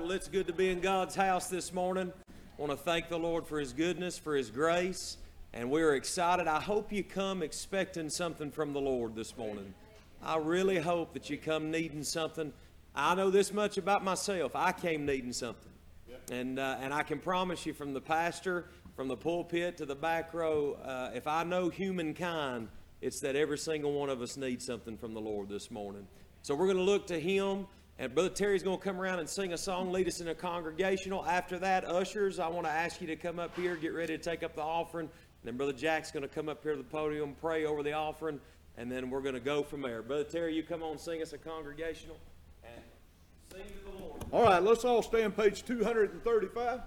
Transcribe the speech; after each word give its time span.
Well, 0.00 0.12
it's 0.12 0.28
good 0.28 0.46
to 0.46 0.54
be 0.54 0.70
in 0.70 0.80
God's 0.80 1.14
house 1.14 1.48
this 1.48 1.74
morning. 1.74 2.10
I 2.30 2.60
want 2.60 2.72
to 2.72 2.76
thank 2.76 3.10
the 3.10 3.18
Lord 3.18 3.46
for 3.46 3.60
His 3.60 3.74
goodness, 3.74 4.16
for 4.16 4.34
His 4.34 4.50
grace, 4.50 5.18
and 5.52 5.70
we're 5.70 5.94
excited. 5.94 6.46
I 6.46 6.58
hope 6.58 6.90
you 6.90 7.04
come 7.04 7.42
expecting 7.42 8.08
something 8.08 8.50
from 8.50 8.72
the 8.72 8.80
Lord 8.80 9.14
this 9.14 9.36
morning. 9.36 9.74
I 10.22 10.38
really 10.38 10.78
hope 10.78 11.12
that 11.12 11.28
you 11.28 11.36
come 11.36 11.70
needing 11.70 12.02
something. 12.02 12.50
I 12.94 13.14
know 13.14 13.28
this 13.28 13.52
much 13.52 13.76
about 13.76 14.02
myself. 14.02 14.56
I 14.56 14.72
came 14.72 15.04
needing 15.04 15.34
something. 15.34 15.70
And, 16.32 16.58
uh, 16.58 16.78
and 16.80 16.94
I 16.94 17.02
can 17.02 17.18
promise 17.18 17.66
you 17.66 17.74
from 17.74 17.92
the 17.92 18.00
pastor, 18.00 18.68
from 18.96 19.06
the 19.06 19.18
pulpit 19.18 19.76
to 19.76 19.86
the 19.86 19.94
back 19.94 20.32
row, 20.32 20.78
uh, 20.82 21.10
if 21.14 21.26
I 21.26 21.44
know 21.44 21.68
humankind, 21.68 22.68
it's 23.02 23.20
that 23.20 23.36
every 23.36 23.58
single 23.58 23.92
one 23.92 24.08
of 24.08 24.22
us 24.22 24.38
needs 24.38 24.64
something 24.64 24.96
from 24.96 25.12
the 25.12 25.20
Lord 25.20 25.50
this 25.50 25.70
morning. 25.70 26.06
So 26.40 26.54
we're 26.54 26.66
going 26.66 26.78
to 26.78 26.82
look 26.82 27.06
to 27.08 27.20
Him. 27.20 27.66
And 28.00 28.12
Brother 28.14 28.30
Terry's 28.30 28.62
going 28.62 28.78
to 28.78 28.82
come 28.82 28.98
around 28.98 29.18
and 29.18 29.28
sing 29.28 29.52
a 29.52 29.58
song, 29.58 29.92
lead 29.92 30.08
us 30.08 30.22
in 30.22 30.28
a 30.28 30.34
congregational. 30.34 31.22
After 31.26 31.58
that, 31.58 31.84
ushers, 31.84 32.38
I 32.38 32.48
want 32.48 32.64
to 32.64 32.72
ask 32.72 32.98
you 33.02 33.06
to 33.08 33.16
come 33.16 33.38
up 33.38 33.54
here, 33.54 33.76
get 33.76 33.92
ready 33.92 34.16
to 34.16 34.22
take 34.22 34.42
up 34.42 34.54
the 34.54 34.62
offering. 34.62 35.04
And 35.04 35.12
then 35.44 35.58
Brother 35.58 35.74
Jack's 35.74 36.10
going 36.10 36.22
to 36.22 36.28
come 36.28 36.48
up 36.48 36.62
here 36.62 36.72
to 36.72 36.78
the 36.78 36.84
podium, 36.84 37.36
pray 37.38 37.66
over 37.66 37.82
the 37.82 37.92
offering, 37.92 38.40
and 38.78 38.90
then 38.90 39.10
we're 39.10 39.20
going 39.20 39.34
to 39.34 39.40
go 39.40 39.62
from 39.62 39.82
there. 39.82 40.00
Brother 40.00 40.24
Terry, 40.24 40.54
you 40.56 40.62
come 40.62 40.82
on, 40.82 40.96
sing 40.96 41.20
us 41.20 41.34
a 41.34 41.38
congregational, 41.38 42.16
and 42.64 42.82
sing 43.52 43.64
to 43.66 43.92
the 43.92 44.02
Lord. 44.02 44.24
All 44.32 44.44
right, 44.44 44.62
let's 44.62 44.86
all 44.86 45.02
stand 45.02 45.36
page 45.36 45.62
235. 45.66 46.80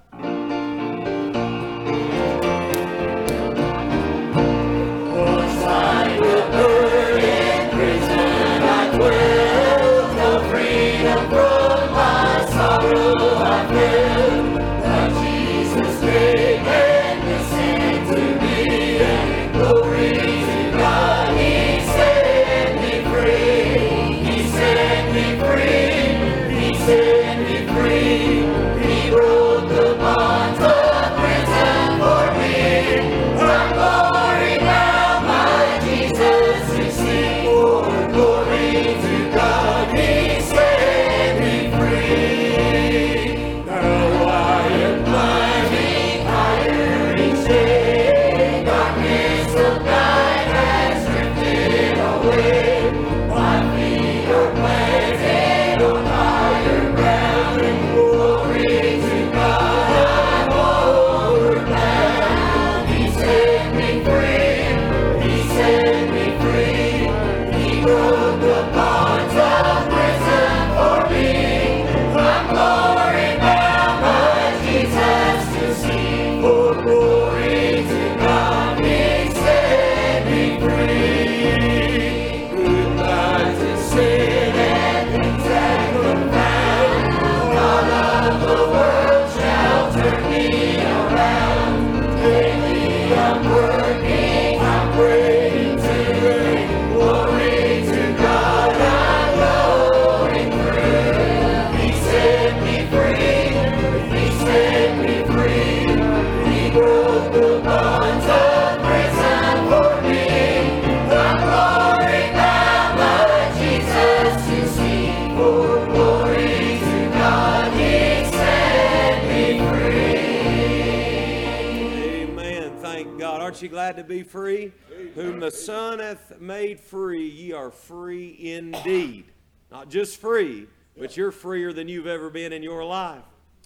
Be 124.13 124.23
free? 124.23 124.71
Whom 125.15 125.39
the 125.39 125.49
Son 125.49 125.99
hath 125.99 126.39
made 126.39 126.79
free, 126.79 127.27
ye 127.27 127.51
are 127.51 127.71
free 127.71 128.37
indeed. 128.39 129.25
Not 129.71 129.89
just 129.89 130.17
free, 130.17 130.67
but 130.95 131.17
you're 131.17 131.31
freer 131.31 131.73
than 131.73 131.87
you've 131.87 132.05
ever 132.05 132.29
been 132.29 132.53
in 132.53 132.61
your 132.61 132.85
life. 132.85 133.23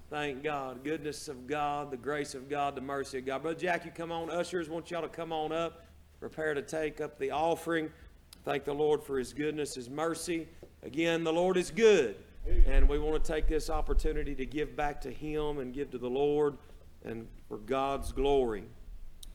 Thank 0.09 0.43
God. 0.43 0.85
Goodness 0.85 1.27
of 1.27 1.47
God, 1.47 1.91
the 1.91 1.97
grace 1.97 2.33
of 2.33 2.49
God, 2.49 2.75
the 2.75 2.81
mercy 2.81 3.17
of 3.17 3.25
God. 3.25 3.41
Brother 3.41 3.59
Jack, 3.59 3.83
you 3.83 3.91
come 3.91 4.09
on. 4.09 4.31
Ushers, 4.31 4.69
want 4.69 4.89
y'all 4.89 5.01
to 5.01 5.09
come 5.09 5.33
on 5.33 5.51
up. 5.51 5.85
Prepare 6.21 6.53
to 6.53 6.61
take 6.61 7.01
up 7.01 7.19
the 7.19 7.31
offering. 7.31 7.91
Thank 8.45 8.63
the 8.63 8.73
Lord 8.73 9.03
for 9.03 9.19
his 9.19 9.33
goodness, 9.33 9.75
his 9.75 9.89
mercy. 9.89 10.47
Again, 10.83 11.25
the 11.25 11.33
Lord 11.33 11.57
is 11.57 11.71
good. 11.71 12.15
And 12.65 12.87
we 12.87 12.99
want 12.99 13.21
to 13.21 13.33
take 13.33 13.49
this 13.49 13.69
opportunity 13.69 14.33
to 14.35 14.45
give 14.45 14.77
back 14.77 15.01
to 15.01 15.11
him 15.11 15.59
and 15.59 15.73
give 15.73 15.91
to 15.91 15.97
the 15.97 16.09
Lord 16.09 16.57
and 17.03 17.27
for 17.49 17.57
God's 17.57 18.13
glory. 18.13 18.63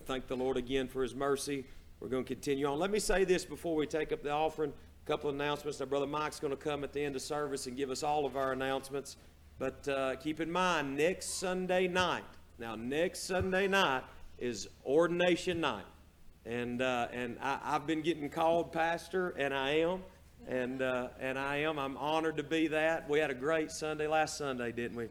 Thank 0.04 0.26
the 0.26 0.36
Lord 0.36 0.56
again 0.56 0.88
for 0.88 1.02
his 1.02 1.14
mercy. 1.14 1.64
We're 2.00 2.08
going 2.08 2.24
to 2.24 2.28
continue 2.28 2.66
on. 2.66 2.80
Let 2.80 2.90
me 2.90 2.98
say 2.98 3.22
this 3.22 3.44
before 3.44 3.76
we 3.76 3.86
take 3.86 4.10
up 4.10 4.24
the 4.24 4.30
offering. 4.30 4.72
A 4.72 5.06
couple 5.06 5.30
of 5.30 5.36
announcements. 5.36 5.80
Our 5.80 5.86
Brother 5.86 6.08
Mike's 6.08 6.40
going 6.40 6.50
to 6.50 6.56
come 6.56 6.82
at 6.82 6.92
the 6.92 7.04
end 7.04 7.14
of 7.14 7.22
service 7.22 7.68
and 7.68 7.76
give 7.76 7.88
us 7.88 8.02
all 8.02 8.26
of 8.26 8.36
our 8.36 8.50
announcements. 8.50 9.16
But 9.60 9.86
uh, 9.86 10.16
keep 10.16 10.40
in 10.40 10.50
mind, 10.50 10.96
next 10.96 11.38
Sunday 11.38 11.86
night, 11.86 12.24
now, 12.58 12.74
next 12.74 13.20
Sunday 13.20 13.68
night 13.68 14.02
is 14.38 14.68
ordination 14.84 15.60
night. 15.60 15.84
And, 16.46 16.82
uh, 16.82 17.06
and 17.12 17.38
I, 17.40 17.60
I've 17.62 17.86
been 17.86 18.02
getting 18.02 18.28
called 18.28 18.72
pastor, 18.72 19.30
and 19.38 19.54
I 19.54 19.76
am. 19.76 20.00
And, 20.48 20.82
uh, 20.82 21.08
and 21.20 21.38
I 21.38 21.58
am. 21.58 21.78
I'm 21.78 21.96
honored 21.96 22.38
to 22.38 22.42
be 22.42 22.66
that. 22.68 23.08
We 23.08 23.20
had 23.20 23.30
a 23.30 23.34
great 23.34 23.70
Sunday 23.70 24.08
last 24.08 24.36
Sunday, 24.36 24.72
didn't 24.72 24.96
we? 24.96 25.08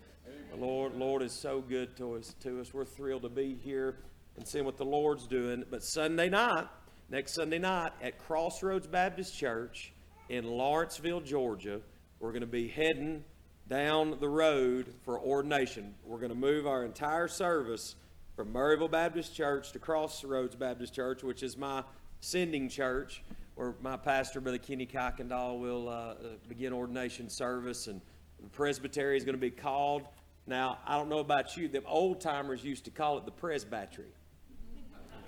The 0.51 0.57
Lord, 0.57 0.95
Lord 0.95 1.21
is 1.21 1.31
so 1.31 1.61
good 1.61 1.95
to 1.95 2.15
us. 2.15 2.35
To 2.41 2.59
us, 2.59 2.73
we're 2.73 2.83
thrilled 2.83 3.21
to 3.21 3.29
be 3.29 3.55
here 3.63 3.95
and 4.37 4.47
seeing 4.47 4.65
what 4.65 4.77
the 4.77 4.85
Lord's 4.85 5.27
doing. 5.27 5.63
But 5.69 5.83
Sunday 5.83 6.29
night, 6.29 6.67
next 7.09 7.33
Sunday 7.33 7.59
night 7.59 7.91
at 8.01 8.17
Crossroads 8.17 8.87
Baptist 8.87 9.37
Church 9.37 9.93
in 10.29 10.45
Lawrenceville, 10.45 11.21
Georgia, 11.21 11.81
we're 12.19 12.31
going 12.31 12.41
to 12.41 12.47
be 12.47 12.67
heading 12.67 13.23
down 13.67 14.17
the 14.19 14.29
road 14.29 14.93
for 15.03 15.19
ordination. 15.19 15.93
We're 16.05 16.19
going 16.19 16.29
to 16.29 16.35
move 16.35 16.67
our 16.67 16.83
entire 16.83 17.27
service 17.27 17.95
from 18.35 18.53
Murrayville 18.53 18.91
Baptist 18.91 19.35
Church 19.35 19.71
to 19.71 19.79
Crossroads 19.79 20.55
Baptist 20.55 20.93
Church, 20.93 21.23
which 21.23 21.43
is 21.43 21.57
my 21.57 21.83
sending 22.19 22.69
church, 22.69 23.23
where 23.55 23.75
my 23.81 23.97
pastor, 23.97 24.41
Brother 24.41 24.57
Kenny 24.57 24.85
Kuykendall, 24.85 25.59
will 25.59 25.89
uh, 25.89 25.91
uh, 25.91 26.15
begin 26.47 26.73
ordination 26.73 27.29
service, 27.29 27.87
and 27.87 28.01
the 28.41 28.49
presbytery 28.49 29.17
is 29.17 29.23
going 29.23 29.35
to 29.35 29.41
be 29.41 29.51
called. 29.51 30.03
Now, 30.47 30.79
I 30.85 30.97
don't 30.97 31.09
know 31.09 31.19
about 31.19 31.55
you, 31.57 31.67
the 31.67 31.83
old 31.83 32.21
timers 32.21 32.63
used 32.63 32.85
to 32.85 32.91
call 32.91 33.17
it 33.17 33.25
the 33.25 33.31
presbytery. 33.31 34.11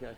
Okay. 0.04 0.16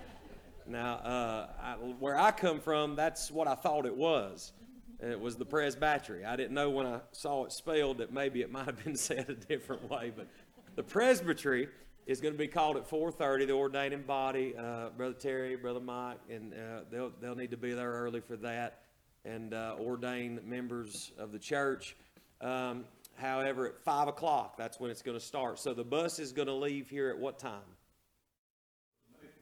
Now, 0.66 0.96
uh, 0.96 1.48
I, 1.62 1.74
where 1.74 2.20
I 2.20 2.32
come 2.32 2.60
from, 2.60 2.96
that's 2.96 3.30
what 3.30 3.48
I 3.48 3.54
thought 3.54 3.86
it 3.86 3.96
was. 3.96 4.52
It 5.00 5.20
was 5.20 5.36
the 5.36 5.46
presbytery. 5.46 6.26
I 6.26 6.36
didn't 6.36 6.56
know 6.56 6.72
when 6.72 6.88
I 6.88 7.02
saw 7.12 7.46
it 7.46 7.52
spelled 7.52 8.00
that 8.00 8.12
maybe 8.12 8.42
it 8.42 8.52
might 8.52 8.66
have 8.66 8.84
been 8.84 8.96
said 8.98 9.30
a 9.30 9.36
different 9.36 9.88
way, 9.88 10.12
but 10.16 10.28
the 10.76 10.82
presbytery 10.82 11.68
is 12.08 12.20
going 12.20 12.34
to 12.34 12.38
be 12.38 12.48
called 12.48 12.78
at 12.78 12.90
4:30. 12.90 13.46
The 13.46 13.54
ordaining 13.54 14.02
body, 14.02 14.56
uh, 14.58 14.90
Brother 14.90 15.14
Terry, 15.14 15.56
Brother 15.56 15.82
Mike, 15.82 16.18
and 16.32 16.54
uh, 16.54 16.80
they'll 16.90 17.12
they'll 17.22 17.36
need 17.36 17.52
to 17.52 17.58
be 17.58 17.74
there 17.74 17.92
early 17.92 18.22
for 18.22 18.38
that, 18.38 18.82
and 19.24 19.54
uh, 19.54 19.76
ordain 19.80 20.40
members 20.46 21.12
of 21.20 21.32
the 21.32 21.40
church. 21.40 21.96
Um, 22.42 22.86
however, 23.18 23.68
at 23.68 23.80
five 23.84 24.08
o'clock, 24.08 24.58
that's 24.58 24.80
when 24.80 24.90
it's 24.90 25.04
going 25.04 25.18
to 25.18 25.24
start. 25.24 25.60
So 25.60 25.76
the 25.76 25.84
bus 25.84 26.18
is 26.18 26.32
going 26.32 26.48
to 26.48 26.56
leave 26.56 26.90
here 26.90 27.10
at 27.10 27.20
what 27.20 27.38
time? 27.38 27.75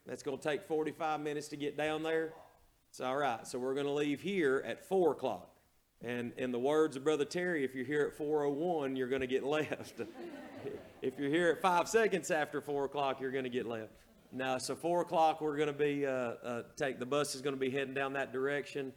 That's 0.06 0.24
going 0.24 0.38
to 0.38 0.44
take 0.44 0.64
45 0.64 1.22
minutes 1.22 1.48
to 1.50 1.58
get 1.58 1.78
down 1.78 2.04
there. 2.04 2.34
It's 2.90 3.00
all 3.00 3.16
right. 3.16 3.48
So 3.48 3.58
we're 3.58 3.74
going 3.74 3.86
to 3.86 3.94
leave 3.94 4.22
here 4.22 4.64
at 4.66 4.88
4 4.88 5.14
o'clock. 5.14 5.50
And 6.04 6.34
in 6.38 6.52
the 6.52 6.60
words 6.60 6.98
of 6.98 7.04
Brother 7.06 7.24
Terry, 7.24 7.64
if 7.64 7.74
you're 7.74 7.86
here 7.86 8.02
at 8.02 8.18
401, 8.18 8.98
you're 8.98 9.08
going 9.08 9.22
to 9.22 9.28
get 9.28 9.44
left. 9.46 10.02
if 11.02 11.18
you're 11.18 11.30
here 11.30 11.50
at 11.50 11.62
five 11.62 11.88
seconds 11.88 12.30
after 12.32 12.60
4 12.60 12.86
o'clock, 12.86 13.22
you're 13.22 13.32
going 13.32 13.46
to 13.46 13.50
get 13.50 13.66
left. 13.66 13.94
Now, 14.32 14.58
so 14.58 14.76
4 14.76 15.02
o'clock, 15.02 15.40
we're 15.40 15.56
going 15.56 15.68
to 15.68 15.74
be, 15.74 16.06
uh, 16.06 16.12
uh, 16.12 16.64
take, 16.76 17.00
the 17.00 17.06
bus 17.06 17.36
is 17.36 17.42
going 17.42 17.56
to 17.56 17.60
be 17.60 17.70
heading 17.70 17.94
down 17.94 18.14
that 18.14 18.34
direction. 18.34 18.92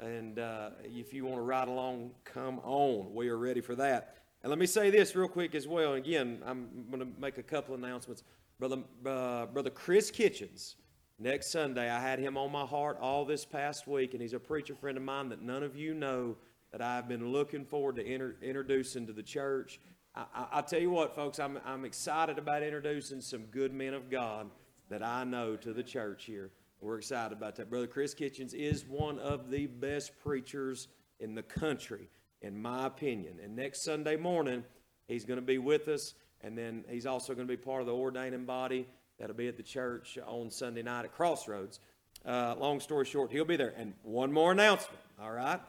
And 0.00 0.38
uh, 0.38 0.70
if 0.82 1.12
you 1.12 1.24
want 1.24 1.36
to 1.36 1.42
ride 1.42 1.68
along, 1.68 2.10
come 2.24 2.58
on. 2.64 3.14
We 3.14 3.28
are 3.28 3.38
ready 3.38 3.60
for 3.60 3.76
that. 3.76 4.16
And 4.42 4.50
let 4.50 4.58
me 4.58 4.66
say 4.66 4.90
this 4.90 5.14
real 5.14 5.28
quick 5.28 5.54
as 5.54 5.68
well. 5.68 5.94
Again, 5.94 6.40
I'm 6.44 6.86
going 6.90 7.00
to 7.00 7.20
make 7.20 7.38
a 7.38 7.42
couple 7.42 7.74
announcements. 7.74 8.22
Brother, 8.58 8.78
uh, 9.06 9.46
Brother 9.46 9.70
Chris 9.70 10.10
Kitchens, 10.10 10.74
next 11.20 11.52
Sunday, 11.52 11.88
I 11.88 12.00
had 12.00 12.18
him 12.18 12.36
on 12.36 12.50
my 12.50 12.64
heart 12.64 12.98
all 13.00 13.24
this 13.24 13.44
past 13.44 13.86
week, 13.86 14.14
and 14.14 14.20
he's 14.20 14.32
a 14.32 14.40
preacher 14.40 14.74
friend 14.74 14.96
of 14.96 15.04
mine 15.04 15.28
that 15.28 15.40
none 15.40 15.62
of 15.62 15.76
you 15.76 15.94
know 15.94 16.36
that 16.72 16.82
I've 16.82 17.06
been 17.08 17.28
looking 17.28 17.64
forward 17.64 17.94
to 17.96 18.04
inter- 18.04 18.34
introducing 18.42 19.06
to 19.06 19.12
the 19.12 19.22
church. 19.22 19.78
I, 20.16 20.24
I, 20.34 20.46
I 20.54 20.60
tell 20.62 20.80
you 20.80 20.90
what, 20.90 21.14
folks, 21.14 21.38
I'm, 21.38 21.60
I'm 21.64 21.84
excited 21.84 22.36
about 22.36 22.64
introducing 22.64 23.20
some 23.20 23.42
good 23.42 23.72
men 23.72 23.94
of 23.94 24.10
God 24.10 24.50
that 24.90 25.04
I 25.04 25.22
know 25.22 25.54
to 25.54 25.72
the 25.72 25.84
church 25.84 26.24
here. 26.24 26.50
We're 26.80 26.98
excited 26.98 27.36
about 27.36 27.54
that. 27.56 27.70
Brother 27.70 27.86
Chris 27.86 28.12
Kitchens 28.12 28.54
is 28.54 28.84
one 28.84 29.20
of 29.20 29.52
the 29.52 29.66
best 29.66 30.18
preachers 30.18 30.88
in 31.20 31.36
the 31.36 31.44
country, 31.44 32.08
in 32.42 32.60
my 32.60 32.86
opinion. 32.86 33.38
And 33.40 33.54
next 33.54 33.84
Sunday 33.84 34.16
morning, 34.16 34.64
he's 35.06 35.24
going 35.24 35.38
to 35.38 35.46
be 35.46 35.58
with 35.58 35.86
us, 35.86 36.14
and 36.42 36.56
then 36.56 36.84
he's 36.88 37.06
also 37.06 37.34
going 37.34 37.46
to 37.46 37.52
be 37.52 37.60
part 37.60 37.80
of 37.80 37.86
the 37.86 37.94
ordaining 37.94 38.44
body 38.44 38.86
that'll 39.18 39.36
be 39.36 39.48
at 39.48 39.56
the 39.56 39.62
church 39.62 40.18
on 40.26 40.50
Sunday 40.50 40.82
night 40.82 41.04
at 41.04 41.12
Crossroads. 41.12 41.80
Uh, 42.24 42.54
long 42.58 42.80
story 42.80 43.04
short, 43.04 43.30
he'll 43.30 43.44
be 43.44 43.56
there. 43.56 43.74
And 43.76 43.94
one 44.02 44.32
more 44.32 44.52
announcement, 44.52 45.00
all 45.20 45.32
right? 45.32 45.60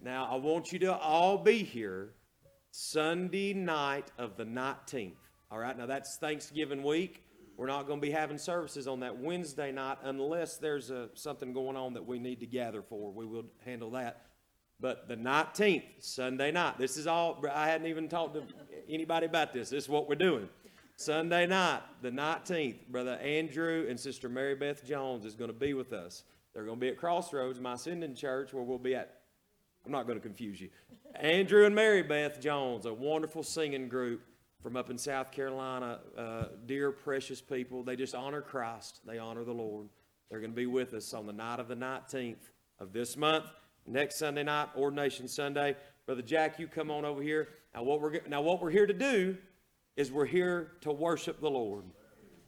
Now, 0.00 0.28
I 0.30 0.36
want 0.36 0.72
you 0.72 0.78
to 0.80 0.96
all 0.96 1.38
be 1.38 1.62
here 1.62 2.14
Sunday 2.70 3.52
night 3.52 4.10
of 4.18 4.36
the 4.36 4.44
19th. 4.44 5.12
All 5.50 5.58
right, 5.58 5.76
now 5.76 5.86
that's 5.86 6.16
Thanksgiving 6.16 6.82
week. 6.82 7.22
We're 7.56 7.66
not 7.66 7.86
going 7.86 8.00
to 8.00 8.06
be 8.06 8.10
having 8.10 8.38
services 8.38 8.88
on 8.88 9.00
that 9.00 9.18
Wednesday 9.18 9.70
night 9.70 9.98
unless 10.02 10.56
there's 10.56 10.90
a, 10.90 11.10
something 11.14 11.52
going 11.52 11.76
on 11.76 11.92
that 11.94 12.06
we 12.06 12.18
need 12.18 12.40
to 12.40 12.46
gather 12.46 12.82
for. 12.82 13.12
We 13.12 13.26
will 13.26 13.44
handle 13.64 13.90
that. 13.90 14.22
But 14.82 15.06
the 15.06 15.16
19th, 15.16 15.84
Sunday 16.00 16.50
night, 16.50 16.76
this 16.76 16.96
is 16.96 17.06
all, 17.06 17.42
I 17.50 17.68
hadn't 17.68 17.86
even 17.86 18.08
talked 18.08 18.34
to 18.34 18.42
anybody 18.88 19.26
about 19.26 19.54
this. 19.54 19.70
This 19.70 19.84
is 19.84 19.88
what 19.88 20.08
we're 20.08 20.16
doing. 20.16 20.48
Sunday 20.96 21.46
night, 21.46 21.82
the 22.02 22.10
19th, 22.10 22.88
Brother 22.88 23.12
Andrew 23.12 23.86
and 23.88 23.98
Sister 23.98 24.28
Mary 24.28 24.56
Beth 24.56 24.84
Jones 24.84 25.24
is 25.24 25.34
going 25.34 25.50
to 25.50 25.56
be 25.56 25.72
with 25.72 25.92
us. 25.92 26.24
They're 26.52 26.64
going 26.64 26.78
to 26.78 26.80
be 26.80 26.88
at 26.88 26.98
Crossroads, 26.98 27.60
my 27.60 27.76
sending 27.76 28.16
church, 28.16 28.52
where 28.52 28.64
we'll 28.64 28.78
be 28.78 28.96
at 28.96 29.20
I'm 29.84 29.92
not 29.92 30.06
going 30.06 30.18
to 30.18 30.22
confuse 30.22 30.60
you. 30.60 30.68
Andrew 31.16 31.64
and 31.66 31.74
Mary 31.74 32.02
Beth 32.02 32.40
Jones, 32.40 32.86
a 32.86 32.94
wonderful 32.94 33.42
singing 33.42 33.88
group 33.88 34.22
from 34.62 34.76
up 34.76 34.90
in 34.90 34.98
South 34.98 35.32
Carolina. 35.32 36.00
Uh, 36.16 36.44
dear, 36.66 36.92
precious 36.92 37.40
people. 37.40 37.82
They 37.82 37.96
just 37.96 38.14
honor 38.14 38.42
Christ, 38.42 39.00
they 39.06 39.18
honor 39.18 39.44
the 39.44 39.52
Lord. 39.52 39.88
They're 40.30 40.40
going 40.40 40.52
to 40.52 40.56
be 40.56 40.66
with 40.66 40.94
us 40.94 41.12
on 41.14 41.26
the 41.26 41.32
night 41.32 41.60
of 41.60 41.68
the 41.68 41.74
19th 41.74 42.50
of 42.78 42.92
this 42.92 43.16
month. 43.16 43.44
Next 43.86 44.18
Sunday 44.18 44.42
night, 44.44 44.68
Ordination 44.76 45.28
Sunday. 45.28 45.76
Brother 46.06 46.22
Jack, 46.22 46.58
you 46.58 46.66
come 46.66 46.90
on 46.90 47.04
over 47.04 47.22
here. 47.22 47.48
Now 47.74 47.82
what, 47.82 48.00
we're, 48.00 48.20
now, 48.28 48.42
what 48.42 48.60
we're 48.60 48.70
here 48.70 48.86
to 48.86 48.92
do 48.92 49.36
is 49.96 50.10
we're 50.10 50.26
here 50.26 50.72
to 50.82 50.92
worship 50.92 51.40
the 51.40 51.50
Lord. 51.50 51.84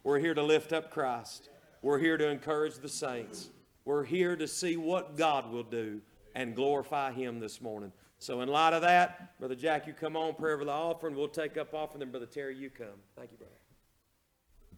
We're 0.03 0.19
here 0.19 0.35
to 0.35 0.43
lift 0.43 0.73
up 0.73 0.91
Christ. 0.91 1.49
We're 1.83 1.99
here 1.99 2.17
to 2.17 2.29
encourage 2.29 2.77
the 2.77 2.89
saints. 2.89 3.51
We're 3.85 4.05
here 4.05 4.37
to 4.37 4.49
see 4.49 4.77
what 4.77 5.17
God 5.17 5.51
will 5.51 5.63
do 5.63 6.01
and 6.35 6.55
glorify 6.55 7.13
Him 7.13 7.41
this 7.41 7.61
morning. 7.61 7.93
So, 8.19 8.41
in 8.41 8.49
light 8.49 8.73
of 8.73 8.83
that, 8.83 9.39
Brother 9.39 9.55
Jack, 9.55 9.87
you 9.87 9.93
come 9.93 10.17
on, 10.17 10.35
prayer 10.35 10.57
for 10.57 10.65
the 10.65 10.71
offering. 10.71 11.15
We'll 11.15 11.29
take 11.29 11.57
up 11.57 11.75
offering. 11.75 12.01
Then, 12.01 12.11
Brother 12.11 12.27
Terry, 12.27 12.57
you 12.57 12.71
come. 12.71 12.87
Thank 13.17 13.33
you, 13.33 13.37
brother. 13.37 13.53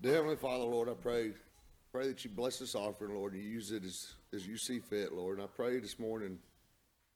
Dear 0.00 0.14
Heavenly 0.14 0.36
Father, 0.36 0.64
Lord, 0.64 0.88
I 0.88 0.94
pray, 0.94 1.32
pray 1.96 2.08
that 2.08 2.24
you 2.24 2.30
bless 2.30 2.58
this 2.58 2.74
offering, 2.74 3.14
Lord, 3.14 3.32
and 3.32 3.42
use 3.42 3.72
it 3.72 3.82
as, 3.82 4.16
as 4.34 4.46
you 4.46 4.58
see 4.58 4.80
fit, 4.80 5.14
Lord. 5.14 5.38
And 5.38 5.46
I 5.46 5.48
pray 5.56 5.78
this 5.78 5.98
morning 5.98 6.38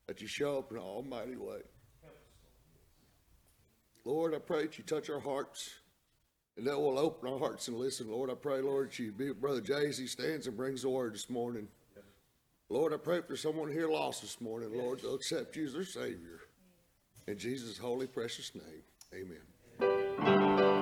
that 0.06 0.22
you 0.22 0.26
show 0.26 0.56
up 0.56 0.70
in 0.70 0.78
an 0.78 0.82
almighty 0.82 1.36
way. 1.36 1.58
Lord, 4.06 4.34
I 4.34 4.38
pray 4.38 4.62
that 4.62 4.78
you 4.78 4.84
touch 4.84 5.10
our 5.10 5.20
hearts 5.20 5.68
and 6.56 6.66
that 6.66 6.80
we'll 6.80 6.98
open 6.98 7.30
our 7.30 7.38
hearts 7.38 7.68
and 7.68 7.76
listen. 7.76 8.10
Lord, 8.10 8.30
I 8.30 8.34
pray, 8.34 8.62
Lord, 8.62 8.88
that 8.88 8.98
you 8.98 9.12
be 9.12 9.28
with 9.28 9.38
Brother 9.38 9.60
Jay 9.60 9.86
as 9.86 9.98
he 9.98 10.06
stands 10.06 10.46
and 10.46 10.56
brings 10.56 10.80
the 10.80 10.88
word 10.88 11.12
this 11.12 11.28
morning. 11.28 11.68
Lord, 12.70 12.94
I 12.94 12.96
pray 12.96 13.20
there's 13.28 13.42
someone 13.42 13.70
here 13.70 13.90
lost 13.90 14.22
this 14.22 14.40
morning, 14.40 14.70
Lord, 14.72 15.02
they'll 15.02 15.14
accept 15.14 15.56
you 15.56 15.66
as 15.66 15.74
their 15.74 15.84
Savior. 15.84 16.40
In 17.26 17.36
Jesus' 17.36 17.76
holy, 17.76 18.06
precious 18.06 18.52
name, 18.54 19.34
amen. 19.82 20.79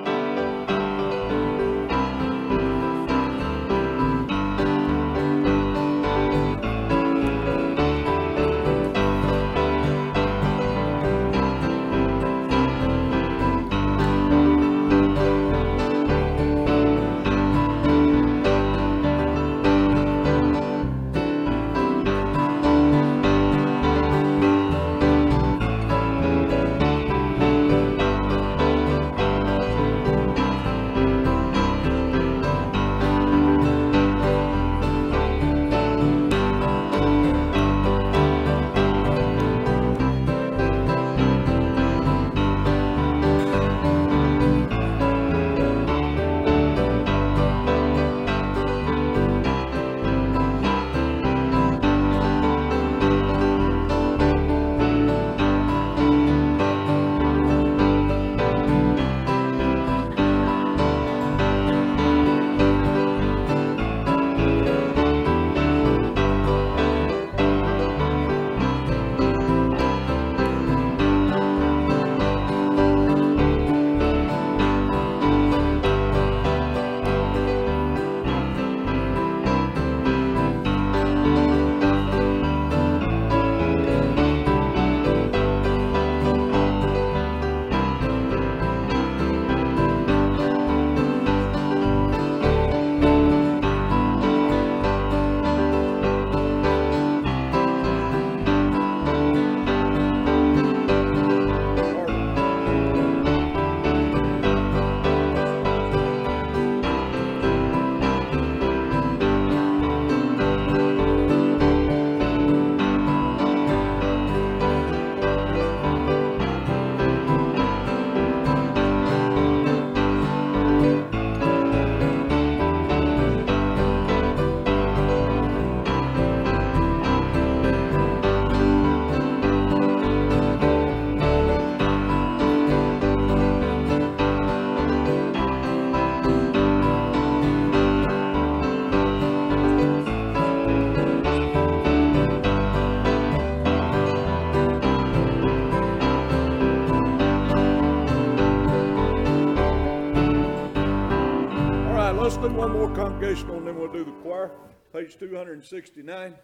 congregational, 152.99 153.57
and 153.57 153.65
then 153.65 153.79
we'll 153.79 153.91
do 153.91 154.03
the 154.03 154.11
choir. 154.23 154.51
Page 154.91 155.17
269. 155.17 156.35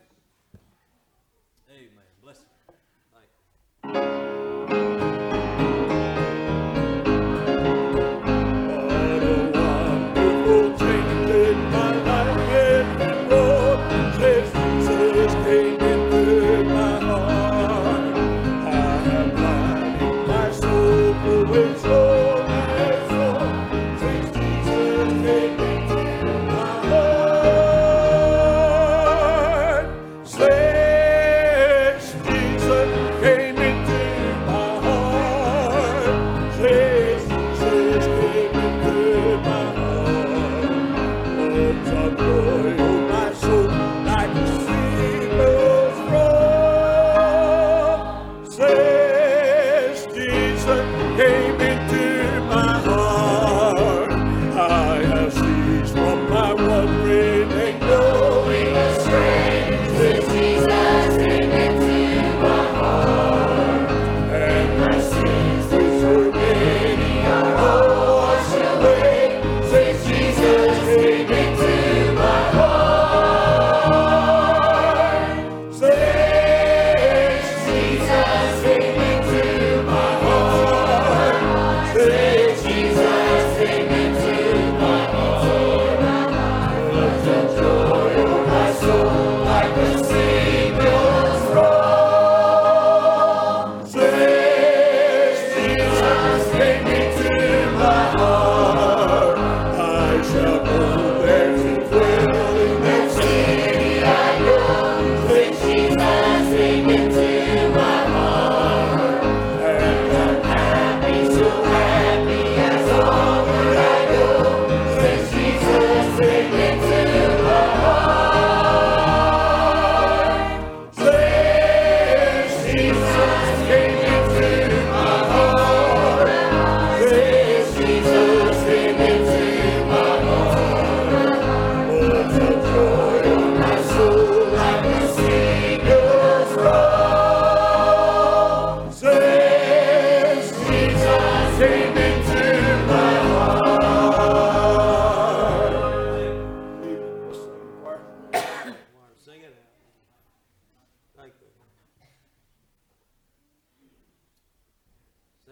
Amen. 1.70 1.92
Bless 2.24 2.46
you. 3.84 4.45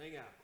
Venha. 0.04 0.43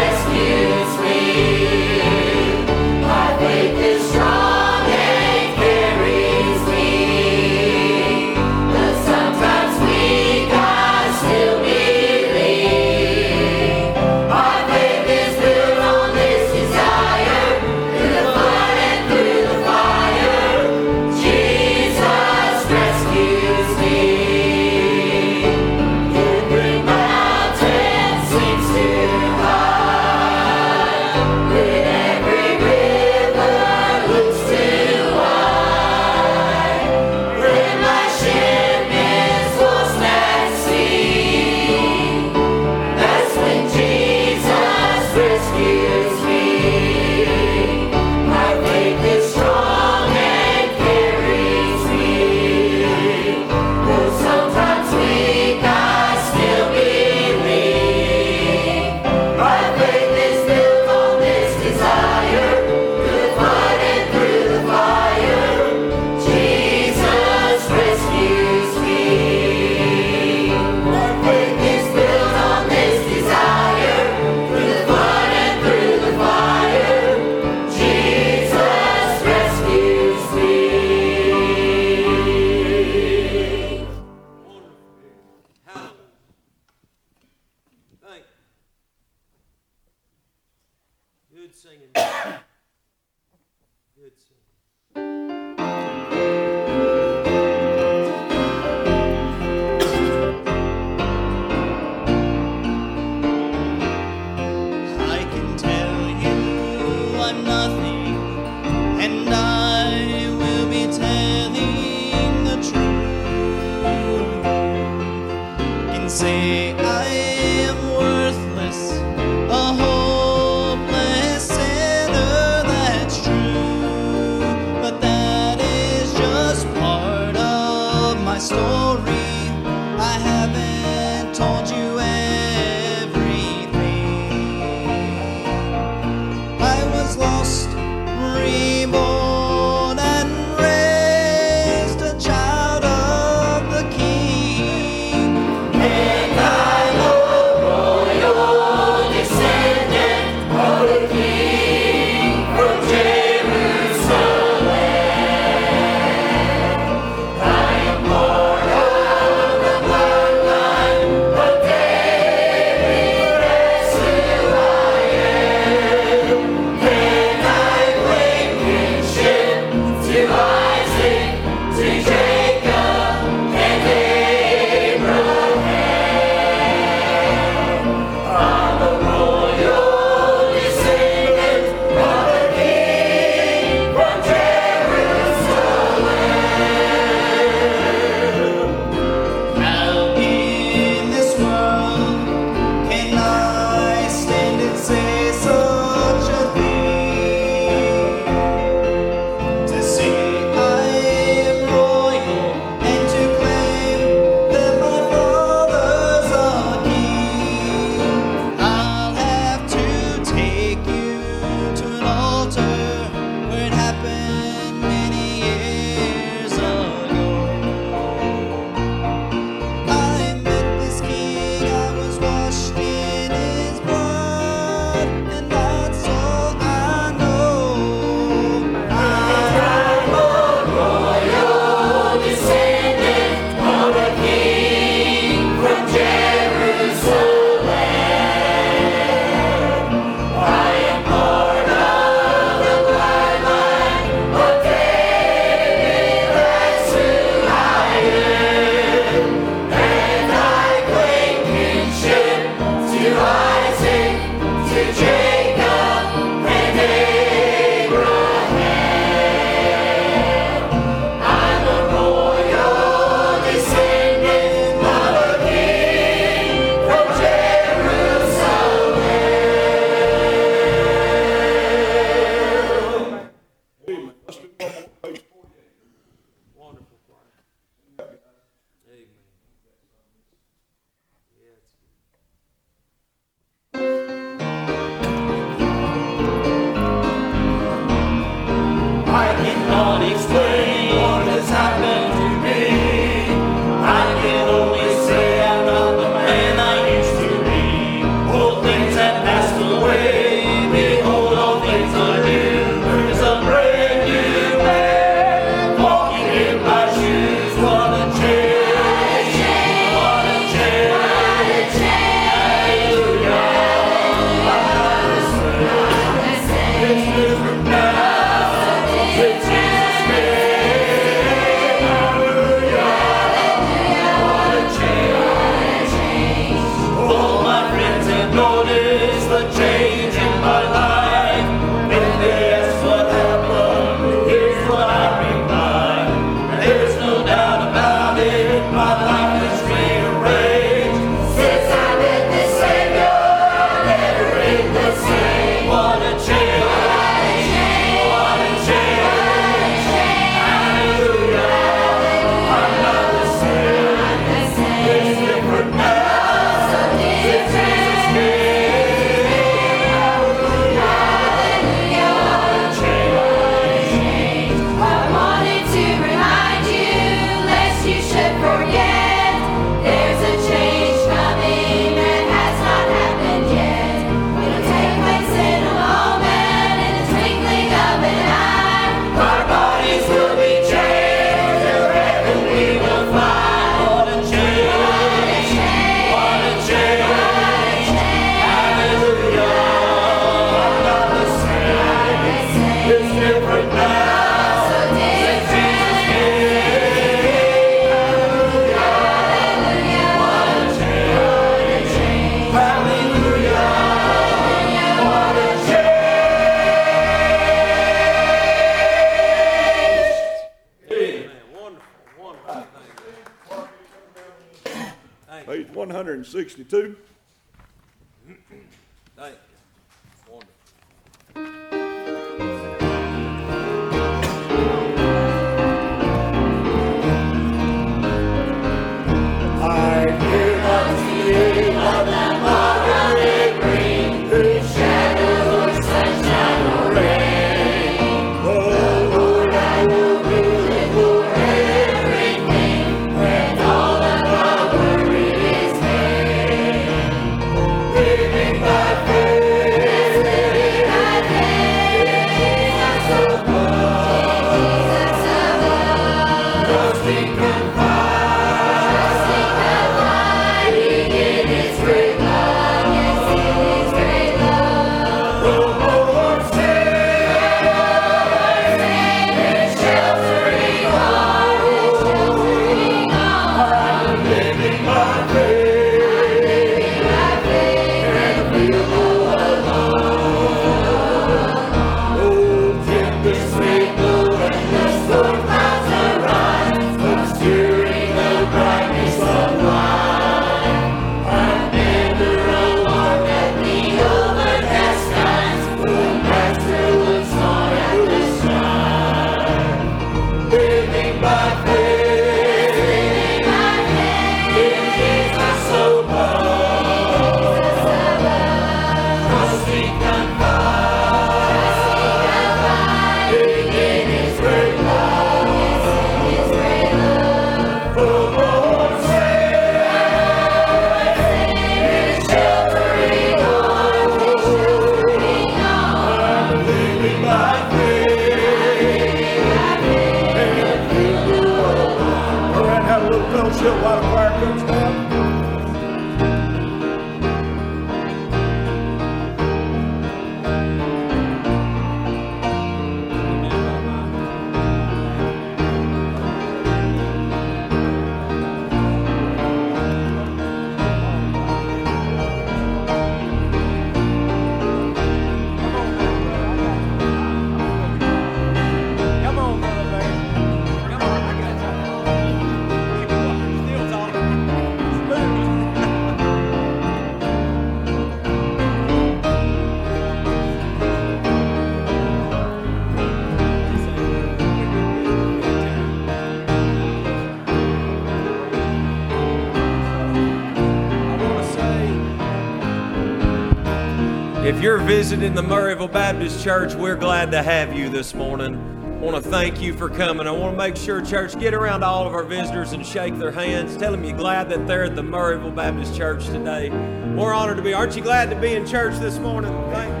If 584.51 584.61
you're 584.61 584.79
visiting 584.79 585.33
the 585.33 585.41
Murrayville 585.41 585.93
Baptist 585.93 586.43
Church, 586.43 586.75
we're 586.75 586.97
glad 586.97 587.31
to 587.31 587.41
have 587.41 587.73
you 587.73 587.87
this 587.87 588.13
morning. 588.13 588.57
I 588.83 588.89
want 588.97 589.23
to 589.23 589.31
thank 589.31 589.61
you 589.61 589.73
for 589.73 589.89
coming. 589.89 590.27
I 590.27 590.31
want 590.31 590.53
to 590.53 590.57
make 590.57 590.75
sure, 590.75 591.01
church, 591.01 591.39
get 591.39 591.53
around 591.53 591.79
to 591.79 591.85
all 591.85 592.05
of 592.05 592.13
our 592.13 592.23
visitors 592.23 592.73
and 592.73 592.85
shake 592.85 593.17
their 593.17 593.31
hands. 593.31 593.77
Tell 593.77 593.93
them 593.93 594.03
you're 594.03 594.17
glad 594.17 594.49
that 594.49 594.67
they're 594.67 594.83
at 594.83 594.97
the 594.97 595.03
Murrayville 595.03 595.55
Baptist 595.55 595.95
Church 595.95 596.25
today. 596.25 596.69
We're 596.69 597.33
honored 597.33 597.57
to 597.57 597.63
be. 597.63 597.73
Aren't 597.73 597.95
you 597.95 598.03
glad 598.03 598.29
to 598.29 598.35
be 598.35 598.53
in 598.53 598.67
church 598.67 598.99
this 598.99 599.17
morning? 599.19 599.53
Thank 599.71 600.00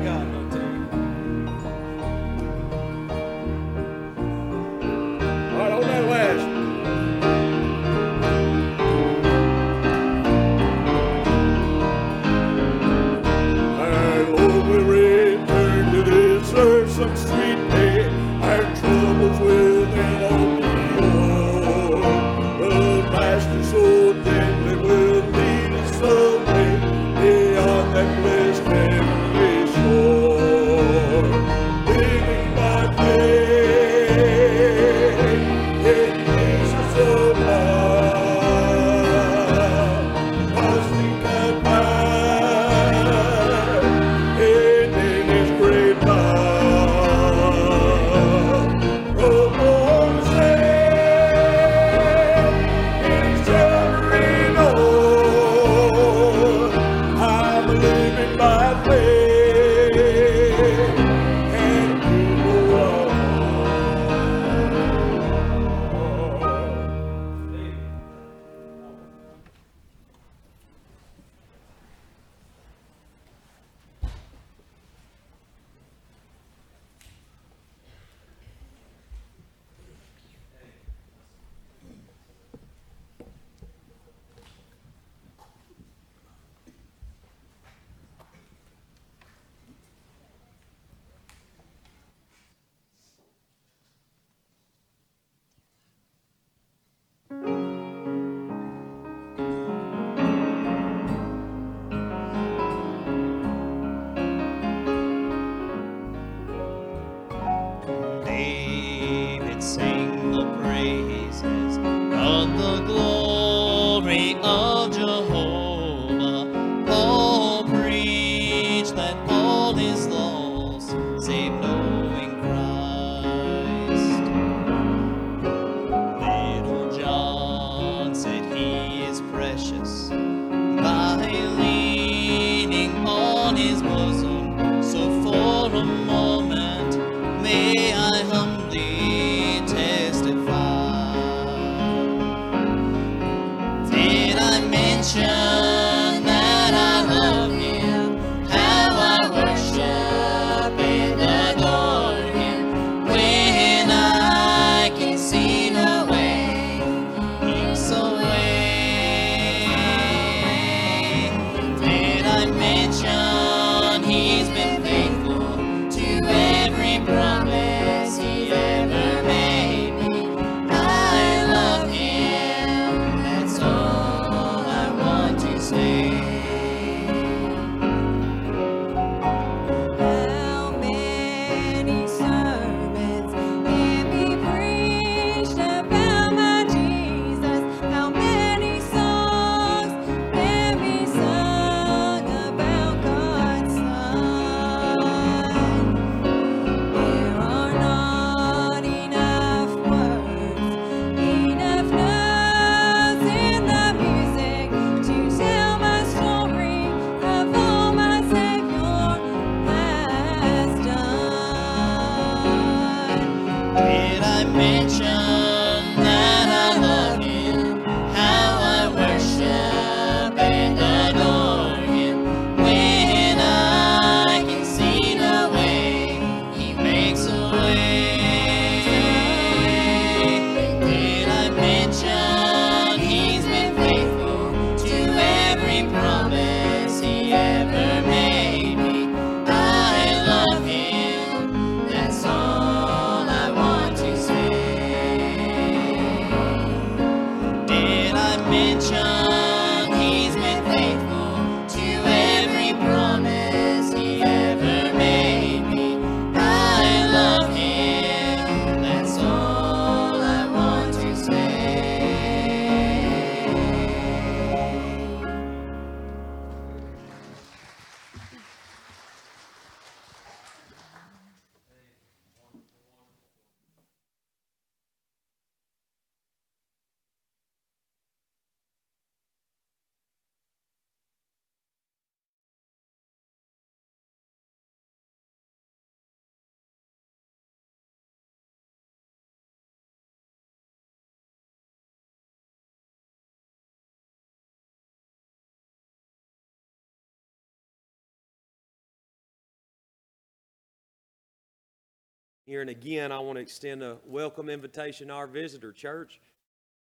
Here 302.47 302.61
and 302.61 302.71
again, 302.71 303.11
I 303.11 303.19
want 303.19 303.37
to 303.37 303.41
extend 303.41 303.83
a 303.83 303.97
welcome 304.03 304.49
invitation 304.49 305.09
to 305.09 305.13
our 305.13 305.27
visitor 305.27 305.71
church. 305.71 306.19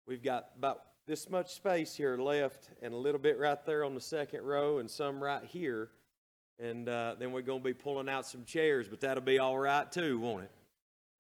We've 0.05 0.21
got 0.21 0.49
about 0.55 0.83
this 1.07 1.31
much 1.31 1.55
space 1.55 1.95
here 1.95 2.15
left, 2.15 2.69
and 2.83 2.93
a 2.93 2.97
little 2.97 3.19
bit 3.19 3.39
right 3.39 3.57
there 3.65 3.83
on 3.83 3.95
the 3.95 4.01
second 4.01 4.43
row, 4.43 4.77
and 4.77 4.89
some 4.89 5.21
right 5.21 5.43
here. 5.43 5.89
And 6.59 6.87
uh, 6.87 7.15
then 7.17 7.31
we're 7.31 7.41
going 7.41 7.61
to 7.61 7.65
be 7.65 7.73
pulling 7.73 8.07
out 8.07 8.27
some 8.27 8.45
chairs, 8.45 8.87
but 8.87 9.01
that'll 9.01 9.23
be 9.23 9.39
all 9.39 9.57
right 9.57 9.91
too, 9.91 10.19
won't 10.19 10.43
it? 10.43 10.51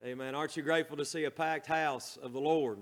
Amen. 0.05 0.35
Aren't 0.35 0.55
you 0.55 0.61
grateful 0.61 0.97
to 0.97 1.05
see 1.05 1.23
a 1.23 1.31
packed 1.31 1.65
house 1.65 2.15
of 2.21 2.31
the 2.31 2.39
Lord? 2.39 2.77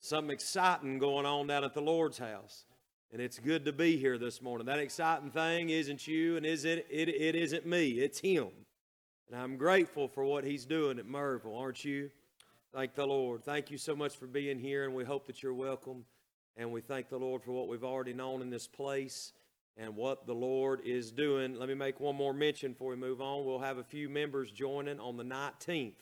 Something 0.00 0.30
exciting 0.30 0.98
going 0.98 1.26
on 1.26 1.48
down 1.48 1.64
at 1.64 1.74
the 1.74 1.82
Lord's 1.82 2.18
house. 2.18 2.64
And 3.12 3.20
it's 3.20 3.38
good 3.38 3.66
to 3.66 3.74
be 3.74 3.98
here 3.98 4.16
this 4.16 4.40
morning. 4.40 4.66
That 4.66 4.78
exciting 4.78 5.30
thing 5.32 5.68
isn't 5.68 6.06
you 6.06 6.38
and 6.38 6.46
isn't 6.46 6.84
it, 6.90 7.08
it 7.10 7.34
isn't 7.34 7.66
me. 7.66 7.90
It's 7.90 8.20
him. 8.20 8.48
And 9.30 9.38
I'm 9.38 9.58
grateful 9.58 10.08
for 10.08 10.24
what 10.24 10.42
he's 10.44 10.64
doing 10.64 10.98
at 10.98 11.06
Murrayville, 11.06 11.58
aren't 11.58 11.84
you? 11.84 12.10
Thank 12.74 12.94
the 12.94 13.06
Lord. 13.06 13.44
Thank 13.44 13.70
you 13.70 13.76
so 13.76 13.94
much 13.94 14.16
for 14.16 14.26
being 14.26 14.58
here, 14.58 14.86
and 14.86 14.94
we 14.94 15.04
hope 15.04 15.26
that 15.26 15.42
you're 15.42 15.52
welcome. 15.52 16.06
And 16.56 16.72
we 16.72 16.80
thank 16.80 17.10
the 17.10 17.18
Lord 17.18 17.42
for 17.42 17.52
what 17.52 17.68
we've 17.68 17.84
already 17.84 18.14
known 18.14 18.40
in 18.40 18.48
this 18.48 18.66
place 18.66 19.32
and 19.76 19.94
what 19.94 20.26
the 20.26 20.34
Lord 20.34 20.80
is 20.82 21.12
doing. 21.12 21.58
Let 21.58 21.68
me 21.68 21.74
make 21.74 22.00
one 22.00 22.16
more 22.16 22.32
mention 22.32 22.72
before 22.72 22.88
we 22.88 22.96
move 22.96 23.20
on. 23.20 23.44
We'll 23.44 23.58
have 23.58 23.76
a 23.76 23.84
few 23.84 24.08
members 24.08 24.50
joining 24.50 24.98
on 24.98 25.18
the 25.18 25.24
19th. 25.24 25.92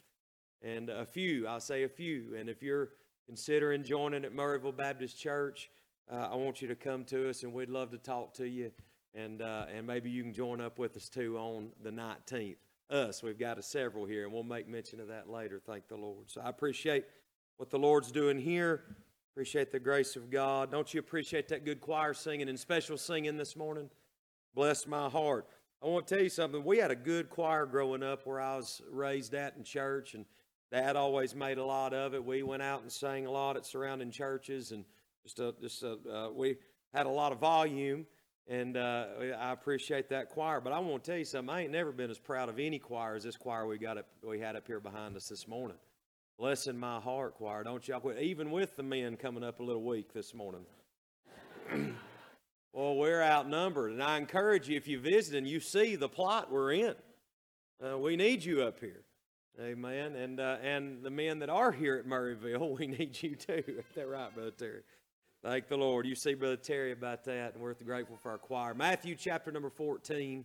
And 0.63 0.89
a 0.89 1.05
few, 1.05 1.49
I'll 1.49 1.59
say 1.59 1.83
a 1.83 1.89
few. 1.89 2.37
And 2.39 2.49
if 2.49 2.63
you're 2.63 2.91
considering 3.27 3.83
joining 3.83 4.25
at 4.25 4.33
Murrayville 4.33 4.77
Baptist 4.77 5.19
Church, 5.19 5.69
uh, 6.11 6.29
I 6.31 6.37
want 6.37 6.63
you 6.63 6.69
to 6.69 6.77
come 6.77 7.05
to 7.07 7.29
us, 7.29 7.43
and 7.43 7.53
we'd 7.53 7.71
love 7.71 7.91
to 7.91 7.99
talk 7.99 8.35
to 8.35 8.49
you. 8.49 8.71
And, 9.17 9.43
uh, 9.43 9.67
and 9.75 9.85
maybe 9.85 10.11
you 10.11 10.23
can 10.23 10.33
join 10.33 10.61
up 10.61 10.79
with 10.79 10.97
us 10.97 11.09
too 11.09 11.37
on 11.39 11.71
the 11.83 11.91
19th 11.91 12.57
us. 12.91 13.23
We've 13.23 13.39
got 13.39 13.59
a 13.59 13.63
several 13.63 14.05
here, 14.05 14.25
and 14.25 14.33
we'll 14.33 14.43
make 14.43 14.69
mention 14.69 15.01
of 15.01 15.09
that 15.09 15.29
later. 15.29 15.61
Thank 15.65 15.89
the 15.89 15.97
Lord. 15.97 16.31
So 16.31 16.41
I 16.41 16.49
appreciate 16.49 17.05
what 17.57 17.71
the 17.71 17.79
Lord's 17.79 18.13
doing 18.13 18.39
here. 18.39 18.85
Appreciate 19.33 19.71
the 19.71 19.79
grace 19.79 20.17
of 20.17 20.31
God. 20.31 20.71
Don't 20.71 20.93
you 20.95 21.01
appreciate 21.01 21.49
that 21.49 21.65
good 21.65 21.81
choir 21.81 22.15
singing 22.15 22.49
and 22.49 22.59
special 22.59 22.97
singing 22.97 23.37
this 23.37 23.57
morning? 23.57 23.91
Bless 24.55 24.87
my 24.87 25.09
heart. 25.09 25.47
I 25.83 25.89
want 25.89 26.07
to 26.07 26.15
tell 26.15 26.23
you 26.23 26.31
something. 26.31 26.65
We 26.65 26.79
had 26.79 26.91
a 26.91 26.97
good 26.97 27.29
choir 27.29 27.67
growing 27.67 28.03
up 28.03 28.27
where 28.27 28.41
I 28.41 28.57
was 28.57 28.81
raised 28.91 29.35
at 29.35 29.55
in 29.57 29.63
church, 29.63 30.15
and 30.15 30.25
Dad 30.73 30.97
always 30.97 31.35
made 31.35 31.59
a 31.59 31.65
lot 31.65 31.93
of 31.93 32.15
it. 32.15 32.25
We 32.25 32.43
went 32.43 32.63
out 32.63 32.81
and 32.81 32.91
sang 32.91 33.27
a 33.27 33.31
lot 33.31 33.57
at 33.57 33.67
surrounding 33.67 34.11
churches, 34.11 34.73
and 34.73 34.85
just 35.23 35.39
a, 35.39 35.55
just 35.61 35.83
a, 35.83 35.99
uh, 36.11 36.31
we 36.31 36.57
had 36.95 37.07
a 37.07 37.11
lot 37.11 37.33
of 37.33 37.39
volume. 37.39 38.07
And 38.49 38.77
uh, 38.77 39.07
I 39.39 39.51
appreciate 39.53 40.09
that 40.11 40.31
choir, 40.31 40.61
but 40.61 40.73
I 40.73 40.79
want 40.79 41.03
to 41.03 41.11
tell 41.11 41.19
you 41.19 41.25
something. 41.25 41.53
I 41.53 41.63
ain't 41.63 41.73
never 41.73 41.91
been 41.91 42.11
as 42.11 42.19
proud 42.19 42.49
of 42.49 42.61
any 42.61 42.79
choir 42.79 43.17
as 43.17 43.25
this 43.25 43.37
choir 43.37 43.67
we 43.67 43.77
got 43.77 43.99
up, 43.99 44.07
we 44.23 44.39
had 44.39 44.55
up 44.55 44.69
here 44.69 44.79
behind 44.79 45.17
us 45.17 45.29
this 45.29 45.49
morning. 45.49 45.77
Blessing 46.39 46.79
my 46.79 47.01
heart, 47.01 47.35
choir, 47.35 47.65
don't 47.65 47.87
y'all 47.89 47.99
quit. 47.99 48.19
Even 48.21 48.53
with 48.53 48.77
the 48.77 48.85
men 48.85 49.17
coming 49.17 49.43
up 49.43 49.59
a 49.59 49.63
little 49.65 49.83
weak 49.83 50.13
this 50.13 50.33
morning. 50.33 50.61
well, 52.73 52.95
we're 52.95 53.23
outnumbered, 53.23 53.91
and 53.91 54.03
I 54.03 54.17
encourage 54.17 54.69
you 54.69 54.77
if 54.77 54.87
you 54.87 55.01
visit 55.01 55.35
and 55.35 55.49
you 55.49 55.59
see 55.59 55.97
the 55.97 56.09
plot 56.09 56.53
we're 56.53 56.73
in, 56.73 56.95
uh, 57.85 57.99
we 57.99 58.15
need 58.15 58.45
you 58.45 58.63
up 58.63 58.79
here. 58.79 59.03
Amen. 59.61 60.15
And 60.15 60.39
uh, 60.39 60.59
and 60.63 61.03
the 61.03 61.11
men 61.11 61.39
that 61.39 61.49
are 61.49 61.73
here 61.73 61.97
at 61.97 62.07
Murrayville, 62.07 62.79
we 62.79 62.87
need 62.87 63.21
you 63.23 63.35
too. 63.35 63.65
Ain't 63.67 63.95
that 63.95 64.07
right, 64.07 64.33
Brother 64.33 64.51
Terry? 64.51 64.83
Thank 65.47 65.69
the 65.69 65.77
Lord. 65.77 66.07
You 66.07 66.17
see 66.17 66.35
Brother 66.35 66.57
Terry 66.57 66.91
about 66.91 67.23
that, 67.27 67.55
and 67.55 67.63
we're 67.63 67.75
grateful 67.75 68.17
for 68.17 68.33
our 68.33 68.39
choir. 68.39 68.75
Matthew 68.75 69.15
chapter 69.15 69.53
number 69.53 69.71
14. 69.71 70.45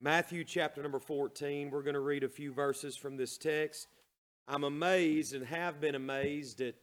Matthew 0.00 0.44
chapter 0.44 0.80
number 0.84 1.00
14. 1.00 1.68
We're 1.68 1.82
going 1.82 1.94
to 1.94 2.00
read 2.00 2.22
a 2.22 2.28
few 2.28 2.52
verses 2.52 2.96
from 2.96 3.16
this 3.16 3.36
text. 3.36 3.88
I'm 4.46 4.62
amazed 4.62 5.34
and 5.34 5.44
have 5.46 5.80
been 5.80 5.96
amazed 5.96 6.60
at 6.60 6.76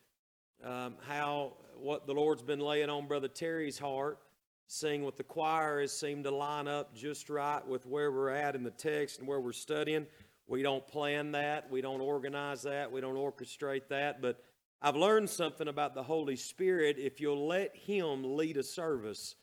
um, 0.62 0.96
how 1.08 1.54
what 1.78 2.06
the 2.06 2.12
Lord's 2.12 2.44
been 2.44 2.60
laying 2.60 2.90
on 2.90 3.08
Brother 3.08 3.30
Terry's 3.30 3.80
heart, 3.80 4.20
seeing 4.68 5.06
what 5.06 5.16
the 5.16 5.24
choir 5.24 5.80
has 5.80 5.98
seemed 5.98 6.26
to 6.26 6.32
line 6.32 6.68
up 6.68 6.94
just 6.94 7.30
right 7.30 7.66
with 7.66 7.86
where 7.86 8.12
we're 8.12 8.28
at 8.28 8.56
in 8.56 8.64
the 8.64 8.72
text 8.72 9.20
and 9.20 9.28
where 9.28 9.40
we're 9.40 9.54
studying. 9.54 10.06
We 10.48 10.64
don't 10.64 10.86
plan 10.86 11.32
that, 11.32 11.72
we 11.72 11.80
don't 11.80 12.02
organize 12.02 12.64
that, 12.64 12.92
we 12.92 13.00
don't 13.00 13.16
orchestrate 13.16 13.88
that, 13.88 14.22
but 14.22 14.44
I've 14.82 14.96
learned 14.96 15.30
something 15.30 15.68
about 15.68 15.96
the 15.96 16.04
Holy 16.04 16.36
Spirit. 16.36 16.98
If 17.00 17.20
you'll 17.20 17.48
let 17.48 17.76
Him 17.76 18.36
lead 18.36 18.58
a 18.58 18.64
service, 18.64 19.36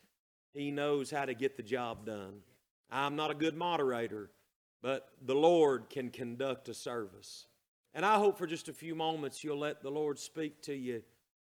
He 0.52 0.70
knows 0.70 1.10
how 1.10 1.24
to 1.24 1.34
get 1.34 1.56
the 1.56 1.62
job 1.62 2.06
done. 2.06 2.40
I'm 2.90 3.16
not 3.16 3.32
a 3.32 3.34
good 3.34 3.56
moderator, 3.56 4.30
but 4.82 5.08
the 5.20 5.34
Lord 5.34 5.90
can 5.90 6.10
conduct 6.10 6.68
a 6.68 6.74
service. 6.74 7.46
And 7.94 8.06
I 8.06 8.18
hope 8.18 8.38
for 8.38 8.46
just 8.46 8.68
a 8.68 8.72
few 8.72 8.94
moments 8.94 9.42
you'll 9.42 9.58
let 9.58 9.82
the 9.82 9.90
Lord 9.90 10.18
speak 10.18 10.62
to 10.62 10.74
you 10.74 11.02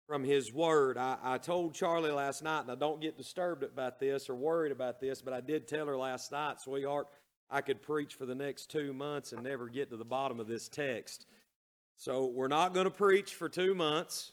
from 0.09 0.25
His 0.25 0.53
Word. 0.53 0.99
I, 0.99 1.17
I 1.23 1.39
told 1.39 1.75
Charlie 1.75 2.11
last 2.11 2.43
night, 2.43 2.63
and 2.63 2.73
I 2.73 2.75
don't 2.75 3.01
get 3.01 3.17
disturbed 3.17 3.63
about 3.63 4.01
this 4.01 4.29
or 4.29 4.35
worried 4.35 4.73
about 4.73 5.01
this, 5.01 5.23
but 5.23 5.35
I 5.35 5.41
did 5.41 5.69
tell 5.69 5.87
her 5.87 5.97
last 5.97 6.33
night, 6.33 6.61
sweetheart, 6.61 7.07
I 7.51 7.61
could 7.61 7.81
preach 7.81 8.15
for 8.15 8.27
the 8.27 8.35
next 8.35 8.71
two 8.71 8.93
months 8.93 9.33
and 9.33 9.43
never 9.43 9.69
get 9.69 9.91
to 9.91 9.97
the 9.97 10.05
bottom 10.05 10.41
of 10.41 10.49
this 10.49 10.69
text. 10.69 11.27
So 12.01 12.27
we're 12.27 12.47
not 12.47 12.75
going 12.75 12.85
to 12.85 12.93
preach 12.93 13.35
for 13.35 13.49
two 13.49 13.75
months. 13.75 14.31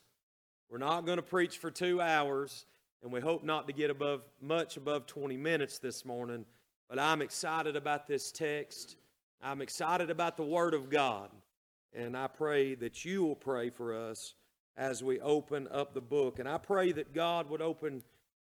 We're 0.69 0.77
not 0.77 1.07
going 1.07 1.17
to 1.17 1.23
preach 1.23 1.57
for 1.57 1.71
two 1.71 1.99
hours, 1.99 2.67
and 3.01 3.11
we 3.11 3.19
hope 3.19 3.43
not 3.43 3.65
to 3.65 3.73
get 3.73 3.89
above 3.89 4.21
much 4.39 4.77
above 4.77 5.07
20 5.07 5.35
minutes 5.35 5.79
this 5.79 6.05
morning. 6.05 6.45
But 6.87 6.99
I'm 6.99 7.23
excited 7.23 7.75
about 7.75 8.07
this 8.07 8.31
text. 8.31 8.97
I'm 9.41 9.63
excited 9.63 10.11
about 10.11 10.37
the 10.37 10.43
Word 10.43 10.75
of 10.75 10.91
God. 10.91 11.31
And 11.91 12.15
I 12.15 12.27
pray 12.27 12.75
that 12.75 13.03
you 13.03 13.23
will 13.23 13.35
pray 13.35 13.71
for 13.71 13.95
us 13.95 14.35
as 14.77 15.03
we 15.03 15.19
open 15.19 15.67
up 15.71 15.95
the 15.95 16.01
book. 16.01 16.37
And 16.37 16.47
I 16.47 16.59
pray 16.59 16.91
that 16.91 17.15
God 17.15 17.49
would 17.49 17.63
open 17.63 18.03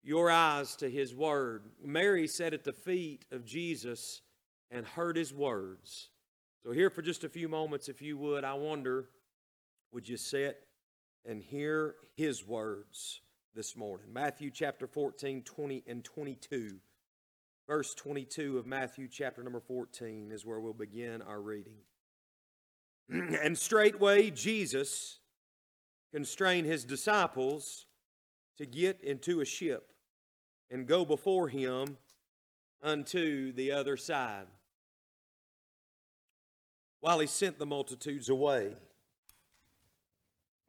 your 0.02 0.32
eyes 0.32 0.76
to 0.78 0.90
His 0.90 1.14
Word. 1.14 1.62
Mary 1.84 2.26
sat 2.28 2.56
at 2.56 2.64
the 2.64 2.74
feet 2.74 3.28
of 3.32 3.46
Jesus 3.46 4.22
and 4.72 4.84
heard 4.84 5.16
His 5.16 5.32
words. 5.32 6.10
So, 6.66 6.72
here 6.72 6.90
for 6.90 7.04
just 7.04 7.24
a 7.24 7.30
few 7.30 7.48
moments, 7.48 7.90
if 7.90 8.02
you 8.02 8.18
would, 8.18 8.44
I 8.44 8.56
wonder, 8.56 9.10
would 9.92 10.10
you 10.10 10.18
sit 10.18 10.66
and 11.24 11.40
hear 11.40 11.94
His 12.16 12.44
words 12.44 13.22
this 13.54 13.78
morning? 13.78 14.08
Matthew 14.12 14.50
chapter 14.50 14.88
14, 14.88 15.44
20, 15.44 15.84
and 15.86 16.04
22. 16.04 16.78
Verse 17.68 17.94
22 17.94 18.58
of 18.58 18.66
Matthew 18.66 19.08
chapter 19.08 19.44
number 19.44 19.60
14 19.60 20.32
is 20.32 20.44
where 20.44 20.60
we'll 20.60 20.74
begin 20.74 21.22
our 21.22 21.40
reading. 21.40 21.78
and 23.10 23.56
straightway 23.56 24.32
Jesus 24.32 25.20
constrained 26.12 26.66
his 26.66 26.84
disciples 26.84 27.86
to 28.58 28.66
get 28.66 29.00
into 29.02 29.42
a 29.42 29.46
ship 29.46 29.92
and 30.72 30.88
go 30.88 31.06
before 31.06 31.48
him 31.48 31.98
unto 32.82 33.54
the 33.54 33.72
other 33.72 33.98
side 33.98 34.48
while 37.06 37.20
he 37.20 37.28
sent 37.28 37.60
the 37.60 37.68
multitudes 37.68 38.30
away. 38.30 38.76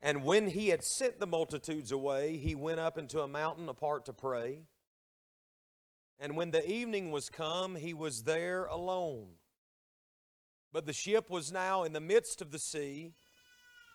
And 0.03 0.23
when 0.23 0.49
he 0.49 0.69
had 0.69 0.85
sent 0.85 1.19
the 1.19 1.27
multitudes 1.27 1.93
away, 1.93 2.37
he 2.37 2.55
went 2.55 2.79
up 2.79 2.99
into 2.99 3.23
a 3.23 3.27
mountain 3.27 3.71
apart 3.71 4.05
to 4.05 4.13
pray. 4.13 4.59
And 6.21 6.37
when 6.37 6.51
the 6.51 6.71
evening 6.71 7.11
was 7.11 7.31
come, 7.31 7.75
he 7.75 7.95
was 7.95 8.25
there 8.25 8.67
alone. 8.67 9.29
But 10.75 10.85
the 10.85 10.93
ship 10.93 11.31
was 11.31 11.51
now 11.51 11.85
in 11.85 11.95
the 11.95 12.01
midst 12.01 12.43
of 12.43 12.51
the 12.51 12.59
sea, 12.59 13.15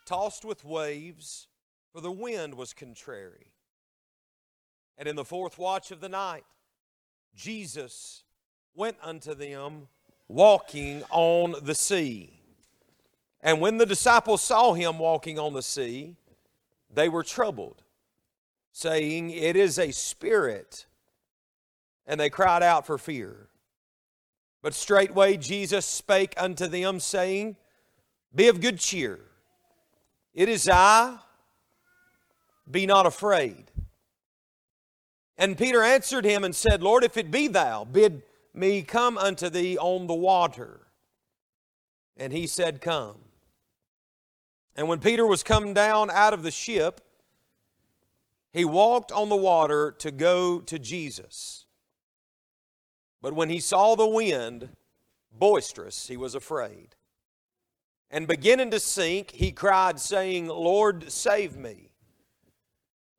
tossed 0.07 0.43
with 0.43 0.65
waves, 0.65 1.47
for 1.93 2.01
the 2.01 2.11
wind 2.11 2.55
was 2.55 2.73
contrary. 2.73 3.51
And 4.97 5.07
in 5.07 5.15
the 5.15 5.23
fourth 5.23 5.59
watch 5.59 5.91
of 5.91 6.01
the 6.01 6.09
night, 6.09 6.45
Jesus 7.35 8.23
went 8.73 8.97
unto 8.99 9.35
them 9.35 9.89
walking 10.31 11.03
on 11.09 11.55
the 11.63 11.75
sea. 11.75 12.29
And 13.41 13.59
when 13.59 13.77
the 13.77 13.85
disciples 13.85 14.41
saw 14.41 14.73
him 14.73 14.97
walking 14.99 15.37
on 15.37 15.53
the 15.53 15.61
sea, 15.61 16.15
they 16.93 17.09
were 17.09 17.23
troubled, 17.23 17.83
saying, 18.71 19.31
It 19.31 19.55
is 19.55 19.77
a 19.77 19.91
spirit. 19.91 20.85
And 22.05 22.19
they 22.19 22.29
cried 22.29 22.63
out 22.63 22.85
for 22.85 22.97
fear. 22.97 23.47
But 24.61 24.73
straightway 24.73 25.37
Jesus 25.37 25.85
spake 25.85 26.33
unto 26.37 26.67
them, 26.67 26.99
saying, 26.99 27.57
Be 28.33 28.47
of 28.47 28.61
good 28.61 28.79
cheer. 28.79 29.19
It 30.33 30.49
is 30.49 30.69
I, 30.69 31.17
be 32.69 32.85
not 32.85 33.05
afraid. 33.05 33.71
And 35.37 35.57
Peter 35.57 35.81
answered 35.81 36.23
him 36.23 36.43
and 36.43 36.55
said, 36.55 36.83
Lord, 36.83 37.03
if 37.03 37.17
it 37.17 37.31
be 37.31 37.47
thou, 37.47 37.83
bid 37.83 38.21
me 38.53 38.81
come 38.81 39.17
unto 39.17 39.49
thee 39.49 39.77
on 39.77 40.07
the 40.07 40.13
water. 40.13 40.87
And 42.17 42.33
he 42.33 42.47
said, 42.47 42.81
Come. 42.81 43.17
And 44.75 44.87
when 44.87 44.99
Peter 44.99 45.25
was 45.25 45.43
come 45.43 45.73
down 45.73 46.09
out 46.09 46.33
of 46.33 46.43
the 46.43 46.51
ship, 46.51 47.01
he 48.51 48.65
walked 48.65 49.11
on 49.11 49.29
the 49.29 49.35
water 49.35 49.91
to 49.99 50.11
go 50.11 50.59
to 50.61 50.79
Jesus. 50.79 51.65
But 53.21 53.33
when 53.33 53.49
he 53.49 53.59
saw 53.59 53.95
the 53.95 54.07
wind 54.07 54.69
boisterous, 55.31 56.07
he 56.07 56.17
was 56.17 56.35
afraid. 56.35 56.95
And 58.09 58.27
beginning 58.27 58.71
to 58.71 58.79
sink, 58.79 59.31
he 59.31 59.51
cried, 59.51 59.99
saying, 59.99 60.47
Lord, 60.47 61.11
save 61.11 61.55
me. 61.55 61.91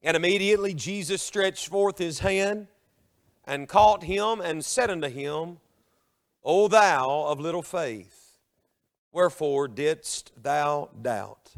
And 0.02 0.16
immediately 0.16 0.74
Jesus 0.74 1.22
stretched 1.22 1.68
forth 1.68 1.98
his 1.98 2.18
hand 2.18 2.66
and 3.44 3.68
caught 3.68 4.04
him 4.04 4.40
and 4.40 4.64
said 4.64 4.90
unto 4.90 5.08
him, 5.08 5.58
O 6.44 6.68
thou 6.68 7.26
of 7.26 7.40
little 7.40 7.62
faith, 7.62 8.38
wherefore 9.12 9.68
didst 9.68 10.32
thou 10.40 10.90
doubt? 11.00 11.54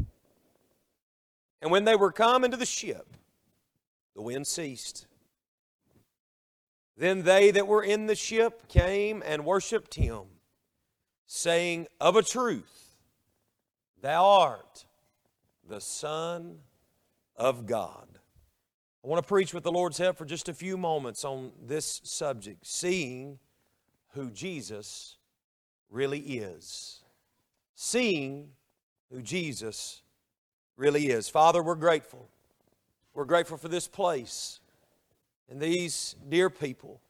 And 1.63 1.71
when 1.71 1.85
they 1.85 1.97
were 1.97 2.13
come 2.13 2.45
into 2.45 2.57
the 2.57 2.67
ship, 2.67 3.17
the 4.15 4.23
wind 4.23 4.47
ceased. 4.47 5.07
Then 6.97 7.23
they 7.23 7.51
that 7.51 7.67
were 7.67 7.83
in 7.83 8.07
the 8.07 8.15
ship 8.15 8.69
came 8.69 9.23
and 9.25 9.45
worshipped 9.45 9.95
him, 9.95 10.23
saying, 11.27 11.89
Of 12.01 12.17
a 12.17 12.23
truth, 12.23 12.97
thou 14.01 14.25
art 14.25 14.85
the 15.67 15.81
Son 15.81 16.59
of 17.37 17.67
God. 17.67 18.14
I 19.05 19.07
want 19.07 19.23
to 19.23 19.29
preach 19.29 19.53
with 19.53 19.65
the 19.65 19.73
Lord's 19.73 19.99
help 19.99 20.17
for 20.17 20.25
just 20.25 20.49
a 20.49 20.55
few 20.55 20.79
moments 20.79 21.27
on 21.27 21.53
this 21.67 22.01
subject 22.05 22.67
seeing 22.67 23.39
who 24.15 24.31
Jesus 24.31 25.19
really 25.91 26.21
is. 26.21 27.03
Seeing 27.75 28.49
who 29.13 29.21
Jesus 29.21 30.01
really 30.79 31.09
is. 31.09 31.29
Father, 31.29 31.63
we're 31.63 31.75
grateful. 31.75 32.31
We're 33.13 33.27
grateful 33.27 33.59
for 33.59 33.69
this 33.69 33.87
place 33.87 34.61
and 35.51 35.61
these 35.61 36.17
dear 36.31 36.49
people. 36.49 37.03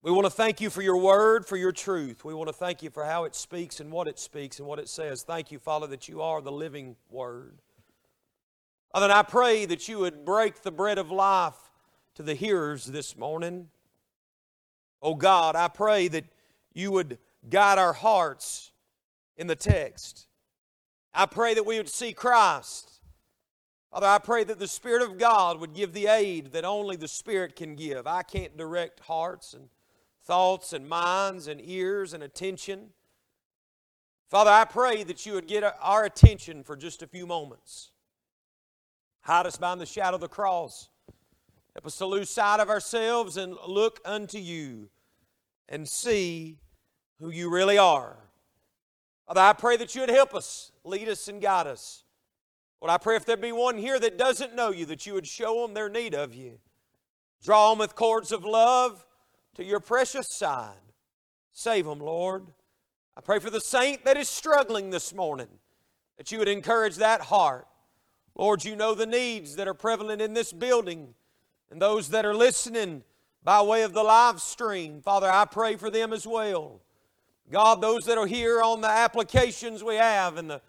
We 0.00 0.10
want 0.10 0.24
to 0.24 0.30
thank 0.30 0.58
you 0.62 0.70
for 0.70 0.80
your 0.80 0.96
word, 0.96 1.44
for 1.44 1.58
your 1.58 1.72
truth. 1.72 2.24
We 2.24 2.32
want 2.32 2.48
to 2.48 2.54
thank 2.54 2.82
you 2.82 2.88
for 2.88 3.04
how 3.04 3.24
it 3.24 3.34
speaks 3.34 3.80
and 3.80 3.92
what 3.92 4.08
it 4.08 4.18
speaks 4.18 4.58
and 4.58 4.66
what 4.66 4.78
it 4.78 4.88
says. 4.88 5.22
Thank 5.22 5.52
you, 5.52 5.58
Father, 5.58 5.86
that 5.88 6.08
you 6.08 6.22
are 6.22 6.40
the 6.40 6.52
living 6.52 6.96
word. 7.10 7.58
Father, 8.92 9.12
I 9.12 9.22
pray 9.22 9.66
that 9.66 9.86
you 9.86 9.98
would 9.98 10.24
break 10.24 10.62
the 10.62 10.70
bread 10.70 10.98
of 10.98 11.10
life 11.10 11.70
to 12.14 12.22
the 12.22 12.34
hearers 12.34 12.86
this 12.86 13.16
morning. 13.16 13.68
Oh 15.02 15.14
God, 15.14 15.56
I 15.56 15.68
pray 15.68 16.08
that 16.08 16.24
you 16.72 16.90
would 16.92 17.18
guide 17.48 17.78
our 17.78 17.92
hearts 17.92 18.72
in 19.36 19.46
the 19.46 19.54
text. 19.54 20.26
I 21.12 21.26
pray 21.26 21.54
that 21.54 21.66
we 21.66 21.76
would 21.76 21.88
see 21.88 22.12
Christ. 22.12 23.00
Father, 23.92 24.06
I 24.06 24.18
pray 24.18 24.44
that 24.44 24.58
the 24.58 24.68
Spirit 24.68 25.02
of 25.02 25.18
God 25.18 25.60
would 25.60 25.74
give 25.74 25.92
the 25.92 26.06
aid 26.06 26.52
that 26.52 26.64
only 26.64 26.96
the 26.96 27.08
Spirit 27.08 27.56
can 27.56 27.74
give. 27.74 28.06
I 28.06 28.22
can't 28.22 28.56
direct 28.56 29.00
hearts 29.00 29.52
and 29.52 29.68
thoughts 30.24 30.72
and 30.72 30.88
minds 30.88 31.46
and 31.46 31.60
ears 31.62 32.14
and 32.14 32.22
attention. 32.22 32.90
Father, 34.28 34.50
I 34.50 34.64
pray 34.64 35.04
that 35.04 35.24
you 35.24 35.34
would 35.34 35.46
get 35.46 35.64
our 35.80 36.04
attention 36.04 36.62
for 36.62 36.76
just 36.76 37.02
a 37.02 37.06
few 37.06 37.26
moments. 37.26 37.92
Hide 39.28 39.44
us 39.44 39.58
behind 39.58 39.78
the 39.78 39.84
shadow 39.84 40.14
of 40.14 40.22
the 40.22 40.28
cross. 40.28 40.88
Help 41.74 41.84
us 41.84 41.98
to 41.98 42.06
lose 42.06 42.30
sight 42.30 42.60
of 42.60 42.70
ourselves 42.70 43.36
and 43.36 43.54
look 43.66 44.00
unto 44.06 44.38
you 44.38 44.88
and 45.68 45.86
see 45.86 46.56
who 47.20 47.28
you 47.28 47.50
really 47.50 47.76
are. 47.76 48.16
Father, 49.26 49.42
I 49.42 49.52
pray 49.52 49.76
that 49.76 49.94
you 49.94 50.00
would 50.00 50.08
help 50.08 50.34
us, 50.34 50.72
lead 50.82 51.10
us, 51.10 51.28
and 51.28 51.42
guide 51.42 51.66
us. 51.66 52.04
Lord, 52.80 52.90
I 52.90 52.96
pray 52.96 53.16
if 53.16 53.26
there 53.26 53.36
be 53.36 53.52
one 53.52 53.76
here 53.76 54.00
that 54.00 54.16
doesn't 54.16 54.56
know 54.56 54.70
you, 54.70 54.86
that 54.86 55.04
you 55.04 55.12
would 55.12 55.26
show 55.26 55.60
them 55.60 55.74
their 55.74 55.90
need 55.90 56.14
of 56.14 56.34
you. 56.34 56.58
Draw 57.44 57.68
them 57.68 57.80
with 57.80 57.94
cords 57.94 58.32
of 58.32 58.46
love 58.46 59.04
to 59.56 59.62
your 59.62 59.80
precious 59.80 60.28
side. 60.30 60.72
Save 61.52 61.84
them, 61.84 62.00
Lord. 62.00 62.46
I 63.14 63.20
pray 63.20 63.40
for 63.40 63.50
the 63.50 63.60
saint 63.60 64.06
that 64.06 64.16
is 64.16 64.30
struggling 64.30 64.88
this 64.88 65.12
morning, 65.12 65.48
that 66.16 66.32
you 66.32 66.38
would 66.38 66.48
encourage 66.48 66.96
that 66.96 67.20
heart. 67.20 67.66
Lord, 68.38 68.64
you 68.64 68.76
know 68.76 68.94
the 68.94 69.06
needs 69.06 69.56
that 69.56 69.66
are 69.66 69.74
prevalent 69.74 70.22
in 70.22 70.32
this 70.32 70.52
building 70.52 71.14
and 71.70 71.82
those 71.82 72.08
that 72.10 72.24
are 72.24 72.34
listening 72.34 73.02
by 73.42 73.60
way 73.60 73.82
of 73.82 73.92
the 73.92 74.02
live 74.02 74.40
stream. 74.40 75.02
Father, 75.02 75.30
I 75.30 75.44
pray 75.44 75.76
for 75.76 75.90
them 75.90 76.12
as 76.12 76.26
well. 76.26 76.80
God, 77.50 77.80
those 77.80 78.04
that 78.04 78.16
are 78.16 78.26
here 78.26 78.62
on 78.62 78.80
the 78.80 78.90
applications 78.90 79.82
we 79.82 79.96
have 79.96 80.36
and 80.36 80.48
the, 80.48 80.62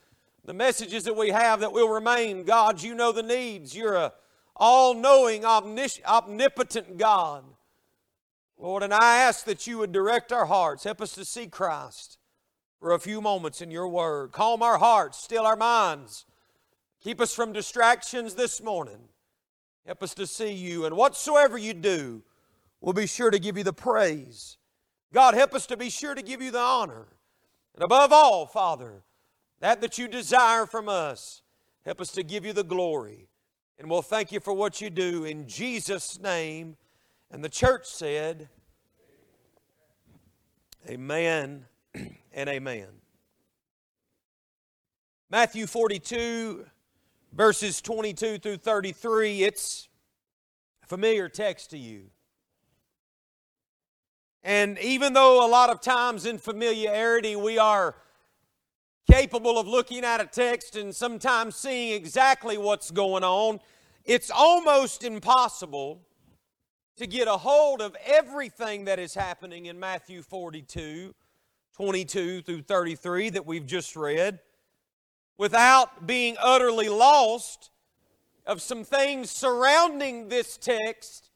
the 0.45 0.53
messages 0.53 1.03
that 1.03 1.15
we 1.15 1.29
have 1.29 1.59
that 1.59 1.71
will 1.71 1.89
remain. 1.89 2.43
God, 2.43 2.81
you 2.81 2.95
know 2.95 3.11
the 3.11 3.23
needs. 3.23 3.75
You're 3.75 3.95
a 3.95 4.13
all 4.55 4.93
knowing, 4.93 5.45
omnipotent 5.45 6.97
God. 6.97 7.45
Lord, 8.57 8.83
and 8.83 8.93
I 8.93 9.17
ask 9.19 9.45
that 9.45 9.67
you 9.67 9.77
would 9.77 9.93
direct 9.93 10.33
our 10.33 10.45
hearts. 10.45 10.83
Help 10.83 11.01
us 11.01 11.13
to 11.13 11.23
see 11.23 11.47
Christ 11.47 12.17
for 12.79 12.91
a 12.91 12.99
few 12.99 13.21
moments 13.21 13.61
in 13.61 13.71
your 13.71 13.87
word. 13.87 14.33
Calm 14.33 14.61
our 14.61 14.77
hearts, 14.77 15.17
still 15.17 15.45
our 15.45 15.55
minds. 15.55 16.25
Keep 17.01 17.21
us 17.21 17.33
from 17.33 17.53
distractions 17.53 18.35
this 18.35 18.61
morning. 18.61 18.99
Help 19.85 20.03
us 20.03 20.13
to 20.15 20.27
see 20.27 20.51
you. 20.51 20.85
And 20.85 20.95
whatsoever 20.95 21.57
you 21.57 21.73
do, 21.73 22.23
we'll 22.81 22.93
be 22.93 23.07
sure 23.07 23.31
to 23.31 23.39
give 23.39 23.57
you 23.57 23.63
the 23.63 23.73
praise. 23.73 24.57
God, 25.13 25.33
help 25.33 25.53
us 25.53 25.65
to 25.67 25.77
be 25.77 25.89
sure 25.89 26.13
to 26.13 26.21
give 26.21 26.41
you 26.41 26.51
the 26.51 26.59
honor. 26.59 27.07
And 27.73 27.83
above 27.83 28.11
all, 28.11 28.45
Father, 28.45 29.03
that 29.61 29.81
that 29.81 29.97
you 29.97 30.07
desire 30.07 30.65
from 30.65 30.89
us, 30.89 31.41
help 31.85 32.01
us 32.01 32.11
to 32.11 32.23
give 32.23 32.45
you 32.45 32.53
the 32.53 32.63
glory. 32.63 33.29
And 33.77 33.89
we'll 33.89 34.01
thank 34.01 34.31
you 34.31 34.39
for 34.41 34.53
what 34.53 34.81
you 34.81 34.89
do 34.89 35.23
in 35.23 35.47
Jesus' 35.47 36.19
name. 36.19 36.75
And 37.31 37.43
the 37.43 37.49
church 37.49 37.85
said, 37.85 38.49
Amen 40.87 41.65
and 42.33 42.49
amen. 42.49 42.87
Matthew 45.29 45.67
42, 45.67 46.65
verses 47.33 47.81
22 47.81 48.39
through 48.39 48.57
33, 48.57 49.43
it's 49.43 49.87
a 50.83 50.87
familiar 50.87 51.29
text 51.29 51.71
to 51.71 51.77
you. 51.77 52.05
And 54.43 54.79
even 54.79 55.13
though 55.13 55.45
a 55.45 55.49
lot 55.49 55.69
of 55.69 55.81
times 55.81 56.25
in 56.25 56.37
familiarity 56.37 57.35
we 57.35 57.57
are 57.57 57.95
capable 59.09 59.57
of 59.57 59.67
looking 59.67 60.03
at 60.03 60.21
a 60.21 60.25
text 60.25 60.75
and 60.75 60.95
sometimes 60.95 61.55
seeing 61.55 61.93
exactly 61.93 62.57
what's 62.57 62.91
going 62.91 63.23
on, 63.23 63.59
it's 64.05 64.31
almost 64.31 65.03
impossible 65.03 66.01
to 66.97 67.07
get 67.07 67.27
a 67.27 67.37
hold 67.37 67.81
of 67.81 67.95
everything 68.05 68.85
that 68.85 68.99
is 68.99 69.13
happening 69.13 69.65
in 69.67 69.79
Matthew 69.79 70.21
42, 70.21 71.13
22 71.75 72.41
through 72.41 72.61
33 72.61 73.29
that 73.29 73.45
we've 73.45 73.65
just 73.65 73.95
read 73.95 74.39
without 75.39 76.05
being 76.05 76.35
utterly 76.39 76.89
lost 76.89 77.71
of 78.45 78.61
some 78.61 78.83
things 78.83 79.31
surrounding 79.31 80.27
this 80.27 80.57
text 80.57 81.31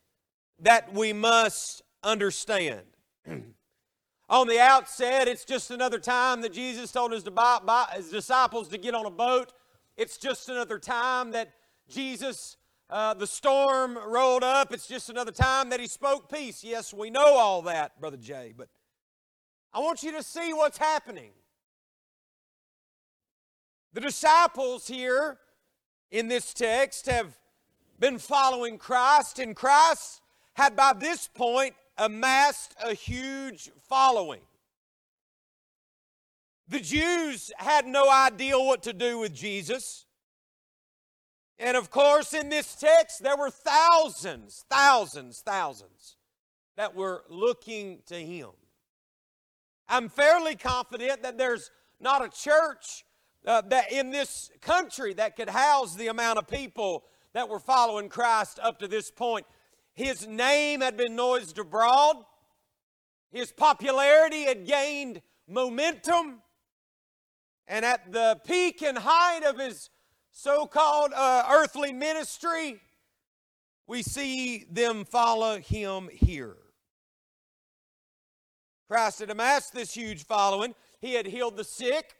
that 0.59 0.93
we 0.93 1.13
must 1.13 1.81
understand. 2.03 2.81
on 4.29 4.47
the 4.47 4.59
outset, 4.59 5.27
it's 5.27 5.45
just 5.45 5.71
another 5.71 5.99
time 5.99 6.41
that 6.41 6.51
Jesus 6.51 6.91
told 6.91 7.13
his, 7.13 7.23
disciples 7.23 8.67
to 8.67 8.77
get 8.77 8.93
on 8.93 9.05
a 9.05 9.09
boat. 9.09 9.53
It's 9.95 10.17
just 10.17 10.49
another 10.49 10.79
time 10.79 11.31
that 11.31 11.53
Jesus 11.89 12.57
uh, 12.89 13.13
the 13.13 13.25
storm 13.25 13.97
rolled 14.05 14.43
up. 14.43 14.71
It's 14.71 14.87
just 14.87 15.09
another 15.09 15.31
time 15.31 15.69
that 15.69 15.79
he 15.79 15.87
spoke 15.87 16.31
peace. 16.31 16.63
Yes, 16.63 16.93
we 16.93 17.09
know 17.09 17.37
all 17.37 17.63
that, 17.63 17.99
Brother 17.99 18.17
Jay, 18.17 18.53
but 18.55 18.67
I 19.73 19.79
want 19.79 20.03
you 20.03 20.11
to 20.11 20.21
see 20.21 20.53
what's 20.53 20.77
happening. 20.77 21.31
The 23.93 24.01
disciples 24.01 24.87
here 24.87 25.37
in 26.09 26.27
this 26.27 26.53
text 26.53 27.05
have 27.05 27.37
been 27.99 28.17
following 28.17 28.79
Christ, 28.79 29.37
and 29.37 29.55
Christ 29.55 30.21
had 30.55 30.75
by 30.75 30.93
this 30.93 31.27
point 31.27 31.75
amassed 31.97 32.75
a 32.83 32.95
huge 32.95 33.71
following. 33.87 34.41
The 36.67 36.79
Jews 36.79 37.51
had 37.57 37.85
no 37.85 38.09
idea 38.09 38.57
what 38.57 38.81
to 38.83 38.93
do 38.93 39.19
with 39.19 39.33
Jesus. 39.33 40.05
And 41.59 41.77
of 41.77 41.91
course, 41.91 42.33
in 42.33 42.49
this 42.49 42.73
text, 42.75 43.21
there 43.21 43.37
were 43.37 43.51
thousands, 43.51 44.65
thousands, 44.71 45.41
thousands 45.41 46.17
that 46.77 46.95
were 46.95 47.23
looking 47.29 47.99
to 48.07 48.15
him. 48.15 48.49
I'm 49.87 50.09
fairly 50.09 50.55
confident 50.55 51.21
that 51.21 51.37
there's 51.37 51.69
not 51.99 52.25
a 52.25 52.29
church 52.29 53.05
uh, 53.45 53.61
that 53.61 53.91
in 53.91 54.11
this 54.11 54.51
country 54.61 55.13
that 55.13 55.35
could 55.35 55.49
house 55.49 55.95
the 55.95 56.07
amount 56.07 56.39
of 56.39 56.47
people 56.47 57.03
that 57.33 57.49
were 57.49 57.59
following 57.59 58.09
Christ 58.09 58.59
up 58.61 58.79
to 58.79 58.87
this 58.87 59.11
point. 59.11 59.45
His 59.93 60.27
name 60.27 60.81
had 60.81 60.97
been 60.97 61.15
noised 61.15 61.57
abroad. 61.59 62.17
His 63.31 63.51
popularity 63.51 64.43
had 64.43 64.65
gained 64.65 65.21
momentum. 65.47 66.41
And 67.67 67.85
at 67.85 68.11
the 68.11 68.39
peak 68.45 68.81
and 68.81 68.97
height 68.97 69.43
of 69.43 69.57
his 69.57 69.89
so 70.31 70.65
called 70.65 71.11
uh, 71.15 71.45
earthly 71.51 71.93
ministry, 71.93 72.81
we 73.87 74.01
see 74.01 74.65
them 74.69 75.05
follow 75.05 75.59
him 75.59 76.09
here. 76.11 76.57
Christ 78.87 79.19
had 79.19 79.29
amassed 79.29 79.73
this 79.73 79.93
huge 79.93 80.25
following. 80.25 80.75
He 80.99 81.13
had 81.13 81.25
healed 81.25 81.57
the 81.57 81.63
sick, 81.63 82.15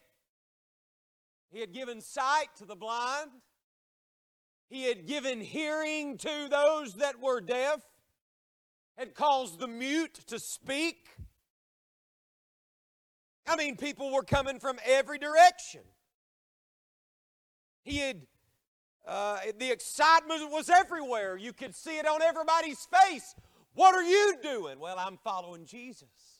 he 1.53 1.59
had 1.59 1.71
given 1.71 2.01
sight 2.01 2.47
to 2.57 2.65
the 2.65 2.75
blind, 2.75 3.29
he 4.69 4.85
had 4.85 5.05
given 5.05 5.39
hearing 5.39 6.17
to 6.17 6.47
those 6.49 6.95
that 6.95 7.21
were 7.21 7.39
deaf, 7.39 7.79
had 8.97 9.13
caused 9.13 9.59
the 9.59 9.67
mute 9.67 10.15
to 10.27 10.39
speak. 10.39 11.09
I 13.45 13.55
mean, 13.55 13.77
people 13.77 14.11
were 14.11 14.23
coming 14.23 14.59
from 14.59 14.79
every 14.83 15.19
direction. 15.19 15.81
He 17.83 17.97
had, 17.97 18.21
uh, 19.05 19.39
the 19.59 19.69
excitement 19.69 20.49
was 20.49 20.69
everywhere. 20.69 21.37
You 21.37 21.53
could 21.53 21.75
see 21.75 21.99
it 21.99 22.07
on 22.07 22.23
everybody's 22.23 22.87
face. 22.91 23.35
What 23.75 23.93
are 23.93 24.03
you 24.03 24.37
doing? 24.41 24.79
Well, 24.79 24.97
I'm 24.97 25.17
following 25.23 25.65
Jesus. 25.65 26.39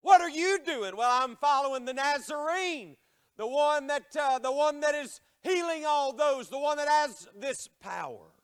What 0.00 0.20
are 0.22 0.30
you 0.30 0.60
doing? 0.64 0.96
Well, 0.96 1.10
I'm 1.10 1.36
following 1.36 1.84
the 1.84 1.92
Nazarene, 1.94 2.96
the 3.38 3.46
one 3.46 3.86
that, 3.86 4.14
uh, 4.20 4.38
the 4.38 4.52
one 4.52 4.80
that 4.80 4.94
is 4.94 5.22
healing 5.42 5.86
all 5.86 6.12
those, 6.12 6.50
the 6.50 6.58
one 6.58 6.76
that 6.76 6.88
has 6.88 7.26
this 7.34 7.70
power. 7.80 8.34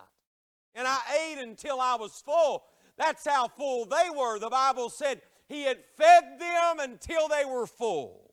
And 0.74 0.88
I 0.88 1.00
ate 1.22 1.38
until 1.38 1.80
I 1.80 1.96
was 1.96 2.24
full. 2.26 2.64
That's 2.98 3.28
how 3.28 3.48
full 3.48 3.86
they 3.86 4.10
were. 4.16 4.40
The 4.40 4.50
Bible 4.50 4.90
said 4.90 5.22
he 5.48 5.64
had 5.64 5.78
fed 5.98 6.40
them 6.40 6.80
until 6.80 7.28
they 7.28 7.46
were 7.46 7.68
full. 7.68 8.32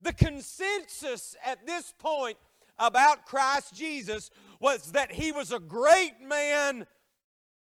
The 0.00 0.12
consensus 0.12 1.36
at 1.44 1.66
this 1.66 1.92
point 1.98 2.36
about 2.78 3.26
Christ 3.26 3.74
Jesus 3.74 4.30
was 4.60 4.92
that 4.92 5.12
he 5.12 5.32
was 5.32 5.52
a 5.52 5.58
great 5.58 6.20
man 6.24 6.86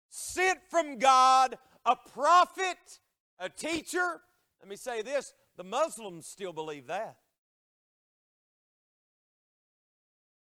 sent 0.09 0.61
from 0.71 0.99
God, 0.99 1.57
a 1.85 1.97
prophet, 1.97 3.01
a 3.39 3.49
teacher. 3.49 4.21
Let 4.61 4.69
me 4.69 4.77
say 4.77 5.03
this 5.03 5.33
the 5.57 5.65
Muslims 5.65 6.27
still 6.27 6.53
believe 6.53 6.87
that. 6.87 7.17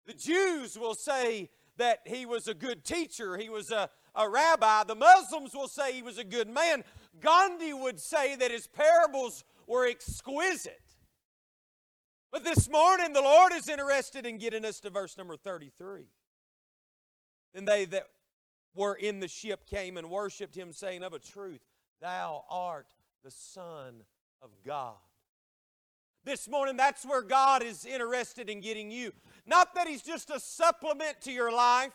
The 0.05 0.13
Jews 0.13 0.77
will 0.77 0.95
say 0.95 1.49
that 1.77 1.99
he 2.05 2.25
was 2.25 2.47
a 2.47 2.53
good 2.53 2.83
teacher, 2.83 3.37
he 3.37 3.49
was 3.49 3.71
a, 3.71 3.89
a 4.15 4.29
rabbi. 4.29 4.83
The 4.83 4.95
Muslims 4.95 5.53
will 5.53 5.67
say 5.67 5.93
he 5.93 6.01
was 6.01 6.17
a 6.17 6.23
good 6.23 6.49
man. 6.49 6.83
Gandhi 7.19 7.73
would 7.73 7.99
say 7.99 8.35
that 8.35 8.51
his 8.51 8.67
parables 8.67 9.43
were 9.67 9.85
exquisite. 9.85 10.81
But 12.31 12.43
this 12.43 12.69
morning, 12.69 13.13
the 13.13 13.21
Lord 13.21 13.53
is 13.53 13.69
interested 13.69 14.25
in 14.25 14.37
getting 14.37 14.65
us 14.65 14.79
to 14.81 14.89
verse 14.89 15.17
number 15.17 15.37
33. 15.37 16.05
And 17.53 17.67
they 17.67 17.85
that 17.85 18.03
were 18.75 18.95
in 18.95 19.19
the 19.19 19.27
ship 19.27 19.65
came 19.65 19.97
and 19.97 20.09
worshiped 20.09 20.55
him, 20.55 20.71
saying, 20.71 21.03
Of 21.03 21.13
a 21.13 21.19
truth, 21.19 21.61
thou 22.01 22.43
art 22.49 22.87
the 23.23 23.31
Son 23.31 24.03
of 24.41 24.49
God. 24.65 24.95
This 26.25 26.49
morning, 26.49 26.75
that's 26.75 27.05
where 27.05 27.21
God 27.21 27.63
is 27.63 27.85
interested 27.85 28.49
in 28.49 28.59
getting 28.59 28.91
you. 28.91 29.13
Not 29.45 29.75
that 29.75 29.87
He's 29.87 30.01
just 30.01 30.29
a 30.29 30.39
supplement 30.39 31.21
to 31.21 31.31
your 31.31 31.51
life, 31.51 31.93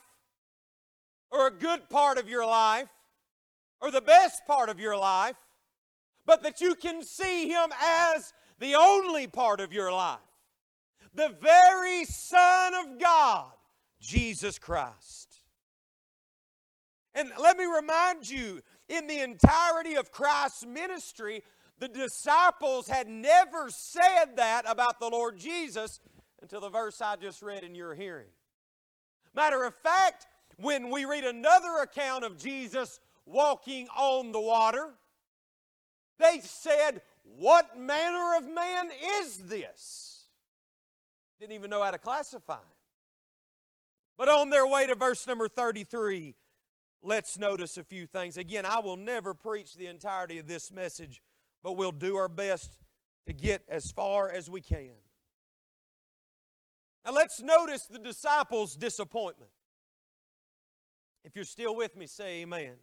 or 1.32 1.46
a 1.46 1.50
good 1.50 1.88
part 1.88 2.18
of 2.18 2.28
your 2.28 2.46
life 2.46 2.88
or 3.80 3.90
the 3.90 4.00
best 4.00 4.46
part 4.46 4.68
of 4.68 4.78
your 4.78 4.96
life, 4.96 5.36
but 6.24 6.44
that 6.44 6.60
you 6.60 6.76
can 6.76 7.02
see 7.02 7.48
Him 7.48 7.70
as 7.82 8.32
the 8.60 8.76
only 8.76 9.26
part 9.26 9.60
of 9.60 9.72
your 9.72 9.90
life. 9.90 10.18
The 11.14 11.34
very 11.40 12.04
Son 12.04 12.74
of 12.74 13.00
God, 13.00 13.50
Jesus 14.00 14.58
Christ. 14.58 15.34
And 17.14 17.30
let 17.38 17.58
me 17.58 17.64
remind 17.64 18.30
you, 18.30 18.62
in 18.92 19.06
the 19.06 19.20
entirety 19.20 19.94
of 19.94 20.12
Christ's 20.12 20.66
ministry, 20.66 21.42
the 21.78 21.88
disciples 21.88 22.86
had 22.88 23.08
never 23.08 23.70
said 23.70 24.36
that 24.36 24.64
about 24.68 25.00
the 25.00 25.08
Lord 25.08 25.38
Jesus 25.38 26.00
until 26.42 26.60
the 26.60 26.68
verse 26.68 27.00
I 27.00 27.16
just 27.16 27.42
read 27.42 27.64
in 27.64 27.74
your 27.74 27.94
hearing. 27.94 28.28
Matter 29.34 29.64
of 29.64 29.74
fact, 29.76 30.26
when 30.58 30.90
we 30.90 31.06
read 31.06 31.24
another 31.24 31.78
account 31.82 32.24
of 32.24 32.36
Jesus 32.36 33.00
walking 33.24 33.88
on 33.96 34.32
the 34.32 34.40
water, 34.40 34.90
they 36.18 36.40
said, 36.42 37.00
What 37.24 37.78
manner 37.78 38.36
of 38.36 38.44
man 38.44 38.90
is 39.20 39.38
this? 39.38 40.26
Didn't 41.40 41.54
even 41.54 41.70
know 41.70 41.82
how 41.82 41.90
to 41.90 41.98
classify 41.98 42.56
him. 42.56 42.60
But 44.18 44.28
on 44.28 44.50
their 44.50 44.66
way 44.66 44.86
to 44.86 44.94
verse 44.94 45.26
number 45.26 45.48
33, 45.48 46.34
let's 47.02 47.38
notice 47.38 47.76
a 47.76 47.84
few 47.84 48.06
things. 48.06 48.36
Again, 48.36 48.64
I 48.64 48.80
will 48.80 48.96
never 48.96 49.34
preach 49.34 49.74
the 49.74 49.86
entirety 49.86 50.38
of 50.38 50.46
this 50.46 50.70
message, 50.72 51.22
but 51.62 51.76
we'll 51.76 51.92
do 51.92 52.16
our 52.16 52.28
best 52.28 52.78
to 53.26 53.32
get 53.32 53.62
as 53.68 53.90
far 53.90 54.30
as 54.30 54.48
we 54.48 54.60
can. 54.60 54.92
Now 57.04 57.12
let's 57.12 57.42
notice 57.42 57.86
the 57.86 57.98
disciples' 57.98 58.76
disappointment. 58.76 59.50
If 61.24 61.36
you're 61.36 61.44
still 61.44 61.76
with 61.76 61.96
me, 61.96 62.06
say 62.06 62.42
amen. 62.42 62.74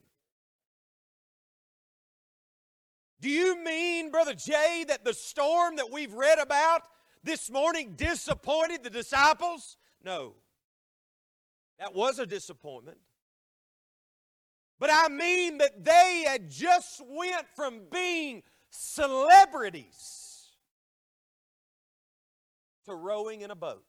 Do 3.22 3.30
you 3.30 3.62
mean, 3.64 4.12
Brother 4.12 4.34
Jay, 4.34 4.86
that 4.88 5.04
the 5.04 5.14
storm 5.14 5.76
that 5.76 5.92
we've 5.92 6.14
read 6.14 6.40
about 6.40 6.84
this 7.22 7.52
morning 7.52 7.96
disappointed 7.98 8.84
the 8.84 8.90
disciples? 8.90 9.76
No. 10.04 10.36
That 11.80 11.94
was 11.94 12.20
a 12.20 12.26
disappointment. 12.26 12.98
But 14.80 14.90
I 14.94 15.10
mean 15.10 15.58
that 15.58 15.84
they 15.84 16.24
had 16.26 16.50
just 16.50 17.02
went 17.06 17.46
from 17.56 17.82
being 17.92 18.44
celebrities 18.70 20.48
to 22.86 22.96
rowing 22.96 23.42
in 23.42 23.52
a 23.52 23.56
boat. 23.56 23.84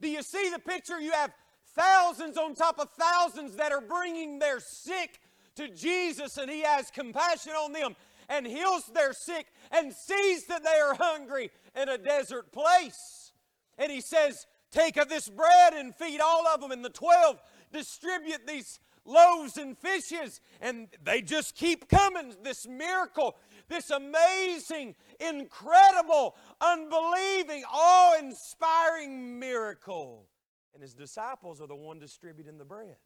Do 0.00 0.08
you 0.08 0.22
see 0.22 0.48
the 0.48 0.58
picture? 0.58 0.98
You 0.98 1.12
have 1.12 1.30
thousands 1.74 2.38
on 2.38 2.54
top 2.54 2.78
of 2.80 2.88
thousands 2.98 3.56
that 3.56 3.70
are 3.70 3.82
bringing 3.82 4.38
their 4.38 4.60
sick 4.60 5.20
to 5.56 5.68
Jesus, 5.68 6.38
and 6.38 6.50
He 6.50 6.62
has 6.62 6.90
compassion 6.90 7.52
on 7.52 7.72
them 7.72 7.94
and 8.30 8.46
heals 8.46 8.86
their 8.94 9.12
sick 9.12 9.46
and 9.70 9.92
sees 9.92 10.46
that 10.46 10.64
they 10.64 10.80
are 10.80 10.94
hungry 10.94 11.50
in 11.76 11.88
a 11.90 11.98
desert 11.98 12.50
place. 12.50 13.32
And 13.76 13.92
He 13.92 14.00
says, 14.00 14.46
Take 14.70 14.96
of 14.96 15.08
this 15.08 15.28
bread 15.28 15.74
and 15.74 15.94
feed 15.94 16.20
all 16.20 16.46
of 16.46 16.60
them. 16.60 16.70
And 16.70 16.84
the 16.84 16.90
12 16.90 17.40
distribute 17.72 18.46
these 18.46 18.80
loaves 19.04 19.56
and 19.56 19.76
fishes, 19.76 20.40
and 20.60 20.88
they 21.02 21.22
just 21.22 21.54
keep 21.54 21.88
coming. 21.88 22.34
This 22.42 22.66
miracle, 22.66 23.36
this 23.68 23.90
amazing, 23.90 24.94
incredible, 25.18 26.36
unbelieving, 26.60 27.64
awe 27.70 28.18
inspiring 28.18 29.38
miracle. 29.38 30.26
And 30.74 30.82
his 30.82 30.94
disciples 30.94 31.60
are 31.60 31.66
the 31.66 31.74
one 31.74 31.98
distributing 31.98 32.58
the 32.58 32.64
bread. 32.64 32.96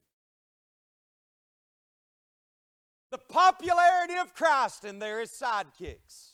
The 3.10 3.18
popularity 3.18 4.14
of 4.16 4.34
Christ, 4.34 4.84
and 4.84 5.00
there 5.00 5.20
is 5.20 5.30
sidekicks. 5.30 6.32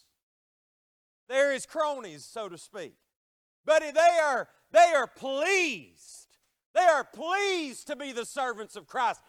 There 1.28 1.52
is 1.52 1.66
cronies, 1.66 2.24
so 2.24 2.48
to 2.48 2.58
speak. 2.58 2.94
But 3.64 3.82
they 3.82 4.18
are, 4.22 4.48
they 4.72 4.92
are 4.96 5.06
pleased. 5.06 6.19
They 6.74 6.80
are 6.80 7.04
pleased 7.04 7.86
to 7.88 7.96
be 7.96 8.12
the 8.12 8.24
servants 8.24 8.76
of 8.76 8.86
Christ. 8.86 9.20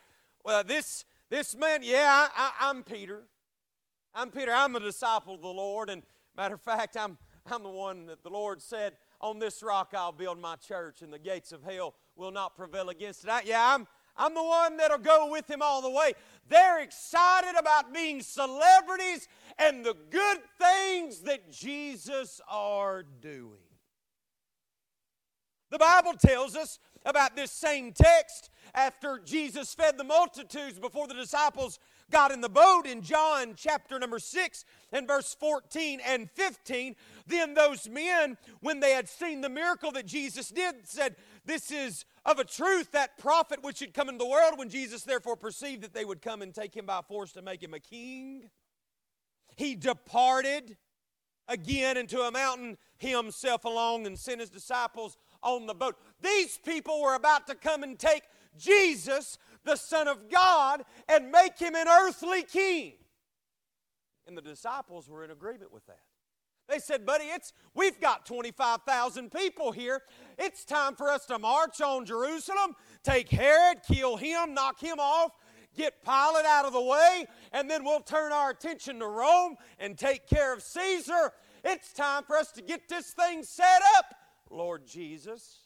Well, 0.43 0.63
this, 0.63 1.05
this 1.29 1.55
man, 1.55 1.81
yeah, 1.83 2.27
I, 2.35 2.51
I'm 2.59 2.83
Peter. 2.83 3.23
I'm 4.13 4.29
Peter. 4.29 4.51
I'm 4.51 4.75
a 4.75 4.79
disciple 4.79 5.35
of 5.35 5.41
the 5.41 5.47
Lord. 5.47 5.89
And 5.89 6.03
matter 6.35 6.55
of 6.55 6.61
fact, 6.61 6.97
I'm, 6.97 7.17
I'm 7.49 7.63
the 7.63 7.69
one 7.69 8.05
that 8.07 8.23
the 8.23 8.29
Lord 8.29 8.61
said, 8.61 8.93
On 9.21 9.39
this 9.39 9.63
rock 9.63 9.93
I'll 9.95 10.11
build 10.11 10.39
my 10.39 10.55
church, 10.55 11.01
and 11.01 11.11
the 11.11 11.19
gates 11.19 11.51
of 11.51 11.63
hell 11.63 11.95
will 12.15 12.31
not 12.31 12.55
prevail 12.55 12.89
against 12.89 13.23
it. 13.23 13.29
I, 13.29 13.41
yeah, 13.45 13.73
I'm, 13.75 13.87
I'm 14.17 14.35
the 14.35 14.43
one 14.43 14.77
that'll 14.77 14.97
go 14.97 15.31
with 15.31 15.49
him 15.49 15.61
all 15.61 15.81
the 15.81 15.89
way. 15.89 16.13
They're 16.47 16.81
excited 16.81 17.57
about 17.57 17.93
being 17.93 18.21
celebrities 18.21 19.27
and 19.57 19.85
the 19.85 19.95
good 20.09 20.39
things 20.59 21.21
that 21.21 21.51
Jesus 21.51 22.41
are 22.47 23.03
doing. 23.21 23.59
The 25.71 25.79
Bible 25.79 26.13
tells 26.13 26.55
us 26.55 26.79
about 27.05 27.35
this 27.35 27.51
same 27.51 27.93
text 27.93 28.49
after 28.75 29.19
Jesus 29.23 29.73
fed 29.73 29.97
the 29.97 30.03
multitudes 30.03 30.77
before 30.79 31.07
the 31.07 31.13
disciples 31.13 31.79
got 32.11 32.31
in 32.31 32.41
the 32.41 32.49
boat 32.49 32.85
in 32.85 33.01
John 33.01 33.53
chapter 33.55 33.97
number 33.97 34.19
6 34.19 34.65
and 34.91 35.07
verse 35.07 35.35
14 35.39 36.01
and 36.05 36.29
15. 36.31 36.95
Then 37.25 37.53
those 37.53 37.89
men, 37.89 38.37
when 38.59 38.81
they 38.81 38.91
had 38.91 39.07
seen 39.07 39.41
the 39.41 39.49
miracle 39.49 39.91
that 39.93 40.05
Jesus 40.05 40.49
did, 40.49 40.87
said, 40.87 41.15
This 41.45 41.71
is 41.71 42.05
of 42.25 42.37
a 42.37 42.43
truth 42.43 42.91
that 42.91 43.17
prophet 43.17 43.63
which 43.63 43.77
should 43.77 43.93
come 43.93 44.09
into 44.09 44.19
the 44.19 44.29
world. 44.29 44.57
When 44.57 44.69
Jesus 44.69 45.03
therefore 45.03 45.37
perceived 45.37 45.83
that 45.83 45.93
they 45.93 46.05
would 46.05 46.21
come 46.21 46.41
and 46.41 46.53
take 46.53 46.75
him 46.75 46.85
by 46.85 47.01
force 47.07 47.31
to 47.33 47.41
make 47.41 47.63
him 47.63 47.73
a 47.73 47.79
king, 47.79 48.49
he 49.55 49.75
departed 49.75 50.77
again 51.47 51.97
into 51.97 52.21
a 52.21 52.31
mountain 52.31 52.77
himself 52.97 53.65
along 53.65 54.05
and 54.05 54.17
sent 54.17 54.39
his 54.39 54.49
disciples 54.49 55.17
on 55.43 55.67
the 55.67 55.73
boat. 55.73 55.95
These 56.21 56.57
people 56.57 57.01
were 57.01 57.15
about 57.15 57.47
to 57.47 57.55
come 57.55 57.83
and 57.83 57.97
take 57.97 58.23
Jesus, 58.57 59.37
the 59.63 59.75
Son 59.75 60.07
of 60.07 60.29
God, 60.29 60.83
and 61.07 61.31
make 61.31 61.57
him 61.57 61.75
an 61.75 61.87
earthly 61.87 62.43
king. 62.43 62.93
And 64.27 64.37
the 64.37 64.41
disciples 64.41 65.09
were 65.09 65.23
in 65.23 65.31
agreement 65.31 65.73
with 65.73 65.85
that. 65.87 65.99
They 66.69 66.79
said, 66.79 67.05
buddy, 67.05 67.25
it's 67.25 67.51
we've 67.73 67.99
got 67.99 68.25
25,000 68.25 69.31
people 69.31 69.71
here. 69.71 70.01
It's 70.37 70.63
time 70.63 70.95
for 70.95 71.09
us 71.09 71.25
to 71.25 71.37
march 71.37 71.81
on 71.81 72.05
Jerusalem, 72.05 72.75
take 73.03 73.29
Herod, 73.29 73.79
kill 73.85 74.15
him, 74.15 74.53
knock 74.53 74.79
him 74.79 74.97
off, 74.99 75.31
get 75.75 76.03
Pilate 76.03 76.45
out 76.45 76.65
of 76.65 76.73
the 76.73 76.81
way, 76.81 77.25
and 77.51 77.69
then 77.69 77.83
we'll 77.83 77.99
turn 77.99 78.31
our 78.31 78.51
attention 78.51 78.99
to 78.99 79.07
Rome 79.07 79.55
and 79.79 79.97
take 79.97 80.27
care 80.27 80.53
of 80.53 80.61
Caesar. 80.61 81.33
It's 81.63 81.93
time 81.93 82.23
for 82.23 82.37
us 82.37 82.51
to 82.53 82.61
get 82.61 82.87
this 82.87 83.11
thing 83.11 83.43
set 83.43 83.81
up, 83.97 84.15
Lord 84.51 84.85
Jesus. 84.85 85.59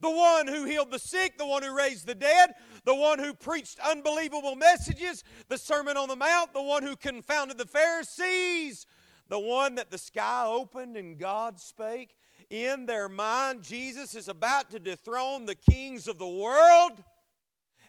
The 0.00 0.10
one 0.10 0.46
who 0.46 0.64
healed 0.64 0.90
the 0.90 0.98
sick, 0.98 1.38
the 1.38 1.46
one 1.46 1.62
who 1.62 1.76
raised 1.76 2.06
the 2.06 2.14
dead, 2.14 2.50
the 2.84 2.94
one 2.94 3.18
who 3.18 3.32
preached 3.34 3.78
unbelievable 3.80 4.54
messages, 4.54 5.24
the 5.48 5.58
Sermon 5.58 5.96
on 5.96 6.08
the 6.08 6.16
Mount, 6.16 6.52
the 6.52 6.62
one 6.62 6.82
who 6.82 6.94
confounded 6.94 7.58
the 7.58 7.66
Pharisees, 7.66 8.86
the 9.28 9.40
one 9.40 9.74
that 9.76 9.90
the 9.90 9.98
sky 9.98 10.44
opened 10.46 10.96
and 10.96 11.18
God 11.18 11.58
spake. 11.58 12.16
In 12.50 12.86
their 12.86 13.08
mind, 13.08 13.62
Jesus 13.62 14.14
is 14.14 14.28
about 14.28 14.70
to 14.70 14.78
dethrone 14.78 15.46
the 15.46 15.54
kings 15.54 16.06
of 16.06 16.18
the 16.18 16.28
world 16.28 17.02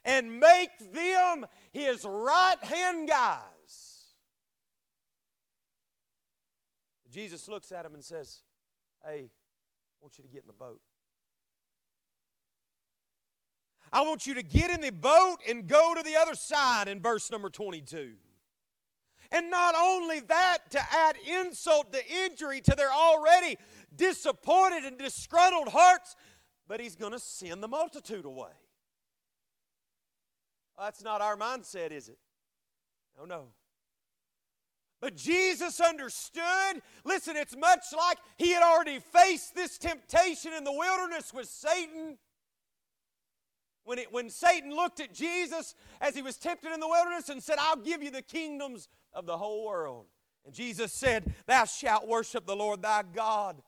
and 0.04 0.40
make 0.40 0.94
them 0.94 1.46
his 1.72 2.06
right 2.06 2.62
hand 2.62 3.08
guys. 3.08 3.59
Jesus 7.12 7.48
looks 7.48 7.72
at 7.72 7.86
him 7.86 7.94
and 7.94 8.04
says, 8.04 8.44
Hey, 9.04 9.30
I 9.30 9.98
want 10.02 10.18
you 10.18 10.24
to 10.24 10.30
get 10.30 10.42
in 10.42 10.48
the 10.48 10.54
boat. 10.54 10.82
I 13.92 14.02
want 14.02 14.28
you 14.28 14.36
to 14.36 14.44
get 14.44 14.70
in 14.70 14.82
the 14.82 14.92
boat 14.92 15.38
and 15.48 15.68
go 15.68 15.94
to 15.96 16.04
the 16.04 16.16
other 16.16 16.36
side 16.36 16.88
in 16.88 17.02
verse 17.02 17.32
number 17.32 17.50
22. 17.50 18.12
And 19.32 19.50
not 19.50 19.76
only 19.78 20.22
that, 20.22 20.58
to 20.72 20.80
add 20.92 21.16
insult 21.28 21.94
to 21.94 22.02
injury 22.26 22.62
to 22.62 22.76
their 22.76 22.92
already 22.92 23.58
disappointed 23.96 24.86
and 24.86 24.98
disgruntled 24.98 25.70
hearts, 25.70 26.16
but 26.68 26.80
he's 26.80 26.96
going 26.96 27.12
to 27.12 27.20
send 27.20 27.64
the 27.64 27.68
multitude 27.68 28.26
away. 28.26 28.52
Well, 30.78 30.88
that's 30.88 31.04
not 31.04 31.22
our 31.22 31.36
mindset, 31.36 31.92
is 31.92 32.10
it? 32.10 32.18
No, 33.18 33.26
no. 33.26 33.48
But 35.02 35.16
Jesus 35.16 35.80
understood. 35.80 36.82
Listen, 37.06 37.38
it's 37.38 37.56
much 37.56 37.86
like 37.96 38.18
he 38.38 38.52
had 38.52 38.64
already 38.64 39.00
faced 39.00 39.56
this 39.56 39.78
temptation 39.78 40.52
in 40.54 40.64
the 40.64 40.74
wilderness 40.74 41.34
with 41.34 41.48
Satan. 41.48 42.18
When, 43.86 43.98
it, 43.98 44.12
when 44.12 44.30
Satan 44.30 44.76
looked 44.76 45.00
at 45.00 45.14
Jesus 45.14 45.74
as 46.02 46.16
he 46.16 46.22
was 46.22 46.38
tempted 46.38 46.72
in 46.74 46.80
the 46.80 46.88
wilderness 46.88 47.30
and 47.30 47.42
said, 47.42 47.56
I'll 47.60 47.78
give 47.78 48.04
you 48.04 48.12
the 48.12 48.22
kingdoms 48.22 48.90
of 49.14 49.26
the 49.26 49.38
whole 49.38 49.66
world. 49.66 50.06
And 50.46 50.54
Jesus 50.54 50.92
said, 50.92 51.34
Thou 51.48 51.66
shalt 51.66 52.08
worship 52.08 52.46
the 52.46 52.56
Lord 52.56 52.82
thy 52.82 53.04
God. 53.04 53.62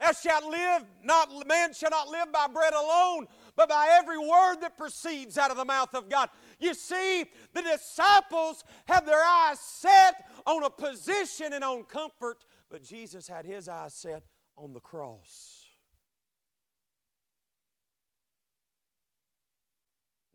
Thou 0.00 0.12
shalt 0.12 0.44
live, 0.46 0.84
not 1.04 1.46
man 1.46 1.74
shall 1.74 1.90
not 1.90 2.08
live 2.08 2.32
by 2.32 2.46
bread 2.46 2.72
alone, 2.72 3.26
but 3.54 3.68
by 3.68 3.98
every 4.00 4.16
word 4.16 4.56
that 4.62 4.78
proceeds 4.78 5.36
out 5.36 5.50
of 5.50 5.58
the 5.58 5.64
mouth 5.64 5.94
of 5.94 6.08
God. 6.08 6.30
You 6.60 6.74
see, 6.74 7.24
the 7.54 7.62
disciples 7.62 8.64
had 8.86 9.06
their 9.06 9.24
eyes 9.24 9.58
set 9.58 10.26
on 10.46 10.62
a 10.62 10.70
position 10.70 11.54
and 11.54 11.64
on 11.64 11.84
comfort, 11.84 12.44
but 12.70 12.84
Jesus 12.84 13.26
had 13.26 13.46
his 13.46 13.68
eyes 13.68 13.94
set 13.94 14.22
on 14.56 14.74
the 14.74 14.80
cross. 14.80 15.64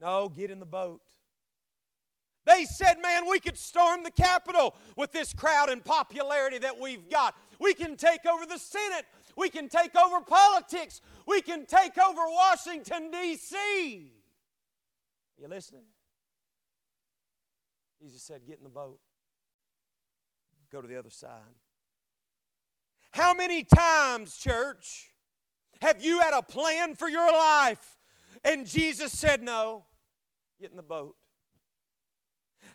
No, 0.02 0.30
get 0.30 0.50
in 0.52 0.60
the 0.60 0.66
boat. 0.66 1.02
They 2.46 2.66
said, 2.66 2.96
man, 3.02 3.28
we 3.30 3.40
could 3.40 3.58
storm 3.58 4.04
the 4.04 4.12
Capitol 4.12 4.76
with 4.96 5.12
this 5.12 5.34
crowd 5.34 5.70
and 5.70 5.84
popularity 5.84 6.60
that 6.60 6.80
we've 6.80 7.10
got. 7.10 7.36
We 7.60 7.74
can 7.74 7.96
take 7.96 8.26
over 8.26 8.46
the 8.46 8.60
Senate. 8.60 9.06
We 9.36 9.50
can 9.50 9.68
take 9.68 9.96
over 9.96 10.22
politics. 10.22 11.02
We 11.26 11.42
can 11.42 11.66
take 11.66 11.98
over 11.98 12.22
Washington, 12.22 13.10
D.C. 13.12 14.12
You 15.40 15.48
listening? 15.48 15.86
Jesus 18.02 18.22
said, 18.22 18.42
Get 18.48 18.58
in 18.58 18.64
the 18.64 18.70
boat. 18.70 19.00
Go 20.72 20.82
to 20.82 20.88
the 20.88 20.98
other 20.98 21.10
side. 21.10 21.56
How 23.12 23.34
many 23.34 23.64
times, 23.64 24.36
church, 24.36 25.12
have 25.82 26.04
you 26.04 26.20
had 26.20 26.34
a 26.34 26.42
plan 26.42 26.96
for 26.96 27.08
your 27.08 27.32
life 27.32 27.98
and 28.44 28.66
Jesus 28.68 29.12
said, 29.12 29.42
No, 29.42 29.86
get 30.60 30.72
in 30.72 30.78
the 30.78 30.84
boat? 30.84 31.16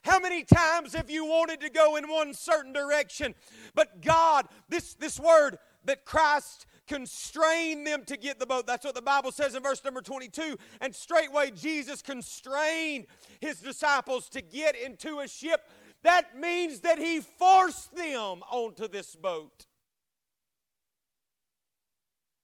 How 0.03 0.19
many 0.19 0.45
times 0.45 0.95
have 0.95 1.11
you 1.11 1.27
wanted 1.27 1.61
to 1.61 1.69
go 1.69 1.97
in 1.97 2.09
one 2.09 2.33
certain 2.33 2.73
direction, 2.73 3.35
but 3.75 4.01
God, 4.01 4.47
this, 4.69 4.95
this 4.95 5.21
word 5.21 5.59
that 5.85 6.05
Christ 6.05 6.67
constrained 6.91 7.87
them 7.87 8.05
to 8.05 8.17
get 8.17 8.41
the 8.41 8.47
boat. 8.47 8.67
That's 8.67 8.85
what 8.85 8.97
the 8.97 9.03
Bible 9.03 9.31
says 9.31 9.55
in 9.55 9.63
verse 9.63 9.83
number 9.85 10.01
22. 10.01 10.59
And 10.81 10.93
straightway 10.93 11.53
Jesus 11.53 12.03
constrained 12.03 13.07
his 13.41 13.61
disciples 13.61 14.29
to 14.31 14.43
get 14.43 14.75
into 14.77 15.21
a 15.21 15.29
ship. 15.29 15.61
That 16.03 16.37
means 16.37 16.81
that 16.81 16.99
he 16.99 17.21
forced 17.21 17.95
them 17.95 18.43
onto 18.51 18.89
this 18.89 19.15
boat. 19.15 19.67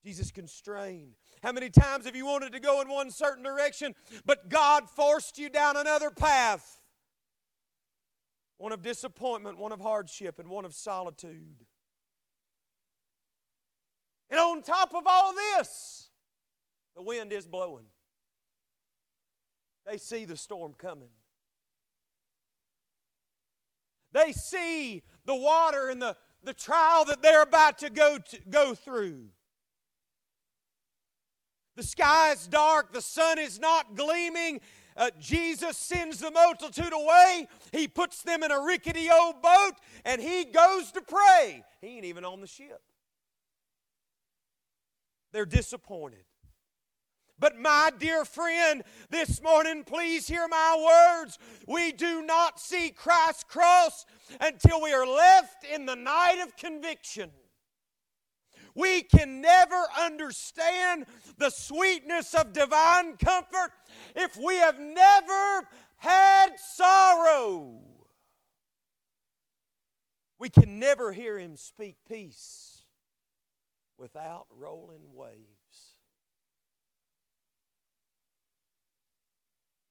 Jesus 0.04 0.30
constrained. 0.30 1.16
How 1.42 1.50
many 1.50 1.68
times 1.68 2.04
have 2.04 2.14
you 2.14 2.26
wanted 2.26 2.52
to 2.52 2.60
go 2.60 2.80
in 2.80 2.88
one 2.88 3.10
certain 3.10 3.42
direction, 3.42 3.96
but 4.24 4.48
God 4.48 4.88
forced 4.88 5.38
you 5.38 5.50
down 5.50 5.76
another 5.76 6.10
path? 6.10 6.80
One 8.58 8.70
of 8.70 8.80
disappointment, 8.80 9.58
one 9.58 9.72
of 9.72 9.80
hardship, 9.80 10.38
and 10.38 10.48
one 10.48 10.64
of 10.64 10.72
solitude. 10.72 11.66
And 14.30 14.40
on 14.40 14.62
top 14.62 14.94
of 14.94 15.04
all 15.06 15.32
this, 15.34 16.08
the 16.94 17.02
wind 17.02 17.32
is 17.32 17.46
blowing. 17.46 17.84
They 19.86 19.98
see 19.98 20.24
the 20.24 20.36
storm 20.36 20.74
coming. 20.76 21.10
They 24.12 24.32
see 24.32 25.02
the 25.26 25.34
water 25.34 25.88
and 25.88 26.00
the, 26.00 26.16
the 26.42 26.54
trial 26.54 27.04
that 27.04 27.22
they're 27.22 27.42
about 27.42 27.78
to 27.78 27.90
go, 27.90 28.18
to 28.18 28.38
go 28.48 28.74
through. 28.74 29.26
The 31.76 31.82
sky 31.82 32.32
is 32.32 32.46
dark, 32.46 32.92
the 32.92 33.02
sun 33.02 33.38
is 33.38 33.60
not 33.60 33.94
gleaming. 33.94 34.60
Uh, 34.96 35.10
Jesus 35.20 35.76
sends 35.76 36.20
the 36.20 36.30
multitude 36.30 36.92
away. 36.92 37.48
He 37.70 37.86
puts 37.86 38.22
them 38.22 38.42
in 38.42 38.50
a 38.50 38.58
rickety 38.58 39.10
old 39.10 39.42
boat 39.42 39.72
and 40.06 40.22
he 40.22 40.46
goes 40.46 40.90
to 40.92 41.02
pray. 41.02 41.62
He 41.82 41.88
ain't 41.88 42.06
even 42.06 42.24
on 42.24 42.40
the 42.40 42.46
ship. 42.46 42.80
They're 45.36 45.44
disappointed. 45.44 46.24
But, 47.38 47.58
my 47.58 47.90
dear 47.98 48.24
friend, 48.24 48.82
this 49.10 49.42
morning, 49.42 49.84
please 49.84 50.26
hear 50.26 50.48
my 50.48 51.18
words. 51.22 51.38
We 51.68 51.92
do 51.92 52.22
not 52.22 52.58
see 52.58 52.88
Christ's 52.88 53.44
cross 53.44 54.06
until 54.40 54.80
we 54.80 54.94
are 54.94 55.06
left 55.06 55.62
in 55.62 55.84
the 55.84 55.94
night 55.94 56.42
of 56.42 56.56
conviction. 56.56 57.32
We 58.74 59.02
can 59.02 59.42
never 59.42 59.84
understand 60.00 61.04
the 61.36 61.50
sweetness 61.50 62.32
of 62.32 62.54
divine 62.54 63.18
comfort 63.18 63.72
if 64.14 64.38
we 64.38 64.56
have 64.56 64.80
never 64.80 65.68
had 65.98 66.58
sorrow. 66.58 67.78
We 70.38 70.48
can 70.48 70.78
never 70.78 71.12
hear 71.12 71.38
Him 71.38 71.58
speak 71.58 71.96
peace 72.08 72.75
without 73.98 74.46
rolling 74.50 75.14
waves. 75.14 75.96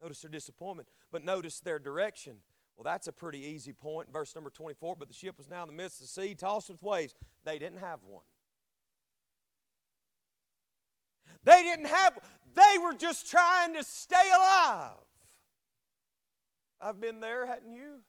Notice 0.02 0.22
their 0.22 0.32
disappointment, 0.32 0.88
but 1.12 1.24
notice 1.24 1.60
their 1.60 1.80
direction. 1.80 2.38
Well, 2.76 2.84
that's 2.84 3.08
a 3.08 3.12
pretty 3.12 3.40
easy 3.40 3.74
point. 3.74 4.12
Verse 4.12 4.36
number 4.36 4.50
24 4.50 4.96
But 4.98 5.08
the 5.08 5.14
ship 5.14 5.38
was 5.38 5.50
now 5.50 5.64
in 5.64 5.68
the 5.68 5.74
midst 5.74 6.02
of 6.02 6.08
the 6.08 6.22
sea, 6.22 6.36
tossed 6.36 6.70
with 6.70 6.84
waves. 6.84 7.16
They 7.44 7.58
didn't 7.58 7.80
have 7.80 8.00
one. 8.04 8.24
They 11.44 11.62
didn't 11.62 11.88
have, 11.88 12.18
they 12.56 12.78
were 12.84 12.94
just 12.94 13.30
trying 13.30 13.76
to 13.76 13.84
stay 13.84 14.30
alive. 14.36 14.94
I've 16.82 17.00
been 17.00 17.20
there, 17.20 17.46
hadn't 17.46 17.74
you? 17.74 18.02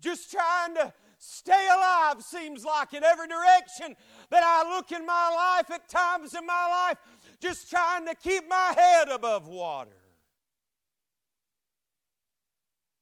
Just 0.00 0.30
trying 0.30 0.74
to 0.74 0.92
stay 1.20 1.68
alive 1.72 2.22
seems 2.22 2.64
like 2.64 2.94
in 2.94 3.04
every 3.04 3.28
direction 3.28 3.94
that 4.30 4.42
I 4.42 4.68
look 4.74 4.90
in 4.90 5.06
my 5.06 5.30
life 5.58 5.70
at 5.70 5.88
times 5.88 6.34
in 6.34 6.44
my 6.46 6.68
life, 6.68 6.98
just 7.40 7.70
trying 7.70 8.06
to 8.06 8.14
keep 8.14 8.48
my 8.48 8.74
head 8.76 9.08
above 9.08 9.46
water. 9.46 9.90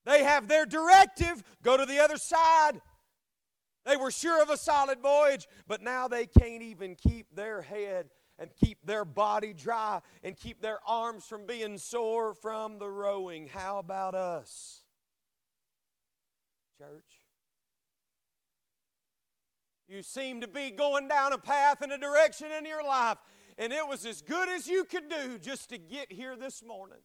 They 0.04 0.24
have 0.24 0.48
their 0.48 0.66
directive 0.66 1.42
go 1.62 1.76
to 1.76 1.86
the 1.86 2.02
other 2.02 2.16
side. 2.16 2.80
They 3.84 3.96
were 3.96 4.10
sure 4.10 4.42
of 4.42 4.50
a 4.50 4.56
solid 4.56 5.00
voyage, 5.00 5.46
but 5.66 5.82
now 5.82 6.08
they 6.08 6.26
can't 6.26 6.62
even 6.62 6.94
keep 6.94 7.34
their 7.34 7.62
head 7.62 8.10
and 8.38 8.50
keep 8.62 8.78
their 8.84 9.04
body 9.04 9.52
dry 9.52 10.00
and 10.22 10.36
keep 10.36 10.60
their 10.60 10.78
arms 10.86 11.24
from 11.24 11.46
being 11.46 11.78
sore 11.78 12.34
from 12.34 12.78
the 12.78 12.88
rowing. 12.88 13.48
How 13.48 13.78
about 13.78 14.14
us? 14.14 14.82
Church. 16.78 17.17
You 19.88 20.02
seem 20.02 20.42
to 20.42 20.48
be 20.48 20.70
going 20.70 21.08
down 21.08 21.32
a 21.32 21.38
path 21.38 21.80
and 21.80 21.90
a 21.90 21.98
direction 21.98 22.48
in 22.56 22.66
your 22.66 22.84
life, 22.84 23.16
and 23.56 23.72
it 23.72 23.86
was 23.88 24.04
as 24.04 24.20
good 24.20 24.48
as 24.50 24.66
you 24.66 24.84
could 24.84 25.08
do 25.08 25.38
just 25.38 25.70
to 25.70 25.78
get 25.78 26.12
here 26.12 26.36
this 26.36 26.62
morning. 26.62 26.98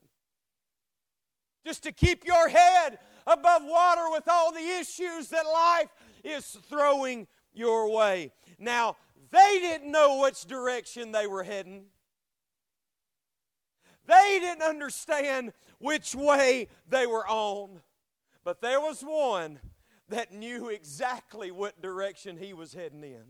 Just 1.65 1.83
to 1.83 1.93
keep 1.93 2.25
your 2.25 2.49
head 2.49 2.99
above 3.25 3.61
water 3.63 4.11
with 4.11 4.27
all 4.27 4.51
the 4.51 4.59
issues 4.59 5.29
that 5.29 5.45
life 5.45 5.87
is 6.25 6.45
throwing 6.69 7.25
your 7.53 7.89
way. 7.89 8.33
Now, 8.59 8.97
they 9.31 9.59
didn't 9.61 9.89
know 9.89 10.19
which 10.19 10.43
direction 10.43 11.13
they 11.13 11.25
were 11.25 11.43
heading. 11.43 11.85
They 14.05 14.39
didn't 14.41 14.61
understand 14.61 15.53
which 15.79 16.13
way 16.13 16.67
they 16.89 17.07
were 17.07 17.25
on. 17.27 17.81
But 18.43 18.59
there 18.59 18.81
was 18.81 19.01
one 19.01 19.59
that 20.09 20.33
knew 20.33 20.69
exactly 20.69 21.51
what 21.51 21.81
direction 21.81 22.37
he 22.37 22.53
was 22.53 22.73
heading 22.73 23.03
in. 23.03 23.23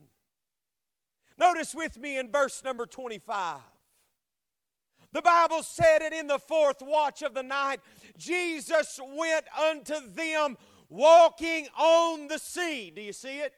Notice 1.37 1.73
with 1.73 1.97
me 1.97 2.17
in 2.17 2.31
verse 2.31 2.63
number 2.63 2.85
25. 2.85 3.59
The 5.11 5.21
Bible 5.21 5.61
said 5.61 6.01
it 6.01 6.11
in 6.11 6.27
the 6.27 6.39
fourth 6.39 6.81
watch 6.81 7.21
of 7.21 7.33
the 7.33 7.43
night. 7.43 7.79
Jesus 8.17 8.99
went 9.15 9.45
unto 9.57 9.95
them 10.13 10.57
walking 10.89 11.67
on 11.77 12.27
the 12.27 12.39
sea. 12.39 12.91
Do 12.95 13.01
you 13.01 13.13
see 13.13 13.39
it? 13.39 13.53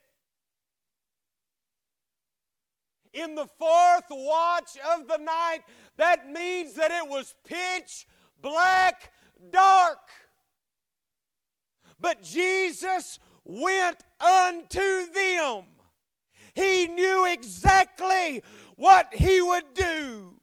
In 3.13 3.35
the 3.35 3.47
fourth 3.57 4.07
watch 4.09 4.77
of 4.93 5.07
the 5.07 5.17
night, 5.17 5.61
that 5.95 6.29
means 6.29 6.73
that 6.73 6.91
it 6.91 7.09
was 7.09 7.33
pitch 7.45 8.05
black 8.41 9.13
dark. 9.49 9.99
But 11.99 12.23
Jesus 12.23 13.19
went 13.43 13.97
unto 14.19 15.11
them. 15.13 15.63
He 16.53 16.87
knew 16.87 17.25
exactly 17.25 18.41
what 18.75 19.13
he 19.13 19.41
would 19.41 19.73
do. 19.73 20.35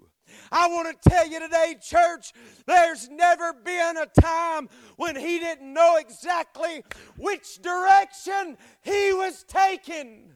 I 0.51 0.69
want 0.69 1.03
to 1.03 1.11
tell 1.11 1.27
you 1.27 1.41
today, 1.41 1.77
church, 1.81 2.33
there's 2.67 3.09
never 3.09 3.55
been 3.55 3.97
a 3.97 4.07
time 4.21 4.69
when 4.97 5.17
he 5.17 5.39
didn't 5.39 5.73
know 5.73 5.97
exactly 5.97 6.85
which 7.17 7.63
direction 7.63 8.59
he 8.83 9.15
was 9.15 9.45
taking. 9.49 10.33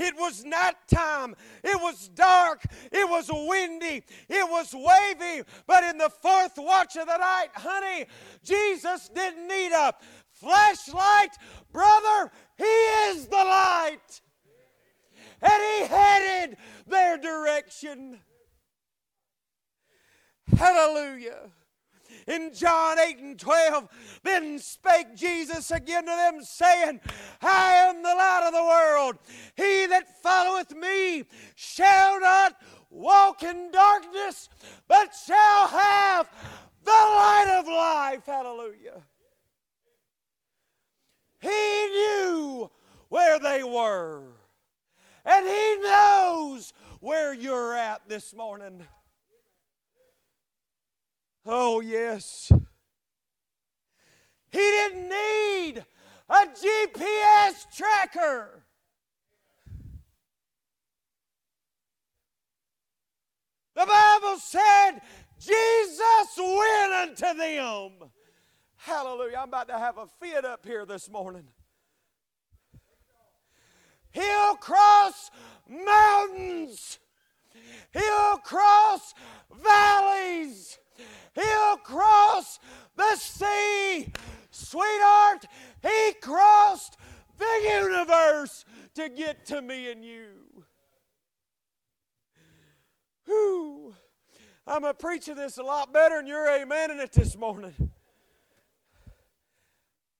It 0.00 0.14
was 0.16 0.44
nighttime. 0.46 1.36
It 1.62 1.78
was 1.78 2.08
dark. 2.08 2.64
It 2.90 3.06
was 3.06 3.28
windy. 3.30 4.02
It 4.30 4.50
was 4.50 4.72
wavy. 4.72 5.42
But 5.66 5.84
in 5.84 5.98
the 5.98 6.08
fourth 6.08 6.54
watch 6.56 6.96
of 6.96 7.06
the 7.06 7.18
night, 7.18 7.48
honey, 7.54 8.06
Jesus 8.42 9.10
didn't 9.14 9.46
need 9.46 9.72
a 9.72 9.92
flashlight. 10.32 11.36
Brother, 11.70 12.32
He 12.56 12.64
is 12.64 13.26
the 13.26 13.36
light. 13.36 14.22
And 15.42 15.62
He 15.62 15.86
headed 15.86 16.56
their 16.86 17.18
direction. 17.18 18.20
Hallelujah. 20.56 21.50
In 22.26 22.52
John 22.54 22.98
8 22.98 23.18
and 23.18 23.38
12, 23.38 23.88
then 24.22 24.58
spake 24.58 25.16
Jesus 25.16 25.70
again 25.70 26.04
to 26.04 26.10
them, 26.10 26.42
saying, 26.42 27.00
I 27.40 27.72
am 27.88 28.02
the 28.02 28.08
light 28.08 28.44
of 28.46 28.52
the 28.52 28.62
world. 28.62 29.18
He 29.56 29.69
followeth 30.60 30.76
me 30.76 31.24
shall 31.54 32.20
not 32.20 32.56
walk 32.90 33.42
in 33.42 33.70
darkness, 33.70 34.48
but 34.88 35.14
shall 35.26 35.68
have 35.68 36.28
the 36.84 36.90
light 36.90 37.56
of 37.58 37.66
life. 37.66 38.26
Hallelujah. 38.26 39.02
He 41.40 41.48
knew 41.48 42.70
where 43.08 43.38
they 43.38 43.62
were, 43.62 44.22
and 45.24 45.46
He 45.46 45.76
knows 45.82 46.72
where 47.00 47.32
you're 47.32 47.74
at 47.74 48.02
this 48.08 48.34
morning. 48.34 48.86
Oh, 51.46 51.80
yes. 51.80 52.52
He 54.52 54.58
didn't 54.58 55.08
need 55.08 55.84
a 56.28 56.46
GPS 56.46 57.64
tracker. 57.74 58.64
The 63.74 63.86
Bible 63.86 64.38
said 64.38 65.00
Jesus 65.38 66.38
went 66.38 66.92
unto 66.92 67.38
them. 67.38 68.10
Hallelujah. 68.76 69.38
I'm 69.38 69.48
about 69.48 69.68
to 69.68 69.78
have 69.78 69.98
a 69.98 70.06
fit 70.06 70.44
up 70.44 70.64
here 70.64 70.84
this 70.84 71.10
morning. 71.10 71.44
He'll 74.12 74.56
cross 74.56 75.30
mountains. 75.68 76.98
He'll 77.92 78.38
cross 78.38 79.14
valleys. 79.62 80.78
He'll 81.34 81.76
cross 81.76 82.58
the 82.96 83.16
sea. 83.16 84.12
Sweetheart, 84.50 85.46
He 85.82 86.12
crossed 86.20 86.96
the 87.38 87.60
universe 87.62 88.64
to 88.94 89.08
get 89.08 89.46
to 89.46 89.62
me 89.62 89.90
and 89.90 90.04
you. 90.04 90.64
Whew. 93.30 93.94
I'm 94.66 94.82
a 94.82 94.92
preaching 94.92 95.36
this 95.36 95.56
a 95.56 95.62
lot 95.62 95.92
better 95.92 96.16
than 96.16 96.26
you're 96.26 96.46
amening 96.46 96.98
it 96.98 97.12
this 97.12 97.36
morning. 97.36 97.92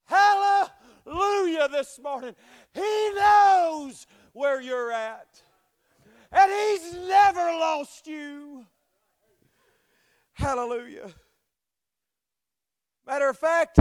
Hallelujah 0.04 1.68
this 1.68 1.98
morning. 2.00 2.36
He 2.72 3.11
knows 3.14 4.06
where 4.32 4.61
you're 4.61 4.92
at. 4.92 5.42
And 6.30 6.52
He's 6.52 6.94
never 6.94 7.40
lost 7.40 8.06
you. 8.06 8.64
Hallelujah. 10.34 11.11
Matter 13.06 13.28
of 13.28 13.38
fact, 13.38 13.80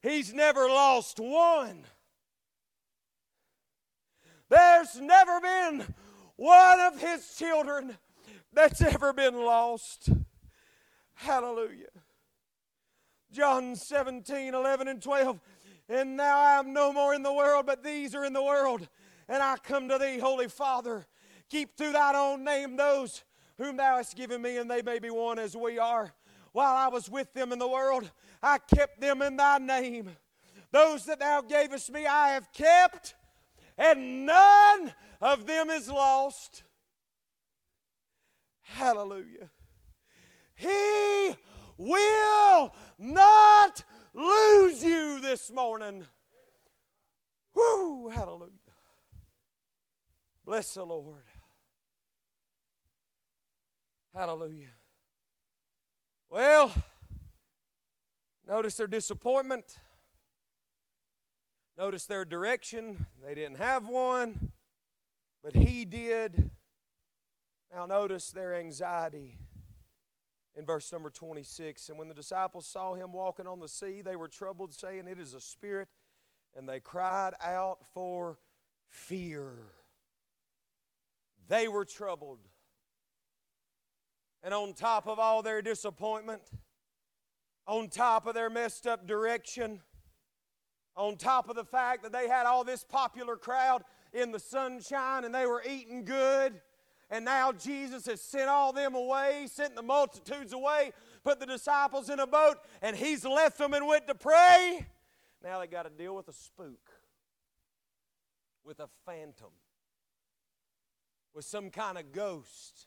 He's 0.00 0.32
never 0.32 0.68
lost 0.68 1.18
one. 1.18 1.84
There's 4.48 5.00
never 5.00 5.40
been 5.40 5.94
one 6.36 6.80
of 6.80 7.00
His 7.00 7.34
children 7.36 7.96
that's 8.52 8.80
ever 8.82 9.12
been 9.12 9.34
lost. 9.34 10.08
Hallelujah. 11.14 11.86
John 13.32 13.76
17, 13.76 14.54
11, 14.54 14.88
and 14.88 15.02
12. 15.02 15.40
And 15.88 16.16
now 16.16 16.38
I 16.38 16.58
am 16.58 16.72
no 16.72 16.92
more 16.92 17.14
in 17.14 17.22
the 17.22 17.32
world, 17.32 17.66
but 17.66 17.82
these 17.82 18.14
are 18.14 18.24
in 18.24 18.32
the 18.32 18.42
world. 18.42 18.88
And 19.28 19.42
I 19.42 19.56
come 19.56 19.88
to 19.88 19.98
thee, 19.98 20.18
Holy 20.18 20.48
Father. 20.48 21.06
Keep 21.48 21.76
through 21.76 21.92
thine 21.92 22.16
own 22.16 22.44
name 22.44 22.76
those 22.76 23.24
whom 23.58 23.76
thou 23.76 23.96
hast 23.96 24.16
given 24.16 24.42
me, 24.42 24.58
and 24.58 24.70
they 24.70 24.82
may 24.82 24.98
be 24.98 25.10
one 25.10 25.38
as 25.38 25.56
we 25.56 25.78
are. 25.78 26.12
While 26.52 26.74
I 26.74 26.88
was 26.88 27.10
with 27.10 27.32
them 27.32 27.52
in 27.52 27.58
the 27.58 27.68
world, 27.68 28.10
I 28.42 28.58
kept 28.58 29.00
them 29.00 29.22
in 29.22 29.36
thy 29.36 29.58
name. 29.58 30.10
Those 30.70 31.04
that 31.06 31.20
thou 31.20 31.42
gavest 31.42 31.90
me, 31.90 32.06
I 32.06 32.30
have 32.30 32.52
kept, 32.52 33.14
and 33.78 34.26
none 34.26 34.92
of 35.20 35.46
them 35.46 35.70
is 35.70 35.88
lost. 35.88 36.62
Hallelujah. 38.62 39.50
He 40.54 41.36
will 41.76 42.74
not 42.98 43.84
lose 44.14 44.82
you 44.84 45.20
this 45.20 45.50
morning. 45.50 46.06
Whoo, 47.54 48.08
hallelujah. 48.08 48.50
Bless 50.44 50.74
the 50.74 50.84
Lord. 50.84 51.22
Hallelujah. 54.14 54.68
Well, 56.28 56.72
notice 58.46 58.76
their 58.76 58.86
disappointment. 58.86 59.78
Notice 61.82 62.06
their 62.06 62.24
direction. 62.24 63.06
They 63.26 63.34
didn't 63.34 63.56
have 63.56 63.88
one, 63.88 64.52
but 65.42 65.52
he 65.52 65.84
did. 65.84 66.48
Now, 67.74 67.86
notice 67.86 68.30
their 68.30 68.54
anxiety 68.54 69.36
in 70.54 70.64
verse 70.64 70.92
number 70.92 71.10
26. 71.10 71.88
And 71.88 71.98
when 71.98 72.06
the 72.06 72.14
disciples 72.14 72.68
saw 72.68 72.94
him 72.94 73.12
walking 73.12 73.48
on 73.48 73.58
the 73.58 73.66
sea, 73.66 74.00
they 74.00 74.14
were 74.14 74.28
troubled, 74.28 74.72
saying, 74.72 75.08
It 75.08 75.18
is 75.18 75.34
a 75.34 75.40
spirit. 75.40 75.88
And 76.56 76.68
they 76.68 76.78
cried 76.78 77.32
out 77.42 77.78
for 77.92 78.38
fear. 78.88 79.50
They 81.48 81.66
were 81.66 81.84
troubled. 81.84 82.46
And 84.44 84.54
on 84.54 84.74
top 84.74 85.08
of 85.08 85.18
all 85.18 85.42
their 85.42 85.62
disappointment, 85.62 86.42
on 87.66 87.88
top 87.88 88.28
of 88.28 88.34
their 88.34 88.50
messed 88.50 88.86
up 88.86 89.04
direction, 89.04 89.80
on 90.96 91.16
top 91.16 91.48
of 91.48 91.56
the 91.56 91.64
fact 91.64 92.02
that 92.02 92.12
they 92.12 92.28
had 92.28 92.46
all 92.46 92.64
this 92.64 92.84
popular 92.84 93.36
crowd 93.36 93.82
in 94.12 94.30
the 94.30 94.38
sunshine 94.38 95.24
and 95.24 95.34
they 95.34 95.46
were 95.46 95.62
eating 95.68 96.04
good, 96.04 96.60
and 97.10 97.24
now 97.24 97.52
Jesus 97.52 98.06
has 98.06 98.20
sent 98.20 98.48
all 98.48 98.72
them 98.72 98.94
away, 98.94 99.46
sent 99.50 99.74
the 99.74 99.82
multitudes 99.82 100.52
away, 100.52 100.92
put 101.24 101.40
the 101.40 101.46
disciples 101.46 102.08
in 102.08 102.20
a 102.20 102.26
boat, 102.26 102.56
and 102.80 102.96
he's 102.96 103.24
left 103.24 103.58
them 103.58 103.74
and 103.74 103.86
went 103.86 104.06
to 104.06 104.14
pray. 104.14 104.86
Now 105.42 105.60
they 105.60 105.66
got 105.66 105.82
to 105.82 105.90
deal 105.90 106.14
with 106.14 106.28
a 106.28 106.32
spook, 106.32 106.90
with 108.64 108.80
a 108.80 108.88
phantom, 109.04 109.52
with 111.34 111.44
some 111.44 111.70
kind 111.70 111.98
of 111.98 112.12
ghost, 112.12 112.86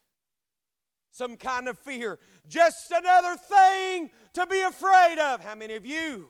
some 1.12 1.38
kind 1.38 1.68
of 1.68 1.78
fear. 1.80 2.20
Just 2.48 2.92
another 2.92 3.36
thing 3.36 4.10
to 4.34 4.46
be 4.48 4.62
afraid 4.62 5.18
of. 5.20 5.44
How 5.44 5.56
many 5.56 5.76
of 5.76 5.86
you? 5.86 6.30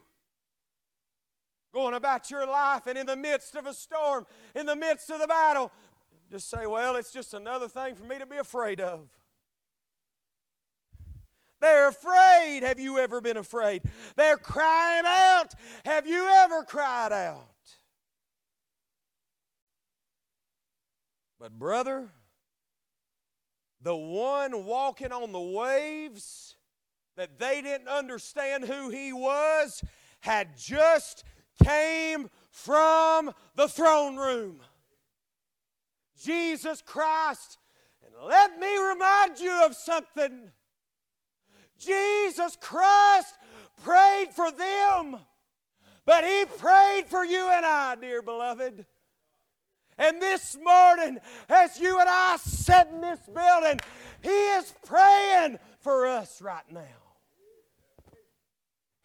Going 1.75 1.93
about 1.93 2.31
your 2.31 2.47
life 2.47 2.87
and 2.87 2.97
in 2.97 3.05
the 3.05 3.17
midst 3.17 3.53
of 3.55 3.65
a 3.65 3.73
storm, 3.73 4.25
in 4.55 4.65
the 4.65 4.77
midst 4.77 5.09
of 5.09 5.19
the 5.19 5.27
battle, 5.27 5.73
just 6.31 6.49
say, 6.49 6.65
well, 6.65 6.95
it's 6.95 7.11
just 7.11 7.33
another 7.33 7.67
thing 7.67 7.95
for 7.95 8.05
me 8.05 8.17
to 8.17 8.25
be 8.25 8.37
afraid 8.37 8.79
of. 8.79 9.09
They're 11.59 11.89
afraid. 11.89 12.61
Have 12.63 12.79
you 12.79 12.97
ever 12.99 13.19
been 13.19 13.35
afraid? 13.35 13.81
They're 14.15 14.37
crying 14.37 15.03
out. 15.05 15.53
Have 15.83 16.07
you 16.07 16.25
ever 16.25 16.63
cried 16.63 17.11
out? 17.11 17.43
But, 21.41 21.59
brother, 21.59 22.07
the 23.81 23.97
one 23.97 24.63
walking 24.63 25.11
on 25.11 25.33
the 25.33 25.41
waves 25.41 26.55
that 27.17 27.37
they 27.37 27.61
didn't 27.61 27.89
understand 27.89 28.63
who 28.63 28.89
he 28.89 29.11
was 29.11 29.83
had 30.21 30.57
just 30.57 31.25
came 31.63 32.29
from 32.51 33.31
the 33.55 33.67
throne 33.67 34.17
room. 34.17 34.61
Jesus 36.21 36.81
Christ. 36.81 37.57
And 38.05 38.27
let 38.27 38.59
me 38.59 38.77
remind 38.77 39.39
you 39.39 39.65
of 39.65 39.75
something. 39.75 40.51
Jesus 41.77 42.57
Christ 42.61 43.35
prayed 43.83 44.29
for 44.33 44.51
them, 44.51 45.17
but 46.05 46.23
He 46.23 46.45
prayed 46.57 47.05
for 47.07 47.25
you 47.25 47.49
and 47.49 47.65
I, 47.65 47.95
dear 47.95 48.21
beloved. 48.21 48.85
And 49.97 50.21
this 50.21 50.57
morning, 50.61 51.19
as 51.49 51.79
you 51.79 51.99
and 51.99 52.09
I 52.09 52.37
sit 52.37 52.87
in 52.91 53.01
this 53.01 53.19
building, 53.33 53.79
He 54.21 54.29
is 54.29 54.73
praying 54.85 55.59
for 55.79 56.07
us 56.07 56.41
right 56.41 56.69
now. 56.71 57.04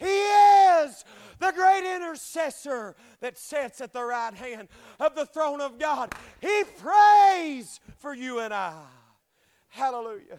He 0.00 0.06
is 0.06 1.04
the 1.38 1.52
great 1.52 1.84
intercessor 1.94 2.96
that 3.20 3.36
sits 3.36 3.80
at 3.82 3.92
the 3.92 4.02
right 4.02 4.34
hand 4.34 4.68
of 4.98 5.14
the 5.14 5.26
throne 5.26 5.60
of 5.60 5.78
God. 5.78 6.14
He 6.40 6.64
prays 6.78 7.80
for 7.98 8.14
you 8.14 8.40
and 8.40 8.52
I. 8.52 8.74
Hallelujah. 9.68 10.38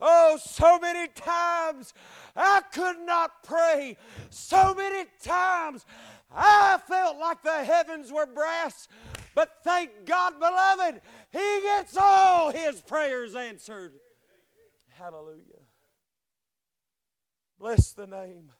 Oh, 0.00 0.38
so 0.42 0.78
many 0.78 1.08
times 1.08 1.94
I 2.34 2.62
could 2.72 2.98
not 3.06 3.44
pray. 3.44 3.96
So 4.28 4.74
many 4.74 5.08
times 5.22 5.86
I 6.34 6.78
felt 6.86 7.16
like 7.18 7.42
the 7.42 7.64
heavens 7.64 8.12
were 8.12 8.26
brass. 8.26 8.88
But 9.34 9.50
thank 9.62 9.90
God, 10.04 10.34
beloved, 10.38 11.00
He 11.30 11.60
gets 11.62 11.96
all 11.96 12.50
His 12.50 12.80
prayers 12.82 13.34
answered. 13.34 13.92
Hallelujah. 14.98 15.62
Bless 17.58 17.92
the 17.92 18.06
name 18.06 18.50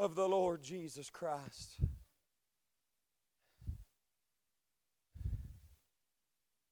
of 0.00 0.14
the 0.14 0.26
Lord 0.26 0.62
Jesus 0.62 1.10
Christ. 1.10 1.78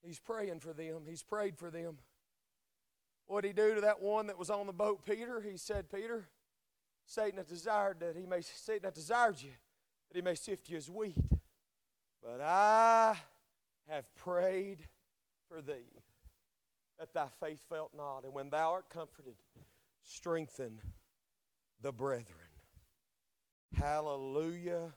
He's 0.01 0.17
praying 0.17 0.61
for 0.61 0.73
them. 0.73 1.03
He's 1.07 1.21
prayed 1.21 1.55
for 1.55 1.69
them. 1.69 1.99
What 3.27 3.41
did 3.41 3.49
he 3.49 3.53
do 3.53 3.75
to 3.75 3.81
that 3.81 4.01
one 4.01 4.25
that 4.27 4.39
was 4.39 4.49
on 4.49 4.65
the 4.65 4.73
boat, 4.73 5.05
Peter? 5.05 5.41
He 5.41 5.57
said, 5.57 5.91
Peter, 5.91 6.27
Satan 7.05 7.37
hath 7.37 7.47
desired 7.47 7.99
that 7.99 8.15
he 8.15 8.25
may 8.25 8.41
Satan 8.41 8.85
hath 8.85 8.95
desired 8.95 9.39
you, 9.39 9.51
that 10.09 10.17
he 10.17 10.23
may 10.23 10.33
sift 10.33 10.67
you 10.67 10.77
as 10.77 10.89
wheat. 10.89 11.15
But 12.23 12.41
I 12.41 13.15
have 13.87 14.05
prayed 14.15 14.79
for 15.47 15.61
thee, 15.61 16.01
that 16.97 17.13
thy 17.13 17.27
faith 17.39 17.61
felt 17.69 17.91
not. 17.95 18.23
And 18.23 18.33
when 18.33 18.49
thou 18.49 18.71
art 18.71 18.89
comforted, 18.89 19.35
strengthen 20.01 20.81
the 21.79 21.91
brethren. 21.91 22.48
Hallelujah 23.75 24.93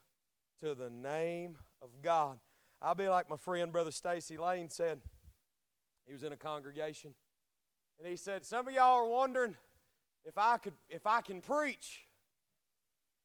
to 0.63 0.75
the 0.75 0.91
name 0.91 1.57
of 1.81 1.91
God. 2.03 2.39
I'll 2.81 2.95
be 2.95 3.09
like 3.09 3.29
my 3.29 3.37
friend, 3.37 3.73
Brother 3.73 3.91
Stacy 3.91 4.37
Lane 4.37 4.71
said. 4.71 5.01
He 6.07 6.13
was 6.13 6.23
in 6.23 6.33
a 6.33 6.37
congregation. 6.37 7.15
And 7.99 8.09
he 8.09 8.17
said, 8.17 8.45
Some 8.45 8.67
of 8.67 8.75
y'all 8.75 8.99
are 8.99 9.07
wondering 9.07 9.55
if 10.25 10.37
I 10.37 10.59
could 10.59 10.75
if 10.89 11.07
I 11.07 11.21
can 11.21 11.41
preach. 11.41 12.01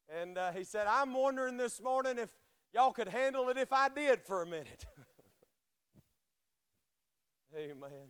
And 0.09 0.37
uh, 0.37 0.51
he 0.51 0.63
said, 0.63 0.87
I'm 0.87 1.13
wondering 1.13 1.57
this 1.57 1.81
morning 1.81 2.17
if 2.17 2.29
y'all 2.73 2.91
could 2.91 3.09
handle 3.09 3.49
it 3.49 3.57
if 3.57 3.73
I 3.73 3.89
did 3.89 4.21
for 4.21 4.41
a 4.41 4.45
minute. 4.45 4.85
Amen. 7.57 8.09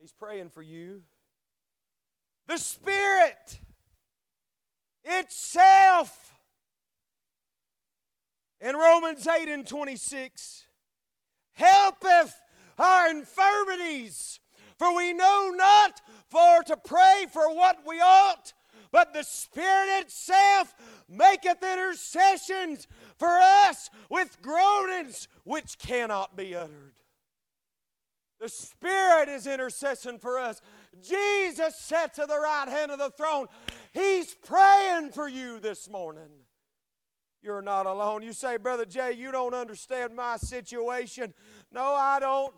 He's 0.00 0.12
praying 0.12 0.50
for 0.50 0.62
you. 0.62 1.02
The 2.46 2.58
Spirit 2.58 3.60
itself 5.04 6.34
in 8.60 8.76
Romans 8.76 9.26
8 9.26 9.48
and 9.48 9.66
26 9.66 10.66
helpeth 11.54 12.40
our 12.78 13.10
infirmities, 13.10 14.40
for 14.78 14.94
we 14.96 15.12
know 15.12 15.52
not 15.54 16.00
for 16.28 16.62
to 16.64 16.76
pray 16.76 17.26
for 17.30 17.54
what 17.54 17.78
we 17.86 18.00
ought, 18.00 18.52
but 18.90 19.12
the 19.12 19.22
Spirit 19.22 20.00
itself 20.00 20.74
maketh 21.08 21.62
intercessions 21.62 22.86
for 23.18 23.38
us 23.38 23.90
with 24.08 24.40
groanings 24.42 25.28
which 25.44 25.78
cannot 25.78 26.36
be 26.36 26.54
uttered. 26.54 26.94
The 28.40 28.48
Spirit 28.48 29.28
is 29.28 29.46
intercession 29.46 30.18
for 30.18 30.38
us. 30.38 30.60
Jesus 31.00 31.76
sat 31.76 32.14
to 32.14 32.26
the 32.26 32.38
right 32.38 32.68
hand 32.68 32.90
of 32.90 32.98
the 32.98 33.10
throne. 33.10 33.46
He's 33.92 34.34
praying 34.34 35.12
for 35.12 35.28
you 35.28 35.58
this 35.60 35.88
morning. 35.88 36.28
You're 37.42 37.62
not 37.62 37.86
alone. 37.86 38.22
You 38.22 38.32
say, 38.32 38.56
Brother 38.56 38.84
Jay, 38.84 39.12
you 39.12 39.32
don't 39.32 39.54
understand 39.54 40.14
my 40.14 40.36
situation. 40.36 41.34
No, 41.72 41.82
I 41.82 42.20
don't. 42.20 42.54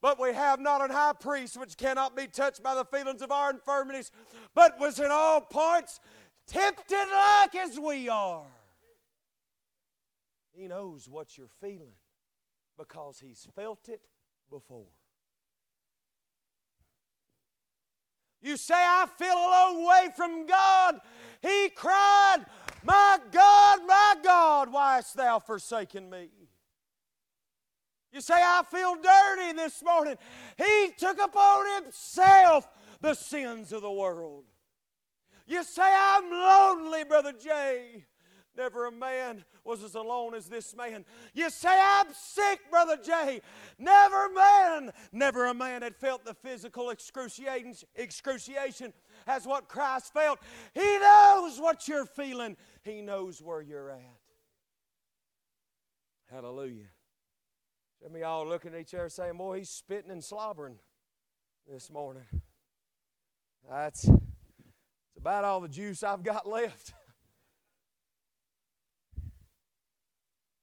But 0.00 0.20
we 0.20 0.32
have 0.32 0.60
not 0.60 0.82
an 0.82 0.90
high 0.90 1.14
priest 1.18 1.56
which 1.56 1.76
cannot 1.76 2.16
be 2.16 2.26
touched 2.26 2.62
by 2.62 2.74
the 2.74 2.84
feelings 2.84 3.22
of 3.22 3.32
our 3.32 3.50
infirmities, 3.50 4.12
but 4.54 4.78
was 4.78 5.00
in 5.00 5.08
all 5.10 5.40
points 5.40 5.98
tempted 6.46 7.06
like 7.12 7.54
as 7.54 7.78
we 7.80 8.08
are. 8.08 8.44
He 10.52 10.68
knows 10.68 11.08
what 11.08 11.38
you're 11.38 11.48
feeling 11.60 11.94
because 12.76 13.18
he's 13.18 13.46
felt 13.54 13.88
it 13.88 14.02
before. 14.50 14.86
You 18.40 18.56
say, 18.56 18.74
I 18.74 19.06
feel 19.16 19.32
a 19.32 19.34
long 19.34 19.86
way 19.86 20.08
from 20.16 20.46
God. 20.46 21.00
He 21.42 21.70
cried, 21.74 22.44
My 22.84 23.18
God, 23.32 23.80
my 23.86 24.14
God, 24.22 24.72
why 24.72 24.96
hast 24.96 25.16
thou 25.16 25.38
forsaken 25.38 26.08
me? 26.08 26.28
You 28.12 28.20
say, 28.20 28.34
I 28.34 28.62
feel 28.70 28.94
dirty 28.94 29.52
this 29.52 29.82
morning. 29.82 30.16
He 30.56 30.90
took 30.96 31.22
upon 31.22 31.82
himself 31.82 32.68
the 33.00 33.14
sins 33.14 33.72
of 33.72 33.82
the 33.82 33.92
world. 33.92 34.44
You 35.46 35.62
say, 35.62 35.82
I'm 35.84 36.30
lonely, 36.30 37.04
Brother 37.04 37.32
Jay. 37.32 38.04
Never 38.58 38.86
a 38.86 38.92
man 38.92 39.44
was 39.64 39.84
as 39.84 39.94
alone 39.94 40.34
as 40.34 40.48
this 40.48 40.74
man. 40.74 41.04
You 41.32 41.48
say, 41.48 41.78
I'm 41.80 42.08
sick, 42.12 42.58
Brother 42.72 42.96
Jay. 42.96 43.40
Never 43.78 44.26
a 44.26 44.34
man, 44.34 44.90
never 45.12 45.46
a 45.46 45.54
man 45.54 45.82
had 45.82 45.94
felt 45.94 46.24
the 46.24 46.34
physical 46.34 46.90
excruciation, 46.90 48.92
as 49.28 49.46
what 49.46 49.68
Christ 49.68 50.12
felt. 50.12 50.40
He 50.74 50.98
knows 50.98 51.60
what 51.60 51.86
you're 51.86 52.04
feeling, 52.04 52.56
He 52.82 53.00
knows 53.00 53.40
where 53.40 53.62
you're 53.62 53.92
at. 53.92 54.02
Hallelujah. 56.28 56.88
Some 58.02 58.16
of 58.16 58.20
y'all 58.20 58.46
looking 58.46 58.74
at 58.74 58.80
each 58.80 58.94
other 58.94 59.08
saying, 59.08 59.36
Boy, 59.36 59.58
he's 59.58 59.70
spitting 59.70 60.10
and 60.10 60.22
slobbering 60.22 60.78
this 61.70 61.92
morning. 61.92 62.24
That's, 63.70 64.02
that's 64.02 65.16
about 65.16 65.44
all 65.44 65.60
the 65.60 65.68
juice 65.68 66.02
I've 66.02 66.24
got 66.24 66.48
left. 66.48 66.92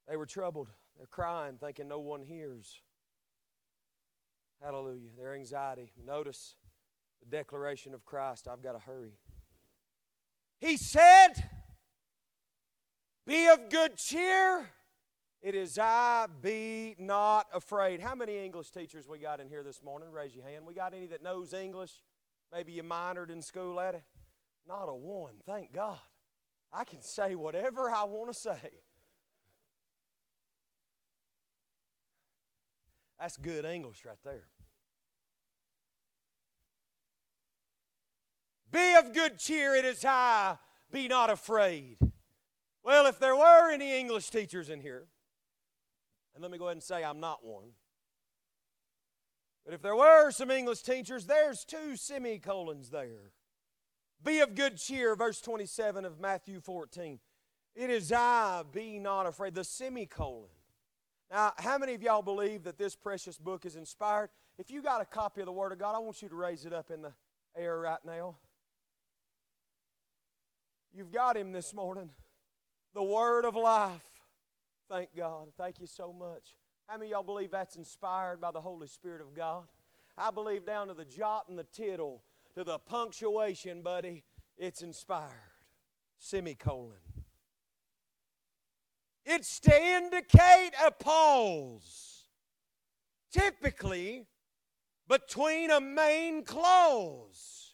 They 0.07 0.17
were 0.17 0.25
troubled. 0.25 0.69
They're 0.97 1.07
crying, 1.07 1.57
thinking 1.59 1.87
no 1.87 1.99
one 1.99 2.21
hears. 2.21 2.81
Hallelujah. 4.61 5.09
Their 5.17 5.33
anxiety. 5.33 5.91
Notice 6.05 6.55
the 7.21 7.29
declaration 7.29 7.93
of 7.93 8.05
Christ 8.05 8.47
I've 8.47 8.61
got 8.61 8.73
to 8.73 8.79
hurry. 8.79 9.17
He 10.59 10.77
said, 10.77 11.33
Be 13.25 13.47
of 13.47 13.69
good 13.69 13.97
cheer. 13.97 14.69
It 15.41 15.53
is 15.53 15.77
I, 15.77 16.25
be 16.41 16.95
not 16.97 17.45
afraid. 17.53 18.01
How 18.01 18.15
many 18.15 18.43
English 18.43 18.71
teachers 18.71 19.07
we 19.07 19.19
got 19.19 19.39
in 19.39 19.47
here 19.47 19.61
this 19.61 19.83
morning? 19.83 20.11
Raise 20.11 20.33
your 20.33 20.43
hand. 20.43 20.65
We 20.65 20.73
got 20.73 20.95
any 20.95 21.05
that 21.07 21.21
knows 21.21 21.53
English? 21.53 21.91
Maybe 22.51 22.71
you 22.71 22.81
minored 22.81 23.29
in 23.29 23.43
school 23.43 23.79
at 23.79 23.93
it? 23.93 24.03
Not 24.67 24.85
a 24.85 24.95
one, 24.95 25.35
thank 25.45 25.71
God. 25.71 25.99
I 26.73 26.83
can 26.83 27.01
say 27.01 27.35
whatever 27.35 27.91
I 27.91 28.05
want 28.05 28.33
to 28.33 28.39
say. 28.39 28.71
That's 33.19 33.37
good 33.37 33.65
English 33.65 34.05
right 34.05 34.17
there. 34.23 34.47
Be 38.71 38.95
of 38.95 39.13
good 39.13 39.39
cheer, 39.39 39.75
it 39.75 39.85
is 39.85 40.03
I, 40.03 40.57
be 40.91 41.07
not 41.07 41.29
afraid. 41.29 41.97
Well, 42.83 43.05
if 43.05 43.19
there 43.19 43.35
were 43.35 43.71
any 43.71 43.97
English 43.97 44.29
teachers 44.29 44.69
in 44.69 44.81
here, 44.81 45.07
and 46.33 46.41
let 46.41 46.51
me 46.51 46.57
go 46.57 46.65
ahead 46.65 46.75
and 46.75 46.83
say 46.83 47.03
I'm 47.03 47.21
not 47.21 47.45
one. 47.45 47.69
But 49.63 49.73
if 49.73 49.81
there 49.81 49.95
were 49.95 50.29
some 50.31 50.51
English 50.51 50.83
teachers, 50.83 51.25
there's 51.25 51.65
two 51.65 51.95
semicolons 51.95 52.89
there. 52.89 53.31
Be 54.23 54.39
of 54.39 54.55
good 54.55 54.77
cheer, 54.77 55.15
verse 55.15 55.39
27 55.41 56.03
of 56.03 56.19
Matthew 56.19 56.59
14. 56.59 57.19
It 57.75 57.89
is 57.89 58.11
I, 58.11 58.63
be 58.71 58.99
not 58.99 59.25
afraid. 59.25 59.55
The 59.55 59.63
semicolon. 59.63 60.49
Now, 61.31 61.53
how 61.57 61.77
many 61.77 61.93
of 61.95 62.03
y'all 62.03 62.21
believe 62.21 62.63
that 62.63 62.77
this 62.77 62.95
precious 62.95 63.37
book 63.37 63.65
is 63.65 63.75
inspired? 63.75 64.29
If 64.57 64.69
you 64.69 64.81
got 64.81 65.01
a 65.01 65.05
copy 65.05 65.41
of 65.41 65.47
the 65.47 65.51
Word 65.51 65.71
of 65.71 65.79
God, 65.79 65.95
I 65.95 65.99
want 65.99 66.21
you 66.21 66.29
to 66.29 66.35
raise 66.35 66.65
it 66.65 66.73
up 66.73 66.91
in 66.91 67.01
the 67.01 67.13
air 67.57 67.79
right 67.79 67.99
now. 68.05 68.35
You've 70.93 71.11
got 71.11 71.35
Him 71.35 71.51
this 71.51 71.73
morning. 71.73 72.09
The 72.93 73.03
Word 73.03 73.43
of 73.43 73.55
life. 73.55 74.05
Thank 74.89 75.09
God. 75.15 75.47
Thank 75.57 75.79
you 75.79 75.87
so 75.87 76.13
much. 76.13 76.55
How 76.87 76.97
many 76.97 77.07
of 77.07 77.11
y'all 77.11 77.23
believe 77.23 77.51
that's 77.51 77.75
inspired 77.75 78.39
by 78.39 78.51
the 78.51 78.61
Holy 78.61 78.87
Spirit 78.87 79.21
of 79.21 79.35
God? 79.35 79.63
I 80.17 80.31
believe 80.31 80.65
down 80.65 80.87
to 80.87 80.93
the 80.93 81.03
jot 81.03 81.45
and 81.49 81.57
the 81.57 81.65
tittle, 81.65 82.21
to 82.55 82.63
the 82.63 82.79
punctuation, 82.79 83.81
buddy, 83.81 84.23
it's 84.57 84.81
inspired. 84.81 85.31
Semicolon. 86.19 86.93
It's 89.25 89.59
to 89.61 89.83
indicate 89.83 90.71
a 90.85 90.91
pause, 90.91 92.25
typically 93.31 94.27
between 95.07 95.71
a 95.71 95.81
main 95.81 96.43
clause. 96.43 97.73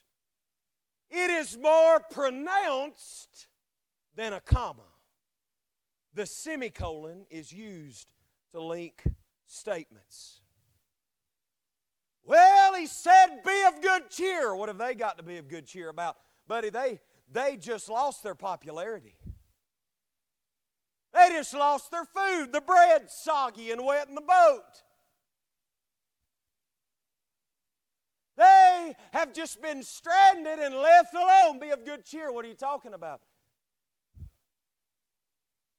It 1.10 1.30
is 1.30 1.58
more 1.58 2.00
pronounced 2.10 3.48
than 4.16 4.32
a 4.32 4.40
comma. 4.40 4.82
The 6.14 6.26
semicolon 6.26 7.26
is 7.30 7.52
used 7.52 8.12
to 8.52 8.60
link 8.62 9.02
statements. 9.46 10.40
Well, 12.24 12.74
he 12.74 12.86
said, 12.86 13.42
be 13.44 13.64
of 13.66 13.82
good 13.82 14.08
cheer. 14.10 14.54
What 14.54 14.68
have 14.68 14.78
they 14.78 14.94
got 14.94 15.18
to 15.18 15.22
be 15.22 15.38
of 15.38 15.48
good 15.48 15.66
cheer 15.66 15.88
about? 15.88 16.16
Buddy, 16.46 16.70
they, 16.70 17.00
they 17.30 17.56
just 17.56 17.88
lost 17.88 18.22
their 18.22 18.34
popularity. 18.34 19.16
They 21.14 21.28
just 21.30 21.52
lost 21.54 21.90
their 21.90 22.04
food. 22.04 22.52
The 22.52 22.60
bread's 22.60 23.12
soggy 23.12 23.70
and 23.70 23.84
wet 23.84 24.08
in 24.08 24.14
the 24.14 24.22
boat. 24.22 24.82
They 28.36 28.94
have 29.12 29.34
just 29.34 29.60
been 29.60 29.82
stranded 29.82 30.58
and 30.58 30.74
left 30.74 31.14
alone. 31.14 31.58
Be 31.58 31.70
of 31.70 31.84
good 31.84 32.04
cheer. 32.04 32.32
What 32.32 32.44
are 32.46 32.48
you 32.48 32.54
talking 32.54 32.94
about? 32.94 33.20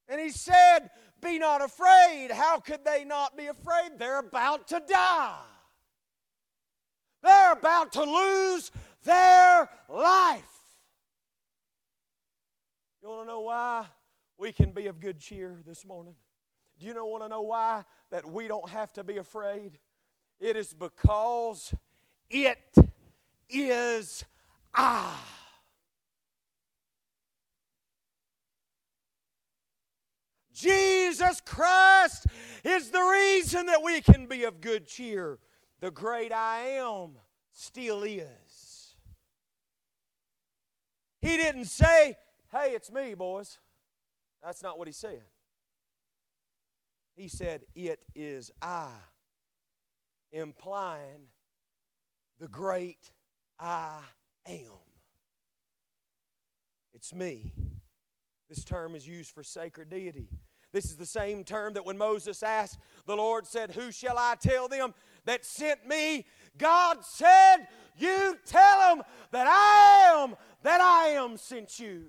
And 0.08 0.20
he 0.20 0.30
said, 0.30 0.90
Be 1.20 1.38
not 1.38 1.62
afraid. 1.62 2.30
How 2.30 2.60
could 2.60 2.84
they 2.84 3.04
not 3.04 3.36
be 3.36 3.46
afraid? 3.46 3.98
They're 3.98 4.20
about 4.20 4.68
to 4.68 4.80
die. 4.88 5.34
They're 7.22 7.52
about 7.52 7.92
to 7.94 8.04
lose 8.04 8.70
their 9.04 9.68
life. 9.88 10.42
You 13.02 13.08
want 13.08 13.22
to 13.22 13.26
know 13.26 13.40
why 13.40 13.86
we 14.38 14.52
can 14.52 14.72
be 14.72 14.86
of 14.86 15.00
good 15.00 15.18
cheer 15.18 15.60
this 15.66 15.84
morning? 15.84 16.14
Do 16.78 16.86
you 16.86 16.94
know, 16.94 17.06
want 17.06 17.22
to 17.22 17.28
know 17.28 17.42
why 17.42 17.84
that 18.10 18.28
we 18.28 18.48
don't 18.48 18.68
have 18.68 18.92
to 18.94 19.04
be 19.04 19.18
afraid? 19.18 19.78
It 20.40 20.56
is 20.56 20.72
because 20.72 21.72
it 22.28 22.74
is 23.48 24.24
I. 24.74 25.14
Jesus 30.52 31.40
Christ 31.40 32.26
is 32.64 32.90
the 32.90 33.00
reason 33.00 33.66
that 33.66 33.82
we 33.82 34.00
can 34.00 34.26
be 34.26 34.44
of 34.44 34.60
good 34.60 34.86
cheer. 34.86 35.38
The 35.80 35.90
great 35.90 36.32
I 36.32 36.60
am 36.78 37.16
still 37.52 38.02
is. 38.04 38.94
He 41.20 41.36
didn't 41.36 41.66
say, 41.66 42.16
Hey, 42.50 42.70
it's 42.70 42.92
me, 42.92 43.14
boys. 43.14 43.58
That's 44.44 44.62
not 44.62 44.78
what 44.78 44.86
he 44.86 44.92
said. 44.92 45.22
He 47.16 47.28
said, 47.28 47.62
It 47.74 48.00
is 48.14 48.50
I, 48.60 48.90
implying 50.32 51.28
the 52.38 52.48
great 52.48 53.10
I 53.58 54.00
am. 54.46 54.58
It's 56.92 57.14
me. 57.14 57.52
This 58.48 58.64
term 58.64 58.94
is 58.94 59.08
used 59.08 59.30
for 59.30 59.42
sacred 59.42 59.88
deity. 59.88 60.28
This 60.72 60.86
is 60.86 60.96
the 60.96 61.06
same 61.06 61.44
term 61.44 61.74
that 61.74 61.86
when 61.86 61.96
Moses 61.96 62.42
asked, 62.42 62.78
the 63.06 63.16
Lord 63.16 63.46
said, 63.46 63.70
Who 63.70 63.92
shall 63.92 64.18
I 64.18 64.34
tell 64.40 64.68
them 64.68 64.92
that 65.24 65.44
sent 65.44 65.86
me? 65.86 66.26
God 66.58 66.98
said, 67.04 67.68
You 67.96 68.36
tell 68.44 68.96
them 68.96 69.04
that 69.30 69.46
I 69.46 70.22
am, 70.22 70.34
that 70.62 70.80
I 70.80 71.10
am 71.10 71.36
sent 71.36 71.78
you. 71.78 72.06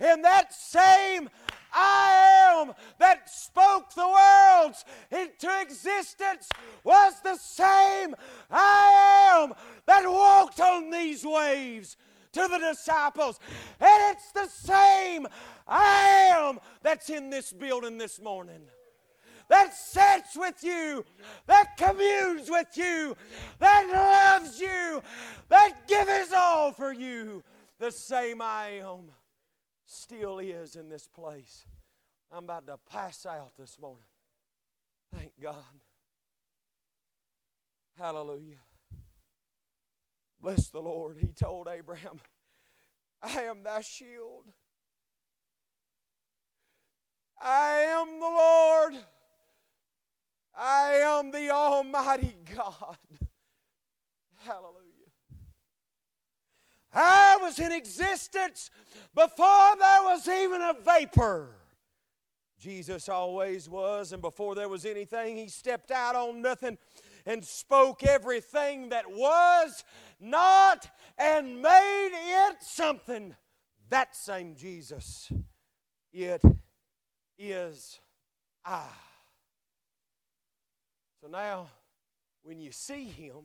And 0.00 0.24
that 0.24 0.52
same 0.54 1.28
I 1.72 2.62
am 2.62 2.72
that 2.98 3.28
spoke 3.30 3.94
the 3.94 4.08
worlds 4.08 4.84
into 5.10 5.60
existence 5.60 6.48
was 6.82 7.14
the 7.22 7.36
same 7.36 8.14
I 8.50 9.42
am 9.44 9.52
that 9.86 10.04
walked 10.10 10.58
on 10.58 10.90
these 10.90 11.24
waves 11.24 11.96
to 12.32 12.48
the 12.48 12.58
disciples. 12.58 13.38
And 13.78 14.16
it's 14.16 14.32
the 14.32 14.48
same 14.48 15.26
I 15.68 16.28
am 16.32 16.58
that's 16.82 17.10
in 17.10 17.30
this 17.30 17.52
building 17.52 17.98
this 17.98 18.20
morning. 18.20 18.62
That 19.48 19.74
sits 19.74 20.36
with 20.36 20.62
you, 20.62 21.04
that 21.46 21.76
communes 21.76 22.48
with 22.48 22.68
you, 22.76 23.16
that 23.58 23.88
loves 23.92 24.60
you, 24.60 25.02
that 25.48 25.88
gives 25.88 26.32
all 26.32 26.70
for 26.72 26.92
you. 26.92 27.42
The 27.80 27.90
same 27.90 28.40
I 28.40 28.80
am 28.84 29.10
still 29.90 30.38
is 30.38 30.76
in 30.76 30.88
this 30.88 31.08
place. 31.08 31.64
I'm 32.30 32.44
about 32.44 32.66
to 32.68 32.78
pass 32.90 33.26
out 33.26 33.50
this 33.58 33.76
morning. 33.80 34.04
Thank 35.12 35.32
God. 35.42 35.56
Hallelujah. 37.98 38.60
Bless 40.40 40.68
the 40.68 40.80
Lord. 40.80 41.18
He 41.20 41.32
told 41.32 41.68
Abraham, 41.68 42.20
I 43.22 43.42
am 43.42 43.64
thy 43.64 43.80
shield. 43.80 44.44
I 47.42 47.84
am 47.88 48.20
the 48.20 48.26
Lord. 48.26 48.94
I 50.56 50.92
am 51.02 51.30
the 51.32 51.50
Almighty 51.50 52.36
God. 52.56 52.96
Hallelujah. 54.46 54.79
I 56.92 57.38
was 57.40 57.58
in 57.58 57.72
existence 57.72 58.70
before 59.14 59.76
there 59.78 60.02
was 60.02 60.28
even 60.28 60.60
a 60.60 60.74
vapor. 60.84 61.50
Jesus 62.58 63.08
always 63.08 63.68
was, 63.68 64.12
and 64.12 64.20
before 64.20 64.54
there 64.54 64.68
was 64.68 64.84
anything, 64.84 65.36
He 65.36 65.48
stepped 65.48 65.90
out 65.90 66.14
on 66.14 66.42
nothing 66.42 66.76
and 67.24 67.44
spoke 67.44 68.04
everything 68.04 68.90
that 68.90 69.10
was 69.10 69.84
not 70.20 70.90
and 71.16 71.62
made 71.62 72.10
it 72.12 72.56
something. 72.60 73.34
That 73.88 74.14
same 74.14 74.54
Jesus, 74.54 75.32
it 76.12 76.42
is 77.38 77.98
I. 78.64 78.84
So 81.22 81.28
now, 81.28 81.68
when 82.42 82.60
you 82.60 82.72
see 82.72 83.04
Him, 83.04 83.36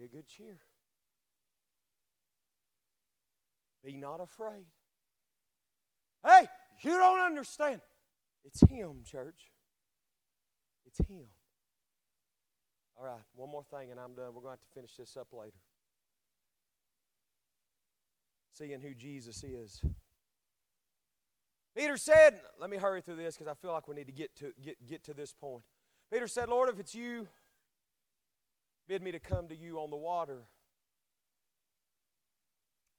be 0.00 0.06
a 0.06 0.08
good 0.08 0.26
cheer. 0.26 0.56
Be 3.84 3.96
not 3.96 4.20
afraid. 4.20 4.64
Hey, 6.24 6.46
you 6.82 6.92
don't 6.92 7.20
understand. 7.20 7.80
It's 8.44 8.62
Him, 8.62 9.02
church. 9.04 9.50
It's 10.86 10.98
Him. 11.06 11.26
All 12.98 13.04
right, 13.04 13.20
one 13.34 13.50
more 13.50 13.64
thing 13.64 13.90
and 13.90 14.00
I'm 14.00 14.14
done. 14.14 14.26
We're 14.34 14.42
going 14.42 14.56
to 14.56 14.60
have 14.60 14.60
to 14.60 14.74
finish 14.74 14.96
this 14.96 15.16
up 15.18 15.28
later. 15.32 15.56
Seeing 18.54 18.80
who 18.80 18.94
Jesus 18.94 19.42
is. 19.44 19.82
Peter 21.76 21.96
said, 21.96 22.40
let 22.58 22.70
me 22.70 22.76
hurry 22.78 23.00
through 23.00 23.16
this 23.16 23.36
because 23.36 23.50
I 23.50 23.54
feel 23.54 23.72
like 23.72 23.86
we 23.86 23.94
need 23.94 24.06
to 24.06 24.12
get 24.12 24.34
to, 24.36 24.52
get, 24.62 24.76
get 24.86 25.04
to 25.04 25.14
this 25.14 25.32
point. 25.32 25.62
Peter 26.12 26.26
said, 26.26 26.48
Lord, 26.48 26.68
if 26.68 26.80
it's 26.80 26.94
you, 26.94 27.28
bid 28.90 29.04
me 29.04 29.12
to 29.12 29.20
come 29.20 29.46
to 29.46 29.54
you 29.54 29.78
on 29.78 29.88
the 29.88 29.96
water. 29.96 30.38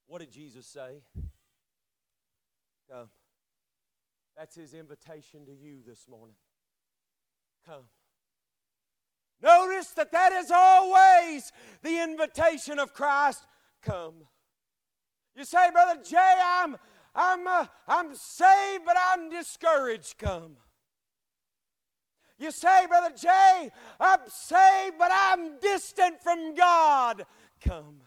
What 0.06 0.20
did 0.20 0.30
Jesus 0.30 0.66
say? 0.66 1.02
Come. 2.90 3.10
That's 4.34 4.54
his 4.54 4.72
invitation 4.72 5.44
to 5.44 5.52
you 5.52 5.80
this 5.86 6.08
morning. 6.08 6.36
Come. 7.66 7.84
Notice 9.42 9.88
that 9.88 10.12
that 10.12 10.32
is 10.32 10.50
always 10.50 11.52
the 11.82 12.02
invitation 12.02 12.78
of 12.78 12.94
Christ. 12.94 13.44
Come. 13.82 14.14
You 15.36 15.44
say, 15.44 15.70
Brother 15.72 16.00
Jay, 16.02 16.38
I'm, 16.42 16.74
I'm, 17.14 17.46
uh, 17.46 17.66
I'm 17.86 18.14
saved, 18.14 18.84
but 18.86 18.96
I'm 18.98 19.28
discouraged. 19.28 20.16
Come. 20.16 20.56
You 22.42 22.50
say, 22.50 22.88
Brother 22.88 23.14
Jay, 23.16 23.70
I'm 24.00 24.18
saved, 24.26 24.96
but 24.98 25.12
I'm 25.14 25.60
distant 25.60 26.20
from 26.20 26.56
God. 26.56 27.24
Come. 27.64 28.00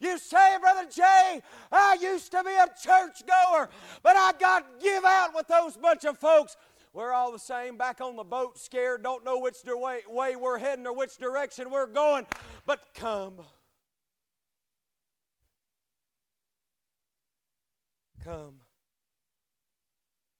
You 0.00 0.18
say, 0.18 0.56
Brother 0.60 0.88
Jay, 0.90 1.42
I 1.70 1.96
used 2.02 2.32
to 2.32 2.42
be 2.42 2.50
a 2.50 2.66
church 2.66 3.22
goer, 3.24 3.68
but 4.02 4.16
I 4.16 4.32
got 4.40 4.80
give 4.80 5.04
out 5.04 5.32
with 5.32 5.46
those 5.46 5.76
bunch 5.76 6.04
of 6.04 6.18
folks. 6.18 6.56
We're 6.92 7.12
all 7.12 7.30
the 7.30 7.38
same, 7.38 7.76
back 7.76 8.00
on 8.00 8.16
the 8.16 8.24
boat, 8.24 8.58
scared, 8.58 9.04
don't 9.04 9.24
know 9.24 9.38
which 9.38 9.58
way, 9.64 10.00
way 10.08 10.34
we're 10.34 10.58
heading 10.58 10.88
or 10.88 10.92
which 10.92 11.18
direction 11.18 11.70
we're 11.70 11.86
going, 11.86 12.26
but 12.66 12.80
come. 12.94 13.34
Come. 18.24 18.54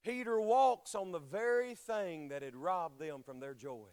Peter 0.04 0.40
walks 0.40 0.94
on 0.94 1.12
the 1.12 1.18
very 1.18 1.74
thing 1.74 2.28
that 2.28 2.42
had 2.42 2.56
robbed 2.56 2.98
them 2.98 3.22
from 3.22 3.40
their 3.40 3.54
joy. 3.54 3.88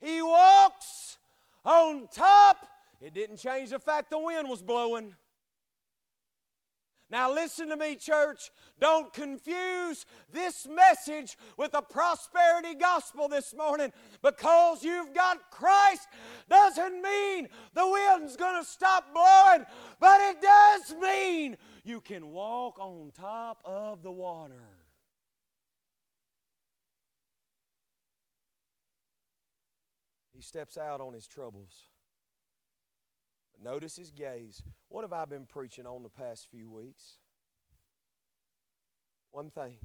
He 0.00 0.20
walks 0.20 1.18
on 1.64 2.08
top. 2.12 2.66
It 3.00 3.14
didn't 3.14 3.36
change 3.36 3.70
the 3.70 3.78
fact 3.78 4.10
the 4.10 4.18
wind 4.18 4.48
was 4.48 4.62
blowing. 4.62 5.14
Now, 7.08 7.32
listen 7.32 7.68
to 7.68 7.76
me, 7.76 7.94
church. 7.94 8.50
Don't 8.80 9.12
confuse 9.12 10.04
this 10.32 10.66
message 10.66 11.38
with 11.56 11.70
the 11.70 11.82
prosperity 11.82 12.74
gospel 12.74 13.28
this 13.28 13.54
morning. 13.54 13.92
Because 14.22 14.82
you've 14.82 15.14
got 15.14 15.50
Christ 15.52 16.08
doesn't 16.50 17.00
mean 17.00 17.48
the 17.74 17.86
wind's 17.88 18.36
going 18.36 18.60
to 18.60 18.68
stop 18.68 19.14
blowing, 19.14 19.64
but 20.00 20.20
it 20.20 20.42
does 20.42 20.96
mean 21.00 21.56
you 21.84 22.00
can 22.00 22.32
walk 22.32 22.78
on 22.80 23.12
top 23.14 23.60
of 23.64 24.02
the 24.02 24.10
water. 24.10 24.54
He 30.34 30.42
steps 30.42 30.76
out 30.76 31.00
on 31.00 31.14
his 31.14 31.28
troubles. 31.28 31.72
Notice 33.62 33.96
his 33.96 34.10
gaze. 34.10 34.62
What 34.88 35.02
have 35.02 35.12
I 35.12 35.24
been 35.24 35.46
preaching 35.46 35.86
on 35.86 36.02
the 36.02 36.08
past 36.08 36.48
few 36.50 36.70
weeks? 36.70 37.18
One 39.30 39.50
thing. 39.50 39.76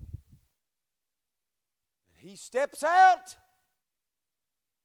He 2.17 2.35
steps 2.35 2.83
out 2.83 3.35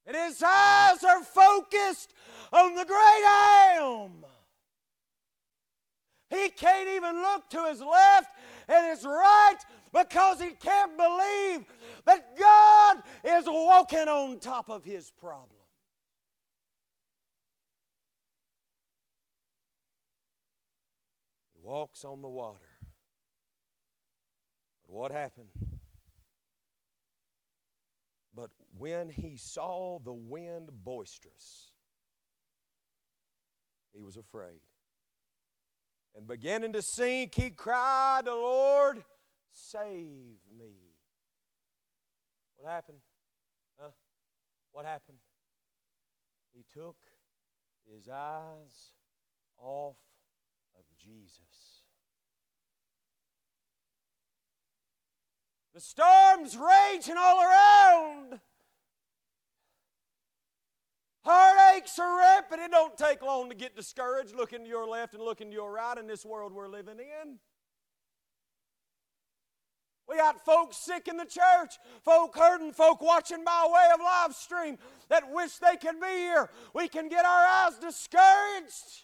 And 0.05 0.15
his 0.15 0.41
eyes 0.41 1.03
are 1.03 1.23
focused 1.23 2.13
on 2.53 2.75
the 2.75 2.85
great 2.85 2.95
I 2.95 3.77
am. 3.79 4.23
He 6.29 6.49
can't 6.49 6.89
even 6.89 7.21
look 7.21 7.49
to 7.49 7.65
his 7.65 7.81
left 7.81 8.29
and 8.67 8.87
his 8.87 9.05
right 9.05 9.57
because 9.93 10.41
he 10.41 10.51
can't 10.51 10.97
believe 10.97 11.65
that 12.05 12.37
God 12.37 12.97
is 13.23 13.45
walking 13.47 14.07
on 14.07 14.39
top 14.39 14.69
of 14.69 14.83
his 14.83 15.11
problem. 15.11 15.49
He 21.53 21.56
walks 21.67 22.05
on 22.05 22.21
the 22.21 22.29
water. 22.29 22.77
But 24.85 24.95
what 24.95 25.11
happened? 25.11 25.49
But 28.33 28.51
when 28.77 29.09
he 29.09 29.35
saw 29.35 29.99
the 29.99 30.13
wind 30.13 30.69
boisterous, 30.85 31.71
he 33.93 34.01
was 34.01 34.15
afraid. 34.15 34.61
And 36.15 36.25
beginning 36.25 36.71
to 36.71 36.81
sink, 36.81 37.35
he 37.35 37.49
cried, 37.49 38.25
The 38.25 38.31
Lord, 38.31 39.03
save 39.51 40.37
me. 40.57 40.73
What 42.55 42.71
happened? 42.71 42.99
Huh? 43.77 43.89
What 44.71 44.85
happened? 44.85 45.17
He 46.53 46.63
took 46.73 46.95
his 47.93 48.07
eyes 48.07 48.93
off 49.59 49.97
of 50.77 50.85
Jesus. 50.97 51.41
The 55.73 55.81
storm's 55.81 56.57
raging 56.57 57.17
all 57.17 57.41
around. 57.41 58.39
Heartaches 61.23 61.99
are 61.99 62.17
rampant. 62.17 62.61
It 62.61 62.71
don't 62.71 62.97
take 62.97 63.21
long 63.21 63.49
to 63.49 63.55
get 63.55 63.75
discouraged 63.75 64.35
looking 64.35 64.63
to 64.63 64.69
your 64.69 64.87
left 64.87 65.13
and 65.13 65.21
looking 65.21 65.49
to 65.49 65.53
your 65.53 65.71
right 65.71 65.97
in 65.97 66.07
this 66.07 66.25
world 66.25 66.53
we're 66.53 66.69
living 66.69 66.99
in. 66.99 67.37
We 70.07 70.15
got 70.15 70.45
folks 70.45 70.77
sick 70.77 71.09
in 71.09 71.17
the 71.17 71.25
church, 71.25 71.75
folk 72.01 72.35
hurting, 72.35 72.71
folk 72.71 73.01
watching 73.01 73.43
by 73.43 73.67
way 73.69 73.89
of 73.93 73.99
live 73.99 74.33
stream 74.33 74.77
that 75.09 75.29
wish 75.31 75.57
they 75.57 75.75
could 75.75 75.99
be 75.99 76.07
here. 76.07 76.49
We 76.73 76.87
can 76.87 77.09
get 77.09 77.25
our 77.25 77.45
eyes 77.45 77.77
discouraged. 77.77 79.03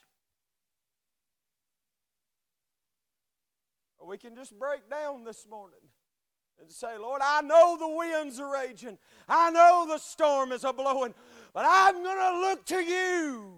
Or 3.93 3.93
we 4.08 4.18
can 4.18 4.36
just 4.36 4.58
break 4.58 4.90
down 4.90 5.24
this 5.24 5.46
morning 5.50 5.80
and 6.60 6.72
say, 6.72 6.98
Lord, 6.98 7.22
I 7.24 7.42
know 7.42 7.78
the 7.78 7.88
winds 7.88 8.40
are 8.40 8.52
raging. 8.52 8.98
I 9.28 9.50
know 9.52 9.86
the 9.88 9.98
storm 9.98 10.52
is 10.52 10.64
a 10.64 10.74
blowing, 10.74 11.14
but 11.54 11.66
I'm 11.68 12.04
going 12.04 12.18
to 12.18 12.40
look 12.40 12.66
to 12.68 12.84
you. 12.84 13.54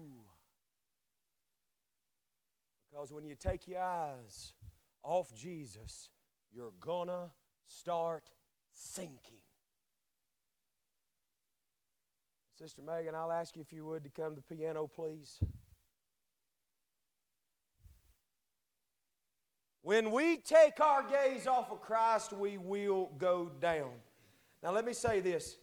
Because 2.90 3.12
when 3.12 3.26
you 3.26 3.34
take 3.34 3.68
your 3.68 3.80
eyes 3.80 4.54
off 5.02 5.34
Jesus, 5.34 6.08
you're 6.52 6.72
going 6.80 7.08
to 7.08 7.30
start 7.66 8.30
sinking. 8.72 9.38
Sister 12.58 12.80
Megan, 12.80 13.14
I'll 13.14 13.32
ask 13.32 13.54
you 13.54 13.60
if 13.60 13.72
you 13.72 13.84
would 13.84 14.04
to 14.04 14.10
come 14.10 14.34
to 14.34 14.42
the 14.48 14.56
piano, 14.56 14.86
please. 14.86 15.38
When 19.86 20.10
we 20.10 20.38
take 20.38 20.80
our 20.80 21.04
gaze 21.04 21.46
off 21.46 21.70
of 21.70 21.80
Christ, 21.80 22.32
we 22.32 22.58
will 22.58 23.08
go 23.18 23.52
down. 23.60 23.92
Now, 24.60 24.72
let 24.72 24.84
me 24.84 24.92
say 24.92 25.20
this. 25.20 25.58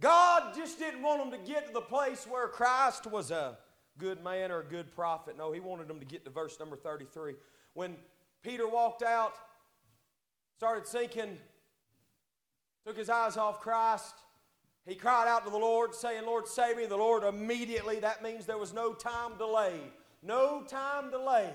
God 0.00 0.54
just 0.56 0.78
didn't 0.78 1.02
want 1.02 1.30
them 1.30 1.38
to 1.38 1.52
get 1.52 1.66
to 1.66 1.74
the 1.74 1.82
place 1.82 2.26
where 2.26 2.48
Christ 2.48 3.06
was 3.06 3.30
a 3.30 3.58
good 3.98 4.24
man 4.24 4.50
or 4.50 4.60
a 4.60 4.64
good 4.64 4.90
prophet. 4.92 5.36
No, 5.36 5.52
He 5.52 5.60
wanted 5.60 5.88
them 5.88 6.00
to 6.00 6.06
get 6.06 6.24
to 6.24 6.30
verse 6.30 6.58
number 6.58 6.76
33. 6.76 7.34
When 7.74 7.94
Peter 8.42 8.66
walked 8.66 9.02
out, 9.02 9.34
started 10.56 10.86
sinking, 10.86 11.36
took 12.86 12.96
his 12.96 13.10
eyes 13.10 13.36
off 13.36 13.60
Christ, 13.60 14.14
he 14.88 14.94
cried 14.94 15.28
out 15.28 15.44
to 15.44 15.50
the 15.50 15.58
Lord, 15.58 15.94
saying, 15.94 16.24
Lord, 16.24 16.48
save 16.48 16.78
me. 16.78 16.86
The 16.86 16.96
Lord 16.96 17.22
immediately, 17.22 18.00
that 18.00 18.22
means 18.22 18.46
there 18.46 18.56
was 18.56 18.72
no 18.72 18.94
time 18.94 19.36
delayed. 19.36 19.92
No 20.22 20.62
time 20.62 21.10
delayed, 21.10 21.52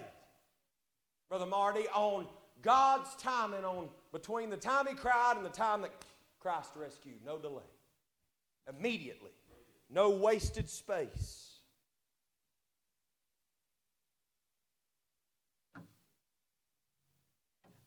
Brother 1.29 1.45
Marty, 1.45 1.85
on 1.93 2.27
God's 2.61 3.13
timing 3.15 3.65
on 3.65 3.89
between 4.11 4.49
the 4.49 4.57
time 4.57 4.87
he 4.87 4.95
cried 4.95 5.35
and 5.35 5.45
the 5.45 5.49
time 5.49 5.81
that 5.81 5.91
Christ 6.39 6.71
rescued. 6.75 7.25
No 7.25 7.37
delay. 7.37 7.63
Immediately. 8.69 9.31
No 9.89 10.11
wasted 10.11 10.69
space. 10.69 11.49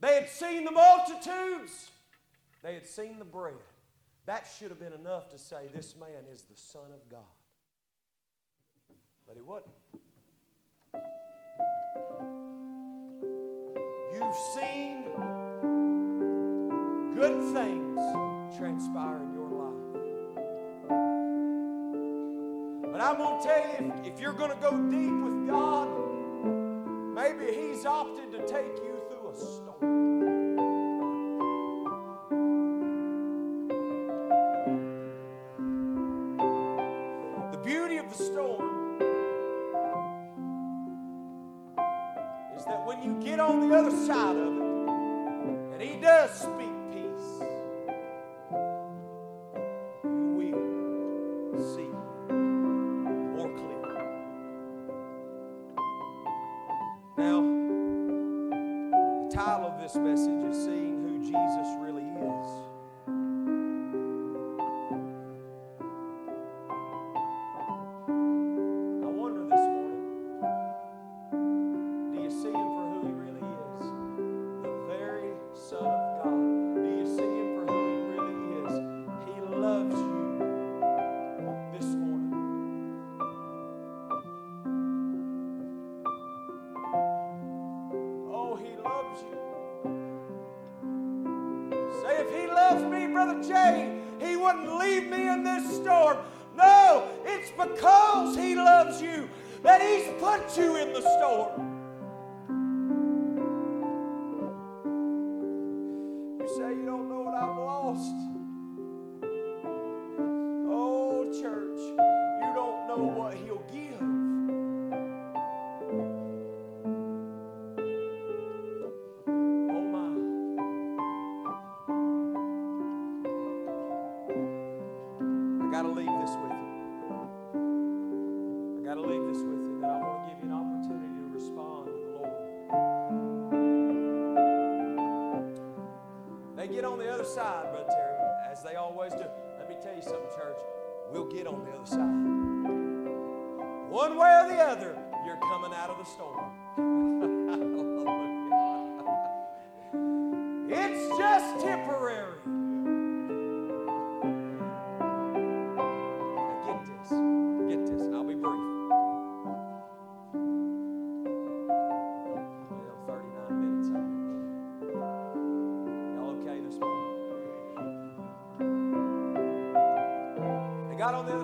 They 0.00 0.14
had 0.14 0.28
seen 0.28 0.64
the 0.64 0.70
multitudes. 0.70 1.90
They 2.62 2.74
had 2.74 2.86
seen 2.86 3.18
the 3.18 3.24
bread. 3.24 3.54
That 4.26 4.46
should 4.58 4.70
have 4.70 4.78
been 4.78 4.92
enough 4.92 5.30
to 5.30 5.38
say, 5.38 5.68
This 5.72 5.94
man 5.96 6.24
is 6.32 6.42
the 6.42 6.56
Son 6.56 6.92
of 6.92 7.08
God. 7.10 7.20
But 9.26 9.36
he 9.36 9.42
wasn't. 9.42 9.72
You've 14.12 14.34
seen 14.54 15.04
good 17.14 17.54
things 17.54 18.00
transpire 18.56 19.22
in 19.22 19.32
your 19.34 19.50
life. 19.50 19.86
But 22.92 23.00
I'm 23.00 23.16
going 23.18 23.40
to 23.40 23.46
tell 23.46 23.58
you 23.58 23.92
if, 24.04 24.14
if 24.14 24.20
you're 24.20 24.32
going 24.32 24.50
to 24.50 24.56
go 24.56 24.70
deep 24.90 25.12
with 25.22 25.46
God, 25.48 25.88
maybe 27.14 27.52
He's 27.52 27.84
opted 27.84 28.32
to 28.32 28.38
take 28.46 28.76
you 28.82 29.00
through 29.08 29.28
a 29.30 29.34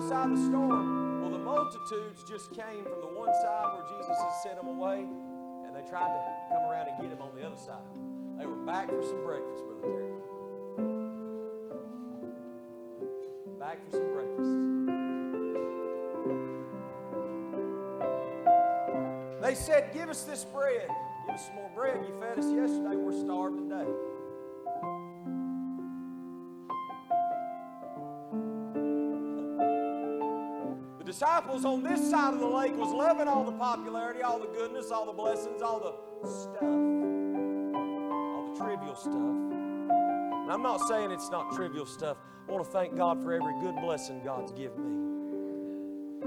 side 0.09 0.31
of 0.31 0.37
the 0.37 0.45
storm. 0.45 1.21
Well, 1.21 1.31
the 1.31 1.37
multitudes 1.37 2.23
just 2.27 2.51
came 2.51 2.83
from 2.83 2.99
the 2.99 3.07
one 3.07 3.33
side 3.41 3.73
where 3.73 3.85
Jesus 3.87 4.17
had 4.19 4.33
sent 4.43 4.55
them 4.57 4.67
away, 4.67 4.99
and 5.65 5.75
they 5.75 5.81
tried 5.89 6.11
to 6.11 6.19
come 6.49 6.63
around 6.69 6.87
and 6.89 7.01
get 7.01 7.11
him 7.11 7.21
on 7.21 7.33
the 7.35 7.45
other 7.45 7.57
side. 7.57 7.87
They 8.37 8.45
were 8.45 8.65
back 8.65 8.89
for 8.89 9.01
some 9.01 9.23
breakfast, 9.23 9.63
Brother 9.65 9.87
Terry. 9.87 10.11
Back 13.59 13.79
for 13.85 13.91
some 13.91 14.11
breakfast. 14.13 14.73
They 19.41 19.55
said, 19.55 19.93
Give 19.93 20.09
us 20.09 20.23
this 20.23 20.43
bread. 20.43 20.89
Give 21.25 21.35
us 21.35 21.45
some 21.45 21.55
more 21.55 21.71
bread. 21.75 22.03
You 22.07 22.19
fed 22.19 22.39
us 22.39 22.51
yesterday. 22.51 22.95
We're 22.95 23.13
starved 23.23 23.57
today. 23.69 23.87
Disciples 31.53 31.65
on 31.71 31.83
this 31.83 32.09
side 32.09 32.33
of 32.33 32.39
the 32.39 32.47
lake 32.47 32.75
was 32.75 32.91
loving 32.91 33.27
all 33.27 33.43
the 33.43 33.51
popularity, 33.51 34.23
all 34.23 34.39
the 34.39 34.47
goodness, 34.47 34.89
all 34.89 35.05
the 35.05 35.11
blessings, 35.11 35.61
all 35.61 35.79
the 35.79 36.27
stuff, 36.27 36.63
all 36.63 38.51
the 38.51 38.57
trivial 38.57 38.95
stuff. 38.95 39.13
And 39.13 40.51
I'm 40.51 40.63
not 40.63 40.79
saying 40.87 41.11
it's 41.11 41.29
not 41.29 41.53
trivial 41.53 41.85
stuff. 41.85 42.17
I 42.47 42.51
want 42.51 42.65
to 42.65 42.71
thank 42.71 42.95
God 42.95 43.21
for 43.21 43.33
every 43.33 43.53
good 43.61 43.75
blessing 43.81 44.23
God's 44.23 44.51
given 44.51 44.83
me. 44.83 44.92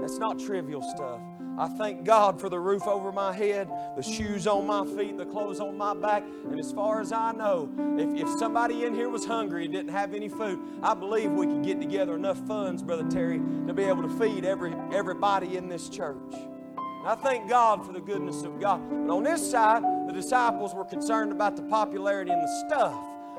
That's 0.07 0.19
not 0.19 0.39
trivial 0.39 0.81
stuff. 0.81 1.19
I 1.57 1.67
thank 1.67 2.05
God 2.05 2.39
for 2.39 2.47
the 2.47 2.57
roof 2.57 2.87
over 2.87 3.11
my 3.11 3.33
head, 3.33 3.67
the 3.97 4.01
shoes 4.01 4.47
on 4.47 4.65
my 4.65 4.85
feet, 4.85 5.17
the 5.17 5.25
clothes 5.25 5.59
on 5.59 5.77
my 5.77 5.93
back. 5.93 6.23
And 6.49 6.57
as 6.57 6.71
far 6.71 7.01
as 7.01 7.11
I 7.11 7.33
know, 7.33 7.69
if, 7.99 8.21
if 8.21 8.39
somebody 8.39 8.85
in 8.85 8.95
here 8.95 9.09
was 9.09 9.25
hungry 9.25 9.65
and 9.65 9.73
didn't 9.73 9.91
have 9.91 10.13
any 10.13 10.29
food, 10.29 10.59
I 10.81 10.93
believe 10.93 11.29
we 11.31 11.45
could 11.45 11.61
get 11.61 11.81
together 11.81 12.15
enough 12.15 12.39
funds, 12.47 12.81
Brother 12.81 13.05
Terry, 13.09 13.39
to 13.67 13.73
be 13.73 13.83
able 13.83 14.01
to 14.03 14.17
feed 14.17 14.45
every, 14.45 14.73
everybody 14.93 15.57
in 15.57 15.67
this 15.67 15.89
church. 15.89 16.15
And 16.31 17.05
I 17.05 17.15
thank 17.15 17.49
God 17.49 17.85
for 17.85 17.91
the 17.91 17.99
goodness 17.99 18.43
of 18.43 18.61
God. 18.61 18.79
But 18.89 19.13
on 19.13 19.23
this 19.23 19.51
side, 19.51 19.83
the 20.07 20.13
disciples 20.13 20.73
were 20.73 20.85
concerned 20.85 21.33
about 21.33 21.57
the 21.57 21.63
popularity 21.63 22.31
and 22.31 22.41
the 22.41 22.65
stuff. 22.65 22.95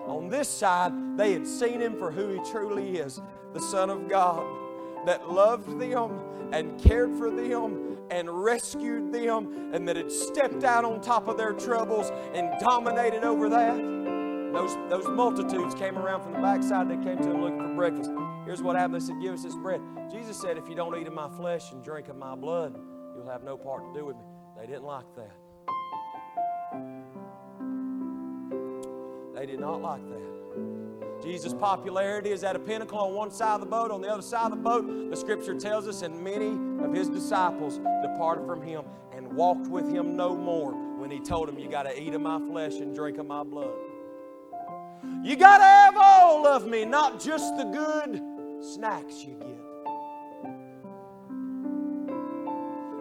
On 0.07 0.28
this 0.28 0.51
side, 0.51 0.93
they 1.16 1.32
had 1.32 1.47
seen 1.47 1.81
him 1.81 1.97
for 1.97 2.11
who 2.11 2.28
he 2.28 2.51
truly 2.51 2.99
is 2.99 3.23
the 3.55 3.61
Son 3.61 3.89
of 3.89 4.07
God 4.07 4.68
that 5.07 5.31
loved 5.31 5.79
them 5.79 6.20
and 6.53 6.81
cared 6.81 7.15
for 7.16 7.31
them 7.31 7.99
and 8.11 8.29
rescued 8.43 9.12
them 9.12 9.70
and 9.73 9.87
that 9.87 9.97
had 9.97 10.11
stepped 10.11 10.65
out 10.65 10.85
on 10.85 11.01
top 11.01 11.29
of 11.29 11.37
their 11.37 11.53
troubles 11.53 12.11
and 12.35 12.51
dominated 12.61 13.25
over 13.25 13.49
that. 13.49 13.77
Those, 14.53 14.77
those 14.89 15.07
multitudes 15.09 15.75
came 15.75 15.99
around 15.99 16.23
from 16.23 16.33
the 16.33 16.39
backside. 16.39 16.89
They 16.89 16.97
came 17.05 17.19
to 17.19 17.31
him 17.31 17.43
looking 17.43 17.59
for 17.59 17.75
breakfast. 17.75 18.11
Here's 18.47 18.62
what 18.62 18.77
happened. 18.77 19.03
They 19.03 19.07
said, 19.07 19.20
Give 19.20 19.35
us 19.35 19.43
this 19.43 19.55
bread. 19.57 19.81
Jesus 20.11 20.41
said, 20.41 20.57
If 20.57 20.69
you 20.69 20.75
don't 20.75 20.97
eat 20.99 21.07
of 21.07 21.12
my 21.12 21.29
flesh 21.29 21.70
and 21.73 21.85
drink 21.85 22.09
of 22.09 22.16
my 22.16 22.35
blood, 22.35 22.75
you'll 23.15 23.29
have 23.29 23.43
no 23.45 23.59
part 23.59 23.85
to 23.85 23.99
do 23.99 24.07
with 24.07 24.16
me. 24.16 24.23
They 24.59 24.66
didn't 24.66 24.85
like 24.85 25.05
that. 25.16 25.35
They 29.35 29.47
did 29.47 29.61
not 29.61 29.83
like 29.83 30.03
that. 30.09 30.38
Jesus' 31.28 31.52
popularity 31.52 32.30
is 32.30 32.42
at 32.42 32.56
a 32.56 32.59
pinnacle 32.59 32.98
on 32.98 33.12
one 33.12 33.30
side 33.30 33.56
of 33.56 33.60
the 33.60 33.66
boat. 33.66 33.90
On 33.90 34.00
the 34.00 34.09
other 34.09 34.22
side 34.22 34.50
of 34.50 34.52
the 34.52 34.56
boat, 34.56 35.10
the 35.10 35.14
scripture 35.14 35.52
tells 35.55 35.86
us, 35.86 36.00
and 36.00 36.24
many 36.24 36.52
of 36.82 36.94
his 36.94 37.10
disciples 37.10 37.80
departed 38.02 38.46
from 38.46 38.62
him 38.62 38.82
and 39.12 39.30
walked 39.34 39.66
with 39.66 39.86
him 39.90 40.16
no 40.16 40.34
more 40.34 40.72
when 40.72 41.10
he 41.10 41.20
told 41.20 41.48
them, 41.48 41.59
You 41.59 41.68
got 41.68 41.82
to 41.82 42.02
eat 42.02 42.14
of 42.14 42.22
my 42.22 42.38
flesh 42.38 42.76
and 42.76 42.94
drink 42.94 43.18
of 43.18 43.26
my 43.26 43.42
blood. 43.42 43.74
You 45.22 45.36
got 45.36 45.59
to 45.59 45.64
have 45.64 45.96
all 45.98 46.46
of 46.46 46.66
me, 46.66 46.86
not 46.86 47.20
just 47.20 47.59
the 47.59 47.64
good 47.64 48.22
snacks 48.64 49.22
you 49.22 49.34
get. 49.34 49.59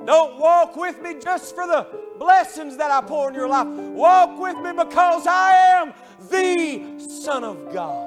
Don't 0.06 0.38
walk 0.38 0.76
with 0.76 1.02
me 1.02 1.16
just 1.18 1.56
for 1.56 1.66
the 1.66 1.88
blessings 2.20 2.76
that 2.76 2.92
I 2.92 3.00
pour 3.00 3.30
in 3.30 3.36
your 3.36 3.48
life. 3.48 3.68
Walk 3.68 4.38
with 4.38 4.58
me 4.58 4.74
because 4.74 5.26
I 5.26 5.54
am 5.82 5.94
the 6.30 7.00
Son 7.00 7.46
of 7.46 7.74
God. 7.74 8.07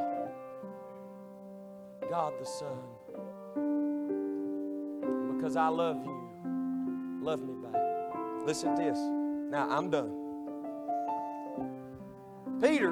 God 2.11 2.35
the 2.41 2.45
Son. 2.45 2.77
Because 5.37 5.55
I 5.55 5.69
love 5.69 6.05
you. 6.05 6.29
Love 7.23 7.41
me 7.41 7.55
back. 7.63 7.81
Listen 8.45 8.75
to 8.75 8.83
this. 8.83 8.99
Now 8.99 9.69
I'm 9.71 9.91
done. 9.91 10.17
Peter 12.61 12.91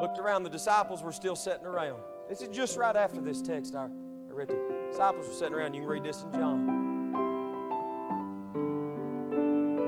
looked 0.00 0.18
around. 0.18 0.44
The 0.44 0.50
disciples 0.50 1.02
were 1.02 1.12
still 1.12 1.36
sitting 1.36 1.66
around. 1.66 2.00
This 2.30 2.40
is 2.40 2.48
just 2.48 2.78
right 2.78 2.96
after 2.96 3.20
this 3.20 3.42
text 3.42 3.74
I 3.74 3.88
read 4.30 4.48
The. 4.48 4.56
Disciples 4.90 5.28
were 5.28 5.34
sitting 5.34 5.52
around. 5.52 5.74
You 5.74 5.82
can 5.82 5.90
read 5.90 6.02
this 6.02 6.22
in 6.22 6.32
John. 6.32 6.86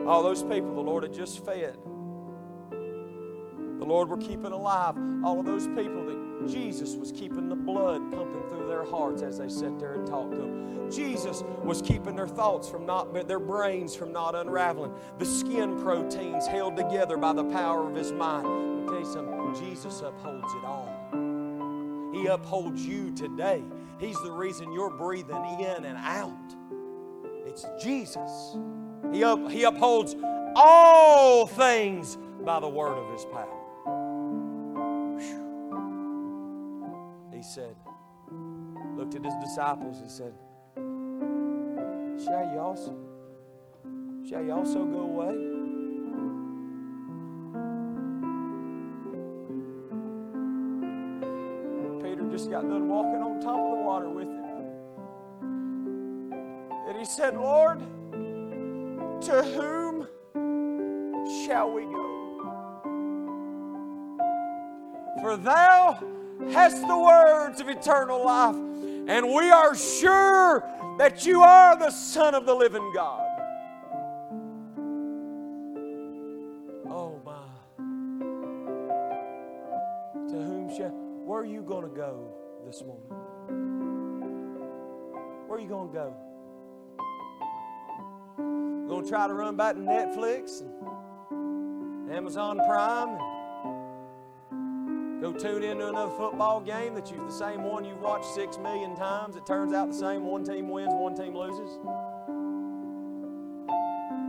All 0.07 0.23
those 0.23 0.43
people 0.43 0.75
the 0.75 0.83
Lord 0.83 1.05
had 1.05 1.15
just 1.15 1.43
fed. 1.43 1.79
The 2.71 3.85
Lord 3.85 4.11
were 4.11 4.19
keeping 4.19 4.53
alive. 4.53 4.95
All 5.25 5.41
of 5.41 5.47
those 5.47 5.67
people 5.69 6.05
that 6.05 6.28
Jesus 6.47 6.95
was 6.95 7.11
keeping 7.13 7.49
the 7.49 7.57
blood 7.57 8.13
pumping 8.13 8.43
through 8.49 8.69
their 8.69 8.85
hearts 8.85 9.23
as 9.23 9.39
they 9.39 9.49
sat 9.49 9.79
there 9.79 9.95
and 9.95 10.07
talked 10.07 10.33
to 10.33 10.39
them. 10.39 10.91
Jesus 10.91 11.43
was 11.63 11.83
keeping 11.83 12.17
their 12.17 12.29
thoughts 12.29 12.69
from 12.69 12.87
not, 12.87 13.13
their 13.27 13.41
brains 13.41 13.95
from 13.95 14.13
not 14.13 14.35
unraveling. 14.35 14.93
The 15.19 15.27
skin 15.27 15.79
proteins 15.81 16.47
held 16.47 16.77
together 16.77 17.17
by 17.17 17.33
the 17.33 17.45
power 17.45 17.89
of 17.89 17.97
His 17.97 18.13
mind. 18.13 18.47
You 18.47 19.05
something. 19.05 19.55
Jesus 19.55 20.01
upholds 20.01 20.53
it 20.55 20.65
all. 20.65 22.11
He 22.13 22.27
upholds 22.27 22.87
you 22.87 23.13
today. 23.13 23.63
He's 23.99 24.21
the 24.23 24.31
reason 24.31 24.73
you're 24.73 24.91
breathing 24.91 25.45
in 25.61 25.85
and 25.85 25.99
out. 25.99 26.33
It's 27.47 27.67
Jesus. 27.83 28.57
He, 29.13 29.25
up, 29.25 29.51
he 29.51 29.65
upholds 29.65 30.17
all 30.55 31.47
things 31.47 32.17
by 32.45 32.61
the 32.61 32.69
word 32.69 32.97
of 32.97 33.13
his 33.13 33.25
power. 33.27 33.58
He 37.39 37.45
said, 37.45 37.77
looked 38.97 39.15
at 39.15 39.25
his 39.25 39.35
disciples 39.37 40.01
and 40.01 40.11
said, 40.11 40.35
Shall 42.25 42.53
you 42.53 42.59
also, 42.59 42.97
shall 44.29 44.43
you 44.43 44.51
also 44.51 44.85
go 44.85 45.03
away? 45.03 45.35
Peter 52.03 52.29
just 52.29 52.51
got 52.51 52.63
done 52.63 52.89
walking 52.89 53.23
on 53.23 53.41
top 53.41 53.55
of 53.55 53.71
the 53.71 53.85
water 53.85 54.11
with 54.11 54.27
him. 54.27 54.45
And 56.89 56.99
he 56.99 57.05
said, 57.05 57.37
Lord, 57.37 57.79
to 59.23 59.43
whom 59.55 60.09
shall 61.47 61.71
we 61.71 61.83
go? 61.83 62.05
For 65.23 65.37
thou 65.37 66.19
hast 66.53 66.81
the 66.87 66.99
words 66.99 67.61
of 67.61 67.69
eternal 67.69 68.25
life, 68.25 68.55
and 68.55 69.27
we 69.33 69.51
are 69.51 69.75
sure 69.75 70.65
that 70.99 71.27
you 71.27 71.43
are 71.43 71.79
the 71.79 71.91
Son 71.91 72.35
of 72.35 72.47
the 72.47 72.55
living 72.55 72.93
God. 72.95 73.25
Oh 76.89 77.21
my. 77.25 77.47
To 80.29 80.35
whom 80.35 80.77
shall 80.77 80.91
where 81.25 81.41
are 81.41 81.45
you 81.45 81.63
gonna 81.63 81.89
go 81.89 82.35
this 82.65 82.83
morning? 82.83 83.09
Where 85.47 85.59
are 85.59 85.61
you 85.61 85.69
gonna 85.69 85.93
go? 85.93 86.15
Going 88.89 89.05
to 89.05 89.09
try 89.11 89.27
to 89.27 89.35
run 89.35 89.55
back 89.55 89.75
to 89.75 89.83
Netflix 89.83 90.63
and 91.31 92.11
Amazon 92.11 92.57
Prime 92.67 93.11
and 93.11 93.38
go 95.21 95.33
tune 95.33 95.65
into 95.65 95.89
another 95.89 96.13
football 96.17 96.61
game 96.61 96.95
that 96.95 97.11
you 97.11 97.17
the 97.27 97.33
same 97.33 97.63
one 97.65 97.85
you've 97.85 98.01
watched 98.01 98.33
six 98.35 98.59
million 98.59 98.95
times. 98.95 99.37
It 99.37 99.47
turns 99.47 99.73
out 99.73 99.89
the 99.89 99.95
same 99.95 100.25
one 100.25 100.45
team 100.45 100.69
wins, 100.69 100.93
one 100.95 101.15
team 101.15 101.37
loses. 101.37 101.79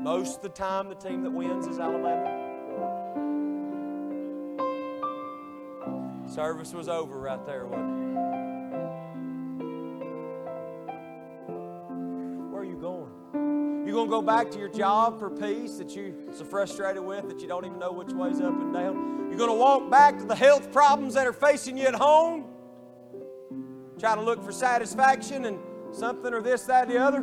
Most 0.01 0.37
of 0.37 0.41
the 0.43 0.49
time, 0.49 0.89
the 0.89 0.95
team 0.95 1.23
that 1.23 1.31
wins 1.31 1.67
is 1.67 1.77
Alabama. 1.77 2.47
Service 6.27 6.73
was 6.73 6.87
over 6.87 7.19
right 7.19 7.45
there, 7.45 7.65
wasn't 7.65 8.03
it? 8.03 8.08
Going? 13.99 14.09
Gonna 14.09 14.21
go 14.21 14.25
back 14.25 14.51
to 14.51 14.59
your 14.59 14.69
job 14.69 15.19
for 15.19 15.29
peace 15.29 15.77
that 15.77 15.95
you're 15.95 16.13
so 16.33 16.45
frustrated 16.45 17.03
with 17.03 17.27
that 17.27 17.39
you 17.41 17.47
don't 17.47 17.65
even 17.65 17.79
know 17.79 17.91
which 17.91 18.09
way's 18.09 18.39
up 18.41 18.53
and 18.53 18.73
down? 18.73 19.27
You're 19.29 19.39
gonna 19.39 19.55
walk 19.55 19.89
back 19.89 20.17
to 20.19 20.25
the 20.25 20.35
health 20.35 20.71
problems 20.71 21.13
that 21.15 21.27
are 21.27 21.33
facing 21.33 21.77
you 21.77 21.85
at 21.85 21.95
home? 21.95 22.45
Try 23.99 24.15
to 24.15 24.21
look 24.21 24.43
for 24.43 24.51
satisfaction 24.51 25.45
in 25.45 25.59
something 25.91 26.33
or 26.33 26.41
this, 26.41 26.63
that, 26.63 26.87
the 26.87 26.97
other? 26.97 27.19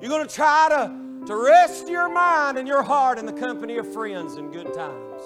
You're 0.00 0.10
gonna 0.10 0.26
try 0.26 0.68
to, 0.70 1.26
to 1.26 1.36
rest 1.36 1.88
your 1.88 2.08
mind 2.08 2.56
and 2.58 2.68
your 2.68 2.82
heart 2.82 3.18
in 3.18 3.26
the 3.26 3.32
company 3.32 3.76
of 3.78 3.92
friends 3.92 4.36
in 4.36 4.50
good 4.50 4.72
times. 4.72 5.22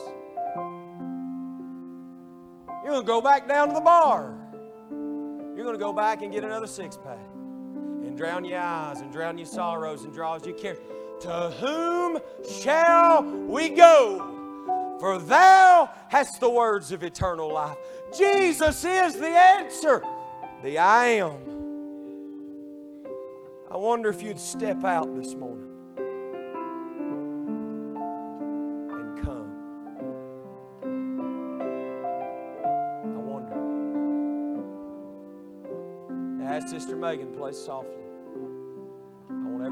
You're 2.84 2.92
going 2.92 3.02
to 3.02 3.06
go 3.06 3.22
back 3.22 3.48
down 3.48 3.68
to 3.68 3.74
the 3.74 3.80
bar. 3.80 4.34
You're 4.90 5.64
going 5.64 5.72
to 5.72 5.78
go 5.78 5.90
back 5.90 6.20
and 6.20 6.30
get 6.30 6.44
another 6.44 6.66
six 6.66 6.98
pack 6.98 7.23
and 8.14 8.20
drown 8.20 8.44
your 8.44 8.60
eyes 8.60 9.00
and 9.00 9.10
drown 9.10 9.36
your 9.36 9.46
sorrows 9.46 10.04
and 10.04 10.12
draws 10.12 10.46
your 10.46 10.54
care. 10.54 10.76
To 11.22 11.50
whom 11.58 12.20
shall 12.60 13.24
we 13.24 13.70
go? 13.70 14.96
For 15.00 15.18
thou 15.18 15.90
hast 16.10 16.38
the 16.38 16.48
words 16.48 16.92
of 16.92 17.02
eternal 17.02 17.52
life. 17.52 17.76
Jesus 18.16 18.84
is 18.84 19.14
the 19.14 19.26
answer, 19.26 20.00
the 20.62 20.78
I 20.78 21.06
am. 21.06 21.40
I 23.68 23.76
wonder 23.76 24.10
if 24.10 24.22
you'd 24.22 24.38
step 24.38 24.84
out 24.84 25.12
this 25.16 25.34
morning 25.34 25.72
and 28.92 29.24
come. 29.24 29.50
I 33.02 33.18
wonder. 33.18 33.54
As 36.44 36.70
Sister 36.70 36.94
Megan 36.94 37.34
plays 37.34 37.58
softly, 37.58 38.03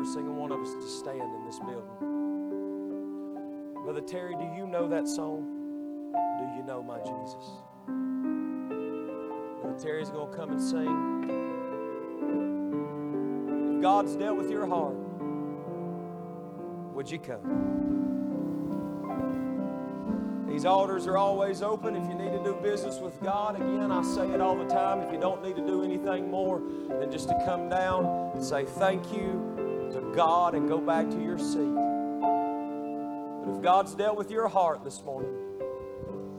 every 0.03 0.13
single 0.15 0.35
one 0.35 0.51
of 0.51 0.61
us 0.61 0.75
to 0.75 0.89
stand 0.89 1.21
in 1.21 1.45
this 1.47 1.61
building. 1.61 1.85
Brother 3.85 4.01
Terry, 4.01 4.35
do 4.35 4.51
you 4.57 4.67
know 4.67 4.89
that 4.89 5.07
song? 5.07 5.47
Do 6.13 6.45
you 6.57 6.65
know 6.65 6.83
my 6.83 6.99
Jesus? 6.99 7.63
Brother 9.61 9.79
Terry's 9.81 10.11
going 10.11 10.29
to 10.29 10.37
come 10.37 10.51
and 10.51 10.61
sing. 10.61 11.23
If 13.77 13.83
God's 13.83 14.17
dealt 14.17 14.37
with 14.39 14.51
your 14.51 14.67
heart, 14.67 14.97
would 16.95 17.09
you 17.09 17.21
come? 17.21 17.93
These 20.49 20.65
altars 20.65 21.07
are 21.07 21.17
always 21.17 21.63
open 21.63 21.95
if 21.95 22.09
you 22.09 22.15
need 22.15 22.33
to 22.33 22.43
do 22.43 22.59
business 22.61 22.99
with 22.99 23.23
God. 23.23 23.55
Again, 23.55 23.93
I 23.93 24.03
say 24.03 24.29
it 24.33 24.41
all 24.41 24.57
the 24.57 24.67
time. 24.67 25.01
If 25.01 25.13
you 25.13 25.21
don't 25.21 25.45
need 25.45 25.55
to 25.55 25.65
do 25.65 25.85
anything 25.85 26.29
more 26.29 26.61
than 26.89 27.09
just 27.13 27.29
to 27.29 27.41
come 27.47 27.69
down 27.69 28.33
and 28.35 28.45
say 28.45 28.65
thank 28.65 29.13
you 29.13 29.52
God 30.15 30.55
and 30.55 30.69
go 30.69 30.79
back 30.79 31.09
to 31.11 31.23
your 31.23 31.39
seat. 31.39 31.75
But 33.45 33.57
if 33.57 33.63
God's 33.63 33.95
dealt 33.95 34.17
with 34.17 34.31
your 34.31 34.49
heart 34.49 34.85
this 34.85 35.03
morning, 35.05 35.33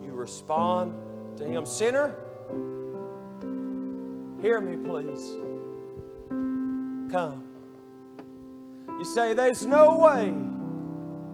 you 0.04 0.12
respond 0.12 0.94
to 1.38 1.45
Him. 1.45 1.66
Sinner, 1.66 2.16
hear 4.41 4.62
me, 4.62 4.78
please. 4.78 5.38
Come. 7.12 7.44
You 8.88 9.06
say, 9.06 9.34
There's 9.34 9.66
no 9.66 9.98
way, 9.98 10.34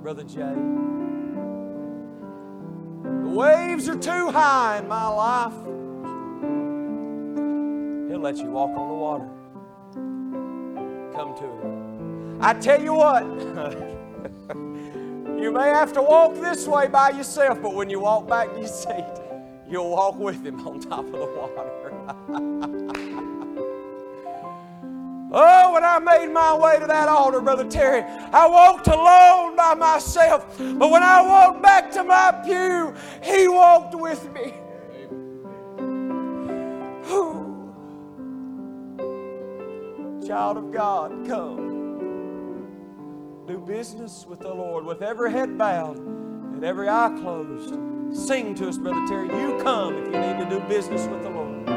Brother 0.02 0.24
Jay. 0.24 0.56
The 3.24 3.36
waves 3.36 3.88
are 3.88 3.98
too 3.98 4.32
high 4.32 4.80
in 4.80 4.88
my 4.88 5.07
life. 5.07 5.53
He'll 8.10 8.20
let 8.20 8.38
you 8.38 8.49
walk 8.49 8.72
on 8.72 8.88
the 8.88 8.95
water. 8.95 9.30
Come 11.16 11.36
to 11.38 11.44
Him. 11.44 11.78
I 12.41 12.53
tell 12.53 12.82
you 12.82 12.94
what, 12.94 13.24
you 15.41 15.52
may 15.52 15.68
have 15.68 15.91
to 15.94 16.02
walk 16.02 16.36
this 16.36 16.66
way 16.68 16.88
by 16.88 17.10
yourself, 17.10 17.61
but 17.61 17.76
when 17.76 17.90
you 17.90 17.99
walk 17.99 18.30
back 18.30 18.49
to 18.53 18.60
your 18.60 18.68
seat, 18.68 19.06
you'll 19.70 19.90
walk 19.91 20.18
with 20.18 20.45
Him 20.45 20.66
on 20.66 20.80
top 20.80 21.06
of 21.06 21.11
the 21.11 21.26
water. 21.26 22.86
Oh, 25.32 25.74
when 25.74 25.84
I 25.84 25.99
made 25.99 26.34
my 26.34 26.57
way 26.57 26.80
to 26.80 26.88
that 26.88 27.07
altar, 27.07 27.40
Brother 27.40 27.70
Terry, 27.70 28.02
I 28.02 28.48
walked 28.48 28.88
alone 28.88 29.56
by 29.56 29.76
myself. 29.76 30.57
But 30.57 30.90
when 30.90 31.03
I 31.03 31.22
walked 31.22 31.61
back 31.61 31.91
to 31.91 32.03
my 32.03 32.32
pew, 32.44 32.95
He 33.22 33.48
walked 33.48 33.94
with 33.94 34.28
me. 34.34 34.56
Child 40.28 40.57
of 40.57 40.72
God, 40.72 41.28
come 41.28 41.68
do 43.49 43.57
business 43.57 44.27
with 44.30 44.41
the 44.41 44.53
Lord 44.53 44.85
with 44.85 45.01
every 45.01 45.31
head 45.31 45.57
bowed 45.57 45.97
and 45.97 46.63
every 46.63 46.88
eye 46.88 47.09
closed. 47.19 47.73
Sing 48.15 48.53
to 48.53 48.69
us, 48.69 48.77
Brother 48.77 49.03
Terry. 49.07 49.27
You 49.27 49.57
come 49.63 49.95
if 49.95 50.05
you 50.05 50.19
need 50.19 50.38
to 50.38 50.47
do 50.47 50.59
business 50.67 51.07
with 51.07 51.23
the 51.23 51.30
Lord. 51.31 51.67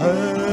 Hey. 0.00 0.45